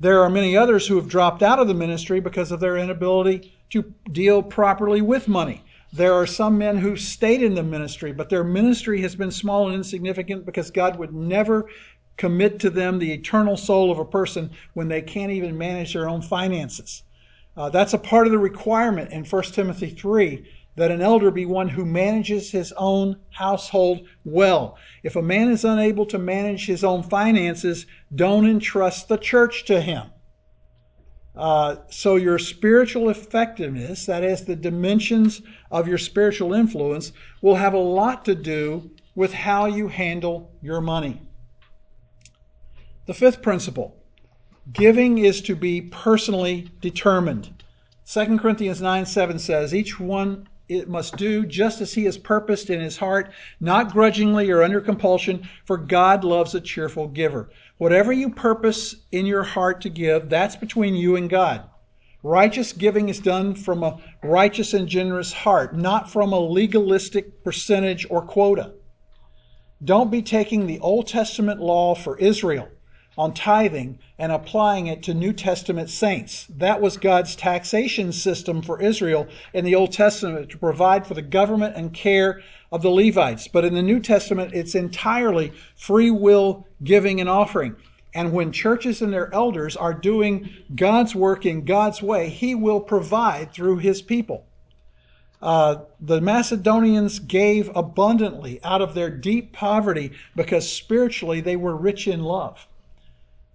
There 0.00 0.24
are 0.24 0.28
many 0.28 0.56
others 0.56 0.88
who 0.88 0.96
have 0.96 1.06
dropped 1.06 1.44
out 1.44 1.60
of 1.60 1.68
the 1.68 1.72
ministry 1.72 2.18
because 2.18 2.50
of 2.50 2.58
their 2.58 2.76
inability 2.76 3.54
to 3.70 3.94
deal 4.10 4.42
properly 4.42 5.02
with 5.02 5.28
money. 5.28 5.62
There 5.96 6.14
are 6.14 6.26
some 6.26 6.58
men 6.58 6.78
who 6.78 6.96
stayed 6.96 7.40
in 7.40 7.54
the 7.54 7.62
ministry, 7.62 8.10
but 8.10 8.28
their 8.28 8.42
ministry 8.42 9.00
has 9.02 9.14
been 9.14 9.30
small 9.30 9.68
and 9.68 9.76
insignificant 9.76 10.44
because 10.44 10.72
God 10.72 10.98
would 10.98 11.14
never 11.14 11.70
commit 12.16 12.58
to 12.60 12.70
them 12.70 12.98
the 12.98 13.12
eternal 13.12 13.56
soul 13.56 13.92
of 13.92 14.00
a 14.00 14.04
person 14.04 14.50
when 14.72 14.88
they 14.88 15.00
can't 15.00 15.30
even 15.30 15.56
manage 15.56 15.92
their 15.92 16.08
own 16.08 16.20
finances. 16.20 17.04
Uh, 17.56 17.70
that's 17.70 17.94
a 17.94 17.98
part 17.98 18.26
of 18.26 18.32
the 18.32 18.38
requirement 18.38 19.12
in 19.12 19.24
1 19.24 19.42
Timothy 19.52 19.90
3 19.90 20.44
that 20.74 20.90
an 20.90 21.00
elder 21.00 21.30
be 21.30 21.46
one 21.46 21.68
who 21.68 21.84
manages 21.84 22.50
his 22.50 22.72
own 22.76 23.16
household 23.30 24.00
well. 24.24 24.76
If 25.04 25.14
a 25.14 25.22
man 25.22 25.48
is 25.48 25.64
unable 25.64 26.06
to 26.06 26.18
manage 26.18 26.66
his 26.66 26.82
own 26.82 27.04
finances, 27.04 27.86
don't 28.12 28.48
entrust 28.48 29.06
the 29.06 29.16
church 29.16 29.64
to 29.66 29.80
him. 29.80 30.10
Uh, 31.36 31.76
so 31.90 32.16
your 32.16 32.38
spiritual 32.38 33.10
effectiveness, 33.10 34.06
that 34.06 34.22
is, 34.22 34.44
the 34.44 34.54
dimensions 34.54 35.42
of 35.70 35.88
your 35.88 35.98
spiritual 35.98 36.54
influence, 36.54 37.12
will 37.42 37.56
have 37.56 37.74
a 37.74 37.78
lot 37.78 38.24
to 38.24 38.34
do 38.34 38.90
with 39.14 39.32
how 39.32 39.66
you 39.66 39.88
handle 39.88 40.52
your 40.62 40.80
money. 40.80 41.20
The 43.06 43.14
fifth 43.14 43.42
principle 43.42 43.96
giving 44.72 45.18
is 45.18 45.42
to 45.42 45.54
be 45.54 45.82
personally 45.82 46.68
determined. 46.80 47.62
2 48.06 48.38
Corinthians 48.38 48.80
9 48.80 49.04
7 49.06 49.38
says, 49.38 49.74
Each 49.74 49.98
one 49.98 50.48
it 50.68 50.88
must 50.88 51.16
do 51.16 51.44
just 51.44 51.80
as 51.80 51.92
he 51.92 52.04
has 52.04 52.16
purposed 52.16 52.70
in 52.70 52.80
his 52.80 52.96
heart, 52.96 53.30
not 53.60 53.92
grudgingly 53.92 54.50
or 54.50 54.62
under 54.62 54.80
compulsion, 54.80 55.48
for 55.64 55.76
God 55.76 56.24
loves 56.24 56.54
a 56.54 56.60
cheerful 56.60 57.08
giver. 57.08 57.50
Whatever 57.76 58.12
you 58.12 58.30
purpose 58.30 58.96
in 59.12 59.26
your 59.26 59.42
heart 59.42 59.80
to 59.82 59.90
give, 59.90 60.28
that's 60.28 60.56
between 60.56 60.94
you 60.94 61.16
and 61.16 61.28
God. 61.28 61.64
Righteous 62.22 62.72
giving 62.72 63.10
is 63.10 63.20
done 63.20 63.54
from 63.54 63.82
a 63.82 63.98
righteous 64.22 64.72
and 64.72 64.88
generous 64.88 65.32
heart, 65.32 65.76
not 65.76 66.10
from 66.10 66.32
a 66.32 66.40
legalistic 66.40 67.44
percentage 67.44 68.06
or 68.08 68.22
quota. 68.22 68.72
Don't 69.84 70.10
be 70.10 70.22
taking 70.22 70.66
the 70.66 70.80
Old 70.80 71.06
Testament 71.06 71.60
law 71.60 71.94
for 71.94 72.16
Israel 72.18 72.68
on 73.16 73.32
tithing 73.32 73.98
and 74.18 74.32
applying 74.32 74.86
it 74.86 75.02
to 75.02 75.14
New 75.14 75.32
Testament 75.32 75.90
saints. 75.90 76.46
That 76.56 76.80
was 76.80 76.96
God's 76.96 77.36
taxation 77.36 78.12
system 78.12 78.62
for 78.62 78.80
Israel 78.80 79.26
in 79.52 79.64
the 79.64 79.74
Old 79.74 79.92
Testament 79.92 80.50
to 80.50 80.58
provide 80.58 81.06
for 81.06 81.14
the 81.14 81.22
government 81.22 81.76
and 81.76 81.92
care 81.92 82.42
of 82.72 82.82
the 82.82 82.90
Levites. 82.90 83.46
But 83.48 83.64
in 83.64 83.74
the 83.74 83.82
New 83.82 84.00
Testament, 84.00 84.52
it's 84.52 84.74
entirely 84.74 85.52
free 85.76 86.10
will 86.10 86.66
giving 86.82 87.20
and 87.20 87.28
offering. 87.28 87.76
And 88.14 88.32
when 88.32 88.52
churches 88.52 89.02
and 89.02 89.12
their 89.12 89.32
elders 89.34 89.76
are 89.76 89.94
doing 89.94 90.50
God's 90.74 91.14
work 91.14 91.46
in 91.46 91.64
God's 91.64 92.00
way, 92.00 92.28
He 92.28 92.54
will 92.54 92.80
provide 92.80 93.52
through 93.52 93.78
His 93.78 94.02
people. 94.02 94.46
Uh, 95.42 95.82
the 96.00 96.20
Macedonians 96.20 97.18
gave 97.18 97.70
abundantly 97.74 98.60
out 98.64 98.80
of 98.80 98.94
their 98.94 99.10
deep 99.10 99.52
poverty 99.52 100.12
because 100.34 100.70
spiritually 100.70 101.40
they 101.40 101.56
were 101.56 101.76
rich 101.76 102.08
in 102.08 102.22
love. 102.22 102.66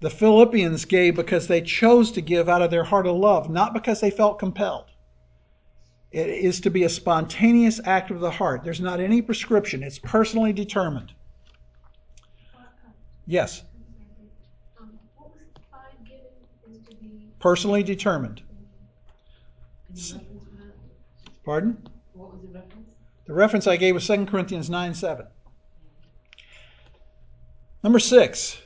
The 0.02 0.10
Philippians 0.10 0.86
gave 0.86 1.16
because 1.16 1.48
they 1.48 1.62
chose 1.62 2.12
to 2.14 2.22
give 2.22 2.48
out 2.48 2.62
of 2.62 2.72
their 2.72 2.86
heart 2.86 3.06
of 3.06 3.18
love, 3.18 3.50
not 3.50 3.74
because 3.74 4.00
they 4.00 4.12
felt 4.12 4.40
compelled. 4.40 4.86
It 6.12 6.30
is 6.30 6.62
to 6.62 6.70
be 6.70 6.84
a 6.84 6.90
spontaneous 6.90 7.80
act 7.84 8.10
of 8.10 8.20
the 8.20 8.32
heart. 8.32 8.64
There's 8.64 8.80
not 8.80 9.00
any 9.00 9.22
prescription, 9.22 9.84
it's 9.84 10.00
personally 10.00 10.54
determined. 10.54 11.14
Yes, 13.28 13.64
personally 17.40 17.84
determined. 17.84 18.42
Pardon? 21.46 21.78
the 22.16 22.60
reference? 22.60 22.90
The 23.26 23.34
reference 23.34 23.68
I 23.68 23.78
gave 23.78 23.96
was 23.96 24.08
2 24.08 24.26
Corinthians 24.26 24.70
9 24.70 24.94
7. 24.94 25.26
Number 27.84 28.00
six, 28.00 28.58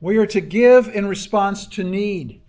we 0.00 0.16
are 0.16 0.26
to 0.26 0.40
give 0.40 0.88
in 0.88 1.06
response 1.06 1.66
to 1.66 1.84
need. 1.84 2.40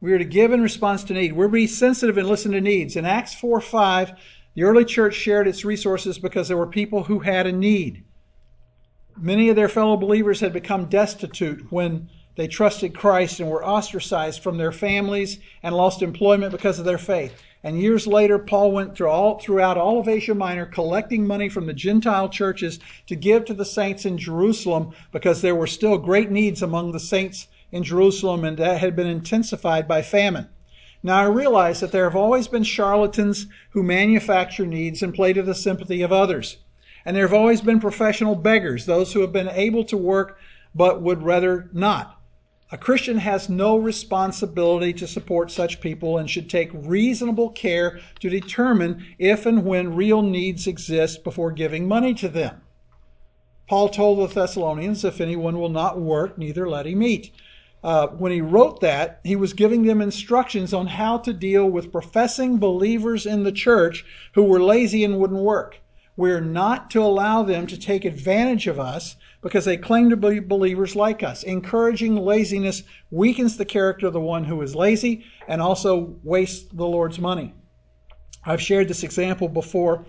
We 0.00 0.12
are 0.12 0.18
to 0.18 0.24
give 0.24 0.52
in 0.52 0.62
response 0.62 1.04
to 1.04 1.14
need. 1.14 1.32
We're 1.32 1.46
to 1.46 1.52
be 1.52 1.66
sensitive 1.66 2.16
and 2.16 2.28
listen 2.28 2.52
to 2.52 2.60
needs. 2.60 2.96
In 2.96 3.04
Acts 3.04 3.34
4 3.34 3.60
5, 3.60 4.12
the 4.54 4.62
early 4.62 4.84
church 4.84 5.14
shared 5.14 5.46
its 5.46 5.64
resources 5.64 6.18
because 6.18 6.48
there 6.48 6.56
were 6.56 6.66
people 6.66 7.02
who 7.02 7.18
had 7.18 7.46
a 7.46 7.52
need. 7.52 8.04
Many 9.16 9.48
of 9.48 9.56
their 9.56 9.68
fellow 9.68 9.96
believers 9.96 10.40
had 10.40 10.52
become 10.52 10.86
destitute 10.86 11.70
when 11.70 12.08
they 12.36 12.46
trusted 12.46 12.96
Christ 12.96 13.40
and 13.40 13.50
were 13.50 13.64
ostracized 13.64 14.42
from 14.42 14.56
their 14.56 14.72
families 14.72 15.40
and 15.62 15.74
lost 15.74 16.00
employment 16.00 16.52
because 16.52 16.78
of 16.78 16.84
their 16.84 16.96
faith. 16.96 17.34
And 17.62 17.78
years 17.78 18.06
later, 18.06 18.38
Paul 18.38 18.72
went 18.72 18.96
through 18.96 19.10
all, 19.10 19.38
throughout 19.38 19.76
all 19.76 20.00
of 20.00 20.08
Asia 20.08 20.34
Minor 20.34 20.64
collecting 20.64 21.26
money 21.26 21.48
from 21.50 21.66
the 21.66 21.74
Gentile 21.74 22.28
churches 22.28 22.78
to 23.06 23.14
give 23.14 23.44
to 23.44 23.54
the 23.54 23.66
saints 23.66 24.06
in 24.06 24.16
Jerusalem 24.16 24.92
because 25.12 25.42
there 25.42 25.54
were 25.54 25.66
still 25.66 25.98
great 25.98 26.30
needs 26.30 26.62
among 26.62 26.92
the 26.92 27.00
saints 27.00 27.48
in 27.70 27.82
Jerusalem 27.82 28.44
and 28.44 28.56
that 28.56 28.80
had 28.80 28.96
been 28.96 29.06
intensified 29.06 29.86
by 29.86 30.00
famine. 30.00 30.48
Now 31.02 31.18
I 31.18 31.24
realize 31.24 31.80
that 31.80 31.92
there 31.92 32.04
have 32.04 32.16
always 32.16 32.48
been 32.48 32.64
charlatans 32.64 33.46
who 33.70 33.82
manufacture 33.82 34.66
needs 34.66 35.02
and 35.02 35.14
play 35.14 35.32
to 35.32 35.42
the 35.42 35.54
sympathy 35.54 36.02
of 36.02 36.12
others. 36.12 36.58
And 37.04 37.16
there 37.16 37.26
have 37.26 37.34
always 37.34 37.60
been 37.60 37.80
professional 37.80 38.36
beggars, 38.36 38.86
those 38.86 39.12
who 39.12 39.20
have 39.20 39.32
been 39.32 39.48
able 39.48 39.84
to 39.84 39.96
work 39.96 40.38
but 40.74 41.02
would 41.02 41.22
rather 41.22 41.68
not. 41.72 42.19
A 42.72 42.78
Christian 42.78 43.18
has 43.18 43.48
no 43.48 43.76
responsibility 43.76 44.92
to 44.92 45.06
support 45.08 45.50
such 45.50 45.80
people 45.80 46.18
and 46.18 46.30
should 46.30 46.48
take 46.48 46.70
reasonable 46.72 47.50
care 47.50 47.98
to 48.20 48.30
determine 48.30 49.04
if 49.18 49.44
and 49.44 49.64
when 49.64 49.96
real 49.96 50.22
needs 50.22 50.68
exist 50.68 51.24
before 51.24 51.50
giving 51.50 51.88
money 51.88 52.14
to 52.14 52.28
them. 52.28 52.60
Paul 53.68 53.88
told 53.88 54.18
the 54.20 54.32
Thessalonians, 54.32 55.04
If 55.04 55.20
anyone 55.20 55.58
will 55.58 55.68
not 55.68 56.00
work, 56.00 56.38
neither 56.38 56.68
let 56.68 56.86
him 56.86 57.02
eat. 57.02 57.32
uh, 57.82 58.08
when 58.08 58.30
he 58.30 58.40
wrote 58.40 58.80
that, 58.80 59.20
he 59.24 59.36
was 59.36 59.52
giving 59.52 59.84
them 59.84 60.00
instructions 60.00 60.74
on 60.74 60.86
how 60.86 61.18
to 61.18 61.32
deal 61.32 61.66
with 61.66 61.92
professing 61.92 62.58
believers 62.58 63.26
in 63.26 63.42
the 63.42 63.52
church 63.52 64.04
who 64.34 64.42
were 64.42 64.62
lazy 64.62 65.02
and 65.02 65.18
wouldn't 65.18 65.40
work. 65.40 65.78
We're 66.16 66.40
not 66.40 66.90
to 66.90 67.02
allow 67.02 67.42
them 67.42 67.66
to 67.68 67.78
take 67.78 68.04
advantage 68.04 68.66
of 68.66 68.78
us 68.78 69.16
because 69.42 69.64
they 69.64 69.76
claim 69.76 70.10
to 70.10 70.16
be 70.16 70.38
believers 70.38 70.94
like 70.94 71.22
us. 71.22 71.42
Encouraging 71.42 72.16
laziness 72.16 72.82
weakens 73.10 73.56
the 73.56 73.64
character 73.64 74.06
of 74.06 74.12
the 74.12 74.20
one 74.20 74.44
who 74.44 74.60
is 74.62 74.74
lazy 74.74 75.24
and 75.48 75.62
also 75.62 76.16
wastes 76.22 76.68
the 76.72 76.86
Lord's 76.86 77.18
money. 77.18 77.54
I've 78.44 78.62
shared 78.62 78.88
this 78.88 79.02
example 79.02 79.48
before, 79.48 80.04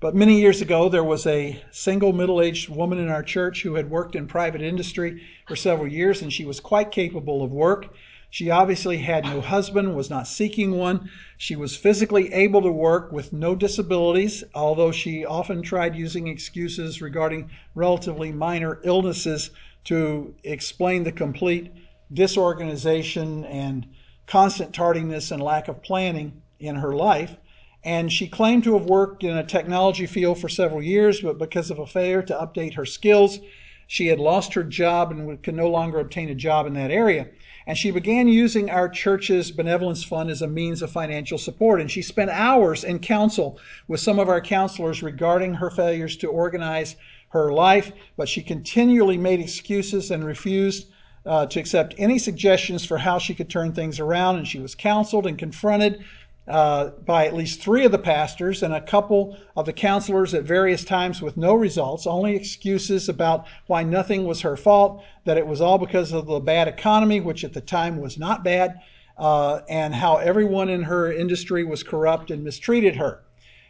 but 0.00 0.14
many 0.14 0.40
years 0.40 0.60
ago 0.60 0.88
there 0.88 1.04
was 1.04 1.26
a 1.26 1.60
single 1.70 2.12
middle 2.12 2.40
aged 2.40 2.68
woman 2.68 2.98
in 2.98 3.08
our 3.08 3.22
church 3.22 3.62
who 3.62 3.74
had 3.74 3.90
worked 3.90 4.14
in 4.14 4.26
private 4.26 4.62
industry 4.62 5.22
for 5.46 5.56
several 5.56 5.88
years 5.88 6.22
and 6.22 6.32
she 6.32 6.44
was 6.44 6.60
quite 6.60 6.90
capable 6.90 7.42
of 7.42 7.52
work. 7.52 7.94
She 8.28 8.50
obviously 8.50 8.98
had 8.98 9.24
no 9.24 9.40
husband, 9.40 9.96
was 9.96 10.10
not 10.10 10.26
seeking 10.26 10.72
one. 10.72 11.10
She 11.38 11.56
was 11.56 11.76
physically 11.76 12.32
able 12.32 12.60
to 12.62 12.72
work 12.72 13.12
with 13.12 13.32
no 13.32 13.54
disabilities, 13.54 14.44
although 14.54 14.92
she 14.92 15.24
often 15.24 15.62
tried 15.62 15.94
using 15.94 16.26
excuses 16.26 17.00
regarding 17.00 17.50
relatively 17.74 18.32
minor 18.32 18.80
illnesses 18.84 19.50
to 19.84 20.34
explain 20.44 21.04
the 21.04 21.12
complete 21.12 21.72
disorganization 22.12 23.44
and 23.44 23.86
constant 24.26 24.74
tardiness 24.74 25.30
and 25.30 25.42
lack 25.42 25.68
of 25.68 25.82
planning 25.82 26.42
in 26.58 26.74
her 26.76 26.94
life. 26.94 27.36
And 27.84 28.12
she 28.12 28.26
claimed 28.26 28.64
to 28.64 28.76
have 28.76 28.86
worked 28.86 29.22
in 29.22 29.36
a 29.36 29.44
technology 29.44 30.06
field 30.06 30.40
for 30.40 30.48
several 30.48 30.82
years, 30.82 31.20
but 31.20 31.38
because 31.38 31.70
of 31.70 31.78
a 31.78 31.86
failure 31.86 32.22
to 32.22 32.34
update 32.34 32.74
her 32.74 32.84
skills, 32.86 33.38
she 33.86 34.08
had 34.08 34.18
lost 34.18 34.54
her 34.54 34.64
job 34.64 35.12
and 35.12 35.40
could 35.44 35.54
no 35.54 35.70
longer 35.70 36.00
obtain 36.00 36.28
a 36.28 36.34
job 36.34 36.66
in 36.66 36.74
that 36.74 36.90
area. 36.90 37.28
And 37.66 37.76
she 37.76 37.90
began 37.90 38.28
using 38.28 38.70
our 38.70 38.88
church's 38.88 39.50
benevolence 39.50 40.04
fund 40.04 40.30
as 40.30 40.42
a 40.42 40.46
means 40.46 40.82
of 40.82 40.90
financial 40.90 41.36
support. 41.36 41.80
And 41.80 41.90
she 41.90 42.00
spent 42.00 42.30
hours 42.30 42.84
in 42.84 43.00
counsel 43.00 43.58
with 43.88 44.00
some 44.00 44.18
of 44.18 44.28
our 44.28 44.40
counselors 44.40 45.02
regarding 45.02 45.54
her 45.54 45.70
failures 45.70 46.16
to 46.18 46.28
organize 46.28 46.94
her 47.30 47.52
life, 47.52 47.92
but 48.16 48.28
she 48.28 48.40
continually 48.40 49.18
made 49.18 49.40
excuses 49.40 50.10
and 50.12 50.24
refused 50.24 50.88
uh, 51.26 51.44
to 51.46 51.58
accept 51.58 51.94
any 51.98 52.18
suggestions 52.18 52.84
for 52.84 52.98
how 52.98 53.18
she 53.18 53.34
could 53.34 53.50
turn 53.50 53.72
things 53.72 53.98
around. 53.98 54.36
And 54.36 54.46
she 54.46 54.60
was 54.60 54.76
counseled 54.76 55.26
and 55.26 55.36
confronted 55.36 56.04
uh, 56.48 56.90
by 57.04 57.26
at 57.26 57.34
least 57.34 57.60
three 57.60 57.84
of 57.84 57.92
the 57.92 57.98
pastors 57.98 58.62
and 58.62 58.72
a 58.72 58.80
couple 58.80 59.36
of 59.56 59.66
the 59.66 59.72
counselors 59.72 60.32
at 60.32 60.44
various 60.44 60.84
times 60.84 61.20
with 61.20 61.36
no 61.36 61.54
results, 61.54 62.06
only 62.06 62.36
excuses 62.36 63.08
about 63.08 63.46
why 63.66 63.82
nothing 63.82 64.24
was 64.24 64.40
her 64.40 64.56
fault, 64.56 65.02
that 65.24 65.36
it 65.36 65.46
was 65.46 65.60
all 65.60 65.78
because 65.78 66.12
of 66.12 66.26
the 66.26 66.40
bad 66.40 66.68
economy, 66.68 67.20
which 67.20 67.44
at 67.44 67.52
the 67.52 67.60
time 67.60 68.00
was 68.00 68.18
not 68.18 68.44
bad, 68.44 68.80
uh, 69.18 69.60
and 69.68 69.94
how 69.94 70.16
everyone 70.16 70.68
in 70.68 70.82
her 70.82 71.12
industry 71.12 71.64
was 71.64 71.82
corrupt 71.82 72.30
and 72.30 72.44
mistreated 72.44 72.96
her. 72.96 73.22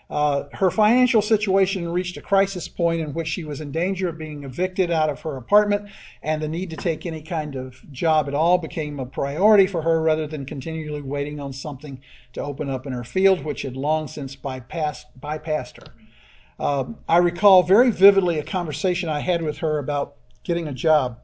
Uh, 0.09 0.45
her 0.53 0.71
financial 0.71 1.21
situation 1.21 1.89
reached 1.89 2.17
a 2.17 2.23
crisis 2.23 2.69
point 2.69 3.01
in 3.01 3.13
which 3.13 3.27
she 3.27 3.43
was 3.43 3.61
in 3.61 3.73
danger 3.73 4.09
of 4.09 4.19
being 4.19 4.45
evicted 4.45 4.89
out 4.89 5.11
of 5.11 5.21
her 5.23 5.37
apartment, 5.37 5.91
and 6.23 6.41
the 6.41 6.49
need 6.49 6.71
to 6.71 6.77
take 6.77 7.05
any 7.05 7.21
kind 7.21 7.57
of 7.57 7.81
job 7.91 8.29
at 8.29 8.35
all 8.35 8.57
became 8.57 9.01
a 9.01 9.07
priority 9.07 9.67
for 9.67 9.83
her 9.83 10.01
rather 10.01 10.27
than 10.27 10.47
continually 10.47 11.03
waiting 11.03 11.41
on 11.41 11.53
something 11.53 12.01
to 12.33 12.41
open 12.41 12.71
up 12.71 12.87
in 12.87 12.93
her 12.93 13.03
field, 13.03 13.45
which 13.45 13.63
had 13.63 13.77
long 13.77 14.07
since 14.07 14.37
bypassed, 14.37 15.07
bypassed 15.21 15.79
her. 15.79 15.93
Um, 16.65 16.99
I 17.09 17.19
recall 17.19 17.65
very 17.65 17.91
vividly 17.91 18.39
a 18.39 18.45
conversation 18.45 19.09
I 19.09 19.21
had 19.21 19.43
with 19.43 19.59
her 19.59 19.79
about 19.79 20.15
getting 20.45 20.69
a 20.69 20.73
job. 20.73 21.19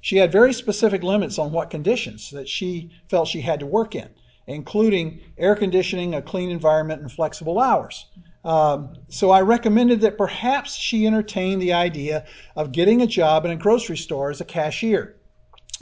She 0.00 0.16
had 0.16 0.32
very 0.32 0.52
specific 0.52 1.04
limits 1.04 1.38
on 1.38 1.52
what 1.52 1.70
conditions 1.70 2.30
that 2.30 2.48
she 2.48 2.90
felt 3.08 3.28
she 3.28 3.40
had 3.42 3.60
to 3.60 3.66
work 3.66 3.94
in 3.94 4.10
including 4.46 5.20
air 5.38 5.54
conditioning, 5.54 6.14
a 6.14 6.22
clean 6.22 6.50
environment, 6.50 7.02
and 7.02 7.10
flexible 7.10 7.60
hours. 7.60 8.06
Um, 8.44 8.94
so 9.08 9.30
I 9.30 9.40
recommended 9.40 10.02
that 10.02 10.18
perhaps 10.18 10.74
she 10.74 11.06
entertain 11.06 11.58
the 11.58 11.72
idea 11.72 12.26
of 12.56 12.72
getting 12.72 13.00
a 13.00 13.06
job 13.06 13.44
in 13.44 13.50
a 13.50 13.56
grocery 13.56 13.96
store 13.96 14.30
as 14.30 14.40
a 14.40 14.44
cashier. 14.44 15.16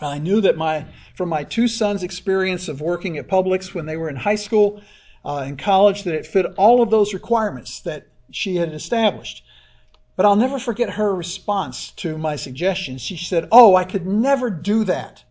I 0.01 0.19
knew 0.19 0.41
that 0.41 0.57
my 0.57 0.87
from 1.17 1.29
my 1.29 1.45
two 1.45 1.69
sons' 1.69 2.03
experience 2.03 2.69
of 2.69 2.81
working 2.81 3.19
at 3.19 3.29
Publix 3.29 3.75
when 3.75 3.87
they 3.87 3.97
were 3.97 4.09
in 4.09 4.17
high 4.17 4.37
school 4.37 4.81
uh, 5.25 5.45
and 5.47 5.59
college 5.59 6.05
that 6.05 6.15
it 6.15 6.27
fit 6.27 6.47
all 6.57 6.83
of 6.83 6.91
those 6.91 7.15
requirements 7.15 7.81
that 7.81 8.07
she 8.31 8.57
had 8.57 8.73
established. 8.73 9.45
But 10.17 10.27
I'll 10.27 10.37
never 10.37 10.59
forget 10.59 10.91
her 10.91 11.15
response 11.15 11.91
to 11.93 12.19
my 12.19 12.37
suggestion. 12.37 12.99
She 12.99 13.17
said, 13.17 13.49
"Oh, 13.51 13.75
I 13.75 13.85
could 13.85 14.07
never 14.07 14.51
do 14.51 14.85
that." 14.85 15.25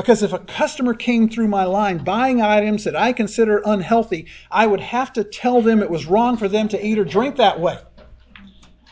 Because 0.00 0.22
if 0.22 0.32
a 0.32 0.38
customer 0.38 0.94
came 0.94 1.28
through 1.28 1.48
my 1.48 1.64
line 1.64 1.98
buying 1.98 2.40
items 2.40 2.84
that 2.84 2.96
I 2.96 3.12
consider 3.12 3.60
unhealthy, 3.66 4.28
I 4.50 4.66
would 4.66 4.80
have 4.80 5.12
to 5.12 5.24
tell 5.24 5.60
them 5.60 5.82
it 5.82 5.90
was 5.90 6.06
wrong 6.06 6.38
for 6.38 6.48
them 6.48 6.68
to 6.68 6.86
eat 6.86 6.98
or 6.98 7.04
drink 7.04 7.36
that 7.36 7.60
way. 7.60 7.76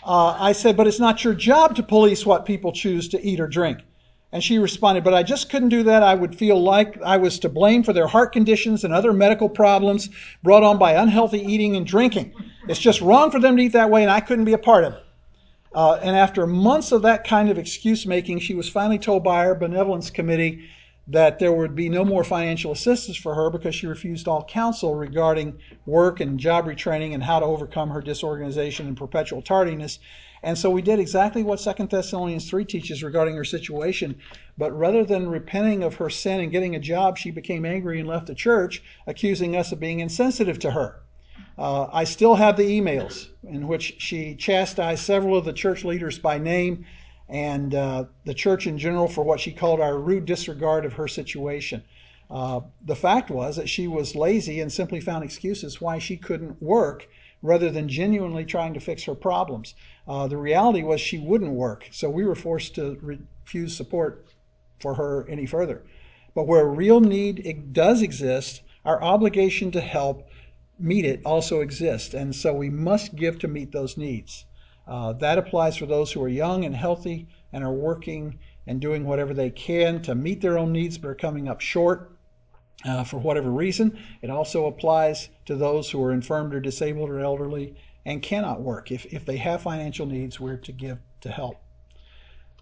Uh, 0.04 0.36
I 0.38 0.52
said, 0.52 0.76
but 0.76 0.86
it's 0.86 1.00
not 1.00 1.24
your 1.24 1.32
job 1.32 1.76
to 1.76 1.82
police 1.82 2.26
what 2.26 2.44
people 2.44 2.72
choose 2.72 3.08
to 3.08 3.26
eat 3.26 3.40
or 3.40 3.46
drink. 3.46 3.78
And 4.32 4.44
she 4.44 4.58
responded, 4.58 5.02
but 5.02 5.14
I 5.14 5.22
just 5.22 5.48
couldn't 5.48 5.70
do 5.70 5.82
that. 5.84 6.02
I 6.02 6.14
would 6.14 6.36
feel 6.36 6.62
like 6.62 7.00
I 7.00 7.16
was 7.16 7.38
to 7.38 7.48
blame 7.48 7.82
for 7.82 7.94
their 7.94 8.06
heart 8.06 8.32
conditions 8.32 8.84
and 8.84 8.92
other 8.92 9.14
medical 9.14 9.48
problems 9.48 10.10
brought 10.42 10.62
on 10.62 10.76
by 10.76 10.92
unhealthy 10.92 11.40
eating 11.40 11.74
and 11.74 11.86
drinking. 11.86 12.34
It's 12.68 12.78
just 12.78 13.00
wrong 13.00 13.30
for 13.30 13.40
them 13.40 13.56
to 13.56 13.62
eat 13.62 13.72
that 13.72 13.88
way, 13.88 14.02
and 14.02 14.10
I 14.10 14.20
couldn't 14.20 14.44
be 14.44 14.52
a 14.52 14.58
part 14.58 14.84
of 14.84 14.92
it. 14.92 15.04
Uh, 15.74 15.94
and 16.02 16.14
after 16.14 16.46
months 16.46 16.92
of 16.92 17.00
that 17.02 17.26
kind 17.26 17.48
of 17.48 17.56
excuse 17.56 18.04
making, 18.04 18.40
she 18.40 18.54
was 18.54 18.68
finally 18.68 18.98
told 18.98 19.24
by 19.24 19.46
our 19.46 19.54
benevolence 19.54 20.10
committee 20.10 20.68
that 21.08 21.38
there 21.38 21.52
would 21.52 21.74
be 21.74 21.88
no 21.88 22.04
more 22.04 22.22
financial 22.22 22.70
assistance 22.70 23.16
for 23.16 23.34
her 23.34 23.48
because 23.48 23.74
she 23.74 23.86
refused 23.86 24.28
all 24.28 24.44
counsel 24.44 24.94
regarding 24.94 25.58
work 25.86 26.20
and 26.20 26.38
job 26.38 26.66
retraining 26.66 27.14
and 27.14 27.22
how 27.22 27.40
to 27.40 27.46
overcome 27.46 27.88
her 27.88 28.02
disorganization 28.02 28.86
and 28.86 28.96
perpetual 28.96 29.40
tardiness. 29.40 29.98
And 30.42 30.56
so 30.56 30.70
we 30.70 30.82
did 30.82 31.00
exactly 31.00 31.42
what 31.42 31.60
2 31.60 31.86
Thessalonians 31.86 32.48
3 32.48 32.64
teaches 32.66 33.02
regarding 33.02 33.36
her 33.36 33.44
situation. 33.44 34.16
But 34.58 34.76
rather 34.76 35.04
than 35.04 35.28
repenting 35.28 35.82
of 35.82 35.94
her 35.94 36.10
sin 36.10 36.40
and 36.40 36.52
getting 36.52 36.76
a 36.76 36.80
job, 36.80 37.16
she 37.16 37.30
became 37.30 37.64
angry 37.64 37.98
and 37.98 38.08
left 38.08 38.26
the 38.26 38.34
church, 38.34 38.82
accusing 39.06 39.56
us 39.56 39.72
of 39.72 39.80
being 39.80 40.00
insensitive 40.00 40.58
to 40.60 40.72
her. 40.72 41.02
Uh, 41.56 41.88
I 41.92 42.04
still 42.04 42.36
have 42.36 42.56
the 42.56 42.80
emails 42.80 43.28
in 43.42 43.66
which 43.66 43.96
she 43.98 44.36
chastised 44.36 45.02
several 45.02 45.36
of 45.36 45.44
the 45.44 45.52
church 45.52 45.84
leaders 45.84 46.18
by 46.18 46.38
name 46.38 46.84
and 47.28 47.74
uh, 47.74 48.04
the 48.24 48.34
church 48.34 48.66
in 48.66 48.78
general 48.78 49.08
for 49.08 49.22
what 49.22 49.40
she 49.40 49.52
called 49.52 49.80
our 49.80 49.98
rude 49.98 50.24
disregard 50.24 50.84
of 50.84 50.94
her 50.94 51.08
situation. 51.08 51.82
Uh, 52.30 52.60
the 52.84 52.96
fact 52.96 53.30
was 53.30 53.56
that 53.56 53.68
she 53.68 53.88
was 53.88 54.14
lazy 54.14 54.60
and 54.60 54.72
simply 54.72 55.00
found 55.00 55.24
excuses 55.24 55.80
why 55.80 55.98
she 55.98 56.16
couldn't 56.16 56.60
work 56.62 57.08
rather 57.42 57.70
than 57.70 57.88
genuinely 57.88 58.44
trying 58.44 58.74
to 58.74 58.80
fix 58.80 59.04
her 59.04 59.14
problems. 59.14 59.74
Uh, 60.06 60.26
the 60.26 60.36
reality 60.36 60.82
was 60.82 61.00
she 61.00 61.18
wouldn't 61.18 61.52
work, 61.52 61.88
so 61.92 62.10
we 62.10 62.24
were 62.24 62.34
forced 62.34 62.74
to 62.74 62.98
refuse 63.00 63.76
support 63.76 64.26
for 64.80 64.94
her 64.94 65.26
any 65.28 65.46
further. 65.46 65.82
But 66.34 66.46
where 66.46 66.66
real 66.66 67.00
need 67.00 67.72
does 67.72 68.02
exist, 68.02 68.62
our 68.84 69.02
obligation 69.02 69.70
to 69.72 69.80
help 69.80 70.28
meet 70.78 71.04
it 71.04 71.20
also 71.24 71.60
exists, 71.60 72.14
and 72.14 72.34
so 72.34 72.54
we 72.54 72.70
must 72.70 73.16
give 73.16 73.38
to 73.40 73.48
meet 73.48 73.72
those 73.72 73.96
needs. 73.96 74.44
Uh, 74.88 75.12
that 75.12 75.36
applies 75.36 75.76
for 75.76 75.86
those 75.86 76.10
who 76.10 76.22
are 76.22 76.28
young 76.28 76.64
and 76.64 76.74
healthy 76.74 77.28
and 77.52 77.62
are 77.62 77.72
working 77.72 78.38
and 78.66 78.80
doing 78.80 79.04
whatever 79.04 79.34
they 79.34 79.50
can 79.50 80.00
to 80.02 80.14
meet 80.14 80.40
their 80.40 80.58
own 80.58 80.72
needs 80.72 80.96
but 80.96 81.08
are 81.08 81.14
coming 81.14 81.46
up 81.46 81.60
short 81.60 82.12
uh, 82.86 83.04
for 83.04 83.18
whatever 83.18 83.50
reason. 83.50 83.98
It 84.22 84.30
also 84.30 84.66
applies 84.66 85.28
to 85.44 85.56
those 85.56 85.90
who 85.90 86.02
are 86.02 86.12
infirmed 86.12 86.54
or 86.54 86.60
disabled 86.60 87.10
or 87.10 87.20
elderly 87.20 87.76
and 88.06 88.22
cannot 88.22 88.62
work. 88.62 88.90
If, 88.90 89.04
if 89.12 89.26
they 89.26 89.36
have 89.36 89.62
financial 89.62 90.06
needs, 90.06 90.40
we're 90.40 90.56
to 90.56 90.72
give 90.72 90.98
to 91.20 91.30
help. 91.30 91.60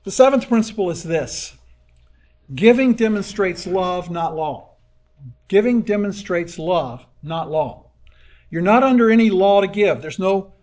The 0.05 0.11
seventh 0.11 0.49
principle 0.49 0.91
is 0.91 1.03
this 1.03 1.55
giving 2.55 2.95
demonstrates 2.95 3.67
love, 3.67 4.11
not 4.11 4.35
law. 4.35 4.71
Giving 5.49 5.83
demonstrates 5.83 6.59
love, 6.59 7.05
not 7.23 7.51
law. 7.51 7.91
You're 8.51 8.63
not 8.63 8.83
under 8.83 9.11
any 9.11 9.31
law 9.31 9.61
to 9.61 9.67
give. 9.67 10.03
There's 10.03 10.19
no 10.19 10.55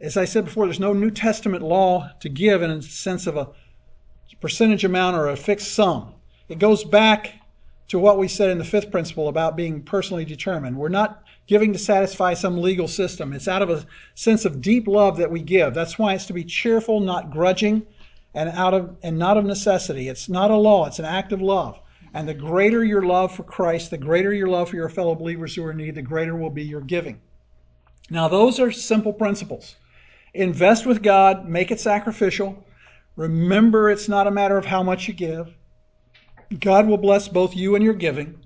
as 0.00 0.16
I 0.16 0.24
said 0.24 0.46
before, 0.46 0.66
there's 0.66 0.80
no 0.80 0.92
New 0.92 1.10
Testament 1.10 1.62
law 1.62 2.10
to 2.20 2.28
give 2.28 2.62
in 2.62 2.70
a 2.70 2.82
sense 2.82 3.26
of 3.26 3.36
a 3.36 3.48
percentage 4.40 4.84
amount 4.84 5.16
or 5.16 5.28
a 5.28 5.36
fixed 5.36 5.74
sum. 5.74 6.14
It 6.48 6.58
goes 6.58 6.84
back 6.84 7.34
to 7.88 7.98
what 7.98 8.18
we 8.18 8.28
said 8.28 8.50
in 8.50 8.58
the 8.58 8.64
fifth 8.64 8.90
principle 8.90 9.28
about 9.28 9.56
being 9.56 9.82
personally 9.82 10.24
determined. 10.24 10.76
We're 10.76 10.88
not 10.88 11.22
giving 11.46 11.72
to 11.72 11.78
satisfy 11.78 12.34
some 12.34 12.62
legal 12.62 12.88
system. 12.88 13.32
It's 13.32 13.48
out 13.48 13.62
of 13.62 13.70
a 13.70 13.84
sense 14.14 14.44
of 14.44 14.60
deep 14.60 14.86
love 14.86 15.16
that 15.18 15.30
we 15.30 15.42
give. 15.42 15.74
That's 15.74 15.98
why 15.98 16.14
it's 16.14 16.26
to 16.26 16.32
be 16.32 16.44
cheerful, 16.44 17.00
not 17.00 17.30
grudging, 17.30 17.86
and 18.34 18.48
out 18.50 18.74
of 18.74 18.96
and 19.02 19.18
not 19.18 19.36
of 19.36 19.44
necessity. 19.44 20.08
It's 20.08 20.28
not 20.28 20.50
a 20.50 20.56
law, 20.56 20.86
it's 20.86 21.00
an 21.00 21.04
act 21.04 21.32
of 21.32 21.42
love. 21.42 21.80
And 22.14 22.28
the 22.28 22.34
greater 22.34 22.84
your 22.84 23.02
love 23.02 23.34
for 23.34 23.42
Christ, 23.42 23.90
the 23.90 23.98
greater 23.98 24.32
your 24.32 24.48
love 24.48 24.70
for 24.70 24.76
your 24.76 24.88
fellow 24.88 25.14
believers 25.14 25.54
who 25.54 25.64
are 25.64 25.72
in 25.72 25.76
need, 25.76 25.94
the 25.94 26.02
greater 26.02 26.36
will 26.36 26.50
be 26.50 26.64
your 26.64 26.80
giving. 26.80 27.20
Now, 28.08 28.26
those 28.26 28.58
are 28.58 28.72
simple 28.72 29.12
principles. 29.12 29.76
Invest 30.34 30.86
with 30.86 31.02
God, 31.02 31.48
make 31.48 31.70
it 31.70 31.80
sacrificial. 31.80 32.64
Remember, 33.16 33.90
it's 33.90 34.08
not 34.08 34.26
a 34.26 34.30
matter 34.30 34.56
of 34.56 34.64
how 34.64 34.82
much 34.82 35.08
you 35.08 35.14
give. 35.14 35.54
God 36.58 36.86
will 36.86 36.98
bless 36.98 37.28
both 37.28 37.56
you 37.56 37.74
and 37.74 37.84
your 37.84 37.94
giving. 37.94 38.44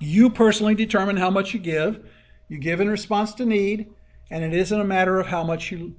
You 0.00 0.30
personally 0.30 0.74
determine 0.74 1.16
how 1.16 1.30
much 1.30 1.54
you 1.54 1.60
give. 1.60 2.04
You 2.48 2.58
give 2.58 2.80
in 2.80 2.90
response 2.90 3.34
to 3.34 3.46
need, 3.46 3.90
and 4.30 4.44
it 4.44 4.52
isn't 4.52 4.80
a 4.80 4.84
matter 4.84 5.18
of 5.18 5.26
how 5.26 5.42
much 5.42 5.70
you 5.70 5.96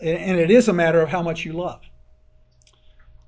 and 0.00 0.38
it 0.38 0.50
is 0.50 0.68
a 0.68 0.72
matter 0.72 1.00
of 1.00 1.08
how 1.08 1.22
much 1.22 1.44
you 1.44 1.52
love. 1.52 1.80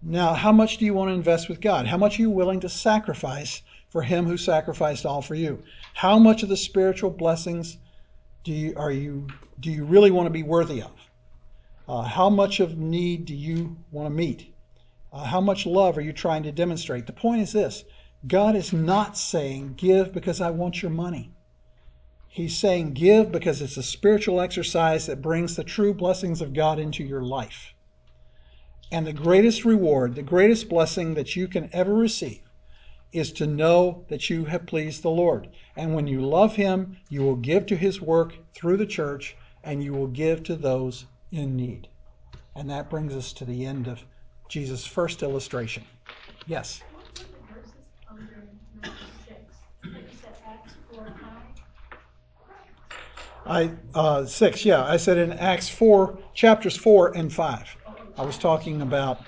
Now, 0.02 0.34
how 0.34 0.52
much 0.52 0.76
do 0.76 0.84
you 0.84 0.94
want 0.94 1.08
to 1.08 1.14
invest 1.14 1.48
with 1.48 1.60
God? 1.60 1.86
How 1.86 1.96
much 1.96 2.18
are 2.18 2.22
you 2.22 2.30
willing 2.30 2.60
to 2.60 2.68
sacrifice 2.68 3.62
for 3.88 4.02
him 4.02 4.26
who 4.26 4.36
sacrificed 4.36 5.06
all 5.06 5.22
for 5.22 5.34
you? 5.34 5.62
How 5.94 6.18
much 6.18 6.42
of 6.42 6.48
the 6.48 6.56
spiritual 6.56 7.10
blessings 7.10 7.78
do 8.44 8.52
you 8.52 8.74
are 8.76 8.92
you 8.92 9.26
do 9.60 9.70
you 9.70 9.84
really 9.84 10.10
want 10.10 10.26
to 10.26 10.30
be 10.30 10.42
worthy 10.42 10.82
of? 10.82 10.92
Uh, 11.86 12.02
how 12.02 12.30
much 12.30 12.60
of 12.60 12.78
need 12.78 13.26
do 13.26 13.34
you 13.34 13.76
want 13.90 14.06
to 14.06 14.10
meet? 14.10 14.54
Uh, 15.12 15.24
how 15.24 15.40
much 15.40 15.66
love 15.66 15.98
are 15.98 16.02
you 16.02 16.12
trying 16.12 16.42
to 16.42 16.50
demonstrate? 16.50 17.06
The 17.06 17.12
point 17.12 17.42
is 17.42 17.52
this 17.52 17.84
God 18.26 18.56
is 18.56 18.72
not 18.72 19.18
saying, 19.18 19.74
Give 19.76 20.12
because 20.12 20.40
I 20.40 20.50
want 20.50 20.80
your 20.80 20.90
money. 20.90 21.30
He's 22.26 22.56
saying, 22.56 22.94
Give 22.94 23.30
because 23.30 23.60
it's 23.60 23.76
a 23.76 23.82
spiritual 23.82 24.40
exercise 24.40 25.06
that 25.06 25.20
brings 25.20 25.56
the 25.56 25.64
true 25.64 25.92
blessings 25.92 26.40
of 26.40 26.54
God 26.54 26.78
into 26.78 27.04
your 27.04 27.22
life. 27.22 27.74
And 28.90 29.06
the 29.06 29.12
greatest 29.12 29.64
reward, 29.64 30.14
the 30.14 30.22
greatest 30.22 30.70
blessing 30.70 31.14
that 31.14 31.36
you 31.36 31.48
can 31.48 31.68
ever 31.72 31.94
receive 31.94 32.40
is 33.12 33.30
to 33.32 33.46
know 33.46 34.04
that 34.08 34.30
you 34.30 34.46
have 34.46 34.66
pleased 34.66 35.02
the 35.02 35.10
Lord. 35.10 35.48
And 35.76 35.94
when 35.94 36.06
you 36.06 36.26
love 36.26 36.56
Him, 36.56 36.96
you 37.10 37.22
will 37.22 37.36
give 37.36 37.66
to 37.66 37.76
His 37.76 38.00
work 38.00 38.34
through 38.54 38.78
the 38.78 38.86
church 38.86 39.36
and 39.62 39.84
you 39.84 39.92
will 39.92 40.08
give 40.08 40.42
to 40.44 40.56
those 40.56 41.06
in 41.34 41.56
need. 41.56 41.88
And 42.54 42.70
that 42.70 42.88
brings 42.88 43.14
us 43.14 43.32
to 43.34 43.44
the 43.44 43.66
end 43.66 43.88
of 43.88 44.04
Jesus' 44.48 44.86
first 44.86 45.22
illustration. 45.22 45.84
Yes? 46.46 46.82
I 53.46 53.70
uh, 53.94 54.24
six, 54.24 54.64
yeah. 54.64 54.84
I 54.84 54.96
said 54.96 55.18
in 55.18 55.32
Acts 55.32 55.68
four, 55.68 56.18
chapters 56.32 56.76
four 56.76 57.14
and 57.14 57.30
five. 57.30 57.76
I 58.16 58.24
was 58.24 58.38
talking 58.38 58.80
about 58.80 59.20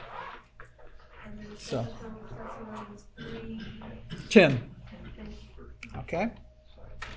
So. 1.58 1.86
Ten. 4.30 4.70
Okay. 5.98 6.30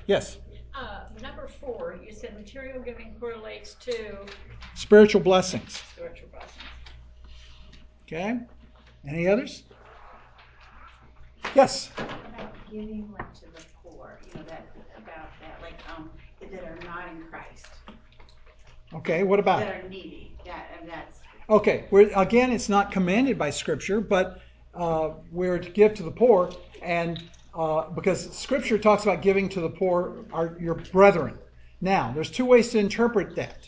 Yes. 0.08 0.40
Uh, 0.74 1.02
number 1.22 1.48
four, 1.48 2.00
you 2.04 2.12
said 2.12 2.36
material 2.36 2.82
giving 2.82 3.16
correlates 3.20 3.76
to 3.76 4.26
Spiritual 4.80 5.20
blessings. 5.20 5.82
spiritual 5.92 6.30
blessings. 6.32 6.64
Okay. 8.08 8.40
Any 9.06 9.28
others? 9.28 9.64
Yes. 11.54 11.92
about 11.98 12.54
giving 12.72 13.14
like 13.18 13.34
to 13.34 13.42
the 13.42 13.62
poor, 13.84 14.18
you 14.26 14.40
know, 14.40 14.46
that, 14.48 14.68
about 14.98 15.28
that, 15.42 15.62
like, 15.62 15.78
um, 15.96 16.10
that 16.50 16.64
are 16.64 16.80
not 16.86 17.10
in 17.10 17.24
Christ, 17.30 17.68
Okay. 18.94 19.24
What 19.24 19.38
about? 19.38 19.60
that 19.60 19.84
are 19.84 19.90
needy, 19.90 20.38
that, 20.46 20.70
and 20.80 20.90
that's, 20.90 21.20
Okay, 21.50 21.86
we're, 21.92 22.10
again, 22.16 22.52
it's 22.52 22.70
not 22.70 22.90
commanded 22.90 23.38
by 23.38 23.50
Scripture, 23.50 24.00
but 24.00 24.40
uh, 24.76 25.10
we're 25.30 25.60
to 25.60 25.70
give 25.70 25.94
to 25.96 26.04
the 26.04 26.12
poor, 26.12 26.52
and 26.82 27.22
uh, 27.54 27.90
because 27.90 28.32
Scripture 28.34 28.78
talks 28.78 29.04
about 29.04 29.22
giving 29.22 29.50
to 29.50 29.60
the 29.60 29.70
poor, 29.70 30.26
are 30.32 30.56
your 30.58 30.76
brethren. 30.76 31.38
Now, 31.82 32.14
there's 32.14 32.32
two 32.32 32.46
ways 32.46 32.70
to 32.70 32.80
interpret 32.80 33.36
that. 33.36 33.68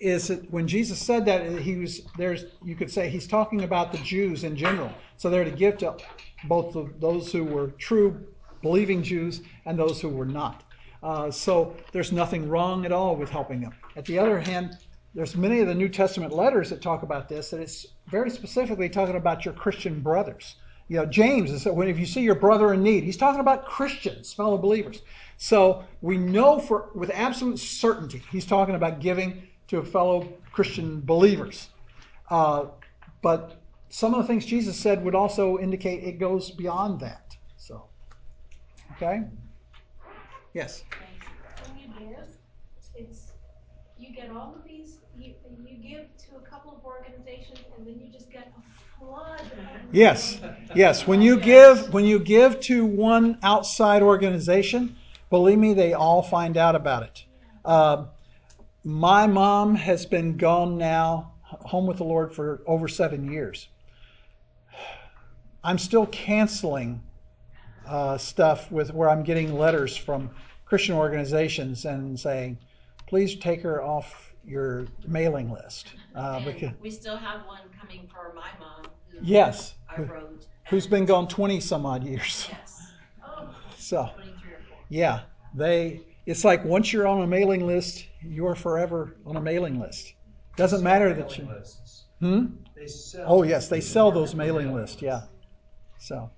Is 0.00 0.28
that 0.28 0.48
when 0.52 0.68
Jesus 0.68 0.98
said 0.98 1.24
that 1.26 1.58
he 1.58 1.76
was 1.76 2.02
there's 2.16 2.44
you 2.64 2.76
could 2.76 2.90
say 2.90 3.08
he's 3.08 3.26
talking 3.26 3.64
about 3.64 3.90
the 3.90 3.98
Jews 3.98 4.44
in 4.44 4.56
general. 4.56 4.92
So 5.16 5.28
they're 5.28 5.44
to 5.44 5.50
give 5.50 5.78
to 5.78 5.96
both 6.44 6.76
those 7.00 7.32
who 7.32 7.44
were 7.44 7.68
true 7.78 8.26
believing 8.62 9.02
Jews 9.02 9.40
and 9.66 9.78
those 9.78 10.00
who 10.00 10.08
were 10.08 10.26
not. 10.26 10.64
Uh, 11.02 11.30
so 11.30 11.76
there's 11.92 12.12
nothing 12.12 12.48
wrong 12.48 12.84
at 12.84 12.92
all 12.92 13.16
with 13.16 13.30
helping 13.30 13.60
them. 13.60 13.72
At 13.96 14.04
the 14.04 14.18
other 14.18 14.40
hand, 14.40 14.78
there's 15.14 15.36
many 15.36 15.60
of 15.60 15.68
the 15.68 15.74
New 15.74 15.88
Testament 15.88 16.32
letters 16.32 16.70
that 16.70 16.82
talk 16.82 17.02
about 17.02 17.28
this, 17.28 17.50
that 17.50 17.60
it's 17.60 17.86
very 18.08 18.30
specifically 18.30 18.88
talking 18.88 19.16
about 19.16 19.44
your 19.44 19.54
Christian 19.54 20.00
brothers. 20.00 20.56
You 20.88 20.96
know, 20.96 21.06
James 21.06 21.50
is 21.50 21.64
that 21.64 21.74
when 21.74 21.88
if 21.88 21.98
you 21.98 22.06
see 22.06 22.22
your 22.22 22.34
brother 22.34 22.72
in 22.72 22.82
need, 22.82 23.04
he's 23.04 23.16
talking 23.16 23.40
about 23.40 23.66
Christians, 23.66 24.32
fellow 24.32 24.56
believers. 24.56 25.02
So 25.36 25.84
we 26.00 26.16
know 26.16 26.58
for 26.58 26.90
with 26.94 27.10
absolute 27.12 27.58
certainty 27.58 28.22
he's 28.32 28.46
talking 28.46 28.74
about 28.74 29.00
giving 29.00 29.42
to 29.68 29.82
fellow 29.82 30.28
Christian 30.52 31.00
believers. 31.00 31.68
Uh, 32.30 32.66
but 33.22 33.60
some 33.90 34.14
of 34.14 34.20
the 34.22 34.26
things 34.26 34.44
Jesus 34.44 34.76
said 34.78 35.04
would 35.04 35.14
also 35.14 35.58
indicate 35.58 36.04
it 36.04 36.18
goes 36.18 36.50
beyond 36.50 37.00
that. 37.00 37.36
So, 37.56 37.84
okay? 38.96 39.22
Yes. 40.54 40.84
When 41.66 41.78
you 41.78 41.88
give, 42.10 42.24
it's, 42.94 43.32
you 43.98 44.14
get 44.14 44.30
all 44.30 44.54
of 44.56 44.64
these, 44.66 44.98
you, 45.16 45.34
you 45.64 45.76
give 45.76 46.06
to 46.28 46.36
a 46.36 46.40
couple 46.40 46.72
of 46.76 46.84
organizations 46.84 47.60
and 47.76 47.86
then 47.86 48.00
you 48.00 48.10
just 48.12 48.30
get 48.30 48.52
a 48.56 48.98
flood. 48.98 49.40
of- 49.40 49.48
Yes, 49.92 50.40
yes. 50.74 51.06
When 51.06 51.22
you 51.22 51.38
give, 51.38 51.92
when 51.92 52.04
you 52.04 52.18
give 52.18 52.60
to 52.60 52.84
one 52.84 53.38
outside 53.42 54.02
organization, 54.02 54.96
believe 55.30 55.58
me, 55.58 55.72
they 55.74 55.92
all 55.94 56.22
find 56.22 56.56
out 56.56 56.74
about 56.74 57.02
it. 57.04 57.24
Uh, 57.64 58.06
my 58.84 59.26
mom 59.26 59.74
has 59.74 60.06
been 60.06 60.36
gone 60.36 60.78
now, 60.78 61.32
home 61.42 61.86
with 61.86 61.98
the 61.98 62.04
Lord 62.04 62.34
for 62.34 62.62
over 62.66 62.88
seven 62.88 63.30
years. 63.30 63.68
I'm 65.64 65.78
still 65.78 66.06
canceling 66.06 67.02
uh, 67.86 68.16
stuff 68.18 68.70
with 68.70 68.92
where 68.94 69.10
I'm 69.10 69.22
getting 69.22 69.54
letters 69.58 69.96
from 69.96 70.30
Christian 70.64 70.94
organizations 70.94 71.84
and 71.84 72.18
saying, 72.18 72.58
please 73.06 73.36
take 73.36 73.62
her 73.62 73.82
off 73.82 74.32
your 74.44 74.86
mailing 75.06 75.50
list. 75.50 75.94
Uh, 76.14 76.40
because, 76.44 76.70
we 76.80 76.90
still 76.90 77.16
have 77.16 77.44
one 77.46 77.60
coming 77.78 78.08
for 78.12 78.32
my 78.34 78.48
mom, 78.60 78.84
who 79.10 79.18
yes, 79.22 79.74
I 79.90 80.02
wrote. 80.02 80.46
who's 80.68 80.86
been 80.86 81.04
gone 81.04 81.28
20 81.28 81.60
some 81.60 81.84
odd 81.84 82.04
years. 82.04 82.48
Yes, 82.50 82.92
Oh, 83.26 83.48
So, 83.76 84.10
twenty-three 84.14 84.52
or 84.52 84.60
four. 84.68 84.78
yeah, 84.88 85.20
they, 85.54 86.00
it's 86.28 86.44
like 86.44 86.62
once 86.62 86.92
you're 86.92 87.06
on 87.06 87.22
a 87.22 87.26
mailing 87.26 87.66
list, 87.66 88.04
you're 88.20 88.54
forever 88.54 89.16
on 89.24 89.36
a 89.36 89.40
mailing 89.40 89.80
list. 89.80 90.12
Doesn't 90.56 90.82
matter 90.82 91.14
that 91.14 91.38
you, 91.38 91.46
lists. 91.46 92.04
hmm? 92.20 92.46
They 92.76 92.86
sell. 92.86 93.24
Oh, 93.26 93.42
yes, 93.44 93.68
they 93.68 93.80
sell 93.80 94.12
those 94.12 94.34
mailing 94.34 94.74
lists, 94.74 95.00
yeah. 95.00 95.22
So, 95.98 96.30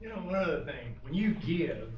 You 0.00 0.10
know, 0.10 0.16
one 0.16 0.34
other 0.34 0.64
thing, 0.64 0.94
when 1.02 1.14
you 1.14 1.30
give, 1.34 1.88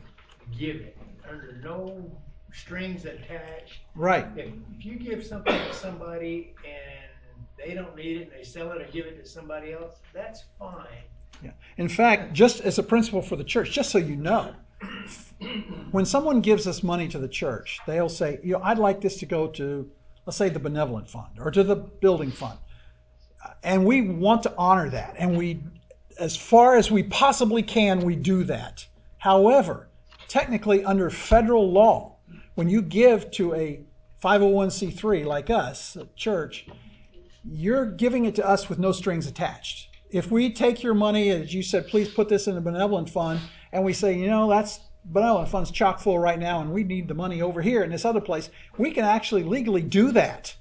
give 0.56 0.76
it 0.76 0.96
under 1.28 1.60
no 1.64 2.10
strings 2.52 3.06
attached. 3.06 3.80
right, 3.96 4.26
If, 4.36 4.52
if 4.78 4.84
you 4.84 4.94
give 4.96 5.26
something 5.26 5.52
to 5.52 5.74
somebody 5.74 6.54
and 6.64 7.10
they 7.58 7.74
don't 7.74 7.96
need 7.96 8.18
it 8.18 8.22
and 8.24 8.32
they 8.38 8.44
sell 8.44 8.70
it 8.70 8.80
or 8.80 8.86
give 8.92 9.06
it 9.06 9.20
to 9.22 9.28
somebody 9.28 9.72
else, 9.72 9.96
that's 10.14 10.44
fine. 10.60 10.86
yeah. 11.42 11.50
In 11.76 11.88
fact, 11.88 12.34
just 12.34 12.60
as 12.60 12.78
a 12.78 12.82
principle 12.84 13.20
for 13.22 13.34
the 13.34 13.44
church, 13.44 13.72
just 13.72 13.90
so 13.90 13.98
you 13.98 14.14
know, 14.16 14.54
when 15.90 16.04
someone 16.04 16.40
gives 16.40 16.66
us 16.66 16.82
money 16.82 17.08
to 17.08 17.18
the 17.18 17.28
church, 17.28 17.80
they'll 17.86 18.08
say, 18.08 18.38
you 18.42 18.52
know, 18.52 18.60
I'd 18.62 18.78
like 18.78 19.00
this 19.00 19.18
to 19.18 19.26
go 19.26 19.46
to, 19.48 19.90
let's 20.26 20.36
say, 20.36 20.48
the 20.48 20.58
benevolent 20.58 21.08
fund 21.08 21.38
or 21.38 21.50
to 21.50 21.62
the 21.62 21.76
building 21.76 22.30
fund. 22.30 22.58
And 23.62 23.84
we 23.84 24.02
want 24.02 24.42
to 24.44 24.54
honor 24.56 24.88
that. 24.90 25.14
And 25.18 25.36
we, 25.36 25.62
as 26.18 26.36
far 26.36 26.76
as 26.76 26.90
we 26.90 27.02
possibly 27.04 27.62
can, 27.62 28.00
we 28.00 28.16
do 28.16 28.44
that. 28.44 28.86
However, 29.18 29.88
technically, 30.28 30.84
under 30.84 31.10
federal 31.10 31.70
law, 31.70 32.16
when 32.54 32.68
you 32.68 32.82
give 32.82 33.30
to 33.32 33.54
a 33.54 33.84
501c3 34.22 35.24
like 35.24 35.50
us, 35.50 35.96
a 35.96 36.06
church, 36.16 36.66
you're 37.44 37.86
giving 37.86 38.24
it 38.24 38.36
to 38.36 38.48
us 38.48 38.68
with 38.68 38.78
no 38.78 38.92
strings 38.92 39.26
attached. 39.26 39.88
If 40.10 40.30
we 40.30 40.52
take 40.52 40.82
your 40.82 40.94
money, 40.94 41.30
as 41.30 41.52
you 41.52 41.62
said, 41.62 41.88
please 41.88 42.08
put 42.08 42.28
this 42.28 42.46
in 42.46 42.54
the 42.54 42.60
benevolent 42.60 43.10
fund, 43.10 43.40
and 43.72 43.84
we 43.84 43.92
say, 43.92 44.16
you 44.16 44.28
know, 44.28 44.48
that's 44.48 44.80
benevolent 45.04 45.48
oh, 45.48 45.50
fund's 45.50 45.70
chock 45.70 46.00
full 46.00 46.18
right 46.18 46.38
now, 46.38 46.60
and 46.60 46.72
we 46.72 46.84
need 46.84 47.08
the 47.08 47.14
money 47.14 47.42
over 47.42 47.60
here 47.60 47.82
in 47.82 47.90
this 47.90 48.04
other 48.04 48.20
place, 48.20 48.50
we 48.78 48.90
can 48.90 49.04
actually 49.04 49.42
legally 49.42 49.82
do 49.82 50.12
that. 50.12 50.54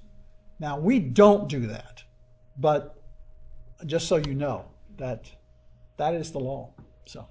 Now, 0.60 0.80
we 0.80 1.00
don't 1.00 1.48
do 1.48 1.68
that, 1.68 2.04
but 2.58 2.96
just 3.86 4.08
so 4.08 4.18
you 4.18 4.34
know 4.34 4.66
that 4.98 5.32
that 5.98 6.14
is 6.14 6.32
the 6.32 6.40
law. 6.40 6.74
So, 7.06 7.28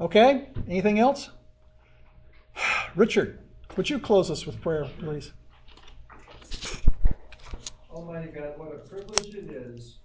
okay, 0.00 0.48
anything 0.68 0.98
else? 0.98 1.30
Richard, 2.96 3.40
would 3.76 3.88
you 3.88 3.98
close 3.98 4.30
us 4.30 4.46
with 4.46 4.60
prayer, 4.60 4.88
please? 4.98 5.32
Almighty 7.90 8.28
God, 8.28 8.54
what 8.56 8.72
a 8.72 8.78
privilege 8.88 9.34
it 9.34 9.50
is 9.50 9.98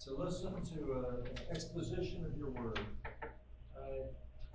to 0.00 0.14
listen 0.14 0.52
to 0.52 0.92
uh, 0.92 1.20
an 1.24 1.38
exposition 1.50 2.24
of 2.24 2.36
your 2.36 2.50
word. 2.50 2.78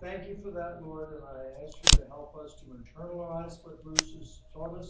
Thank 0.04 0.28
you 0.28 0.38
for 0.44 0.52
that, 0.52 0.84
Lord, 0.84 1.14
and 1.14 1.24
I 1.24 1.64
ask 1.66 1.78
you 1.80 2.04
to 2.04 2.08
help 2.10 2.36
us 2.36 2.56
to 2.60 2.66
internalize 2.66 3.64
what 3.64 3.82
Bruce 3.84 4.14
has 4.20 4.42
taught 4.54 4.76
us 4.76 4.82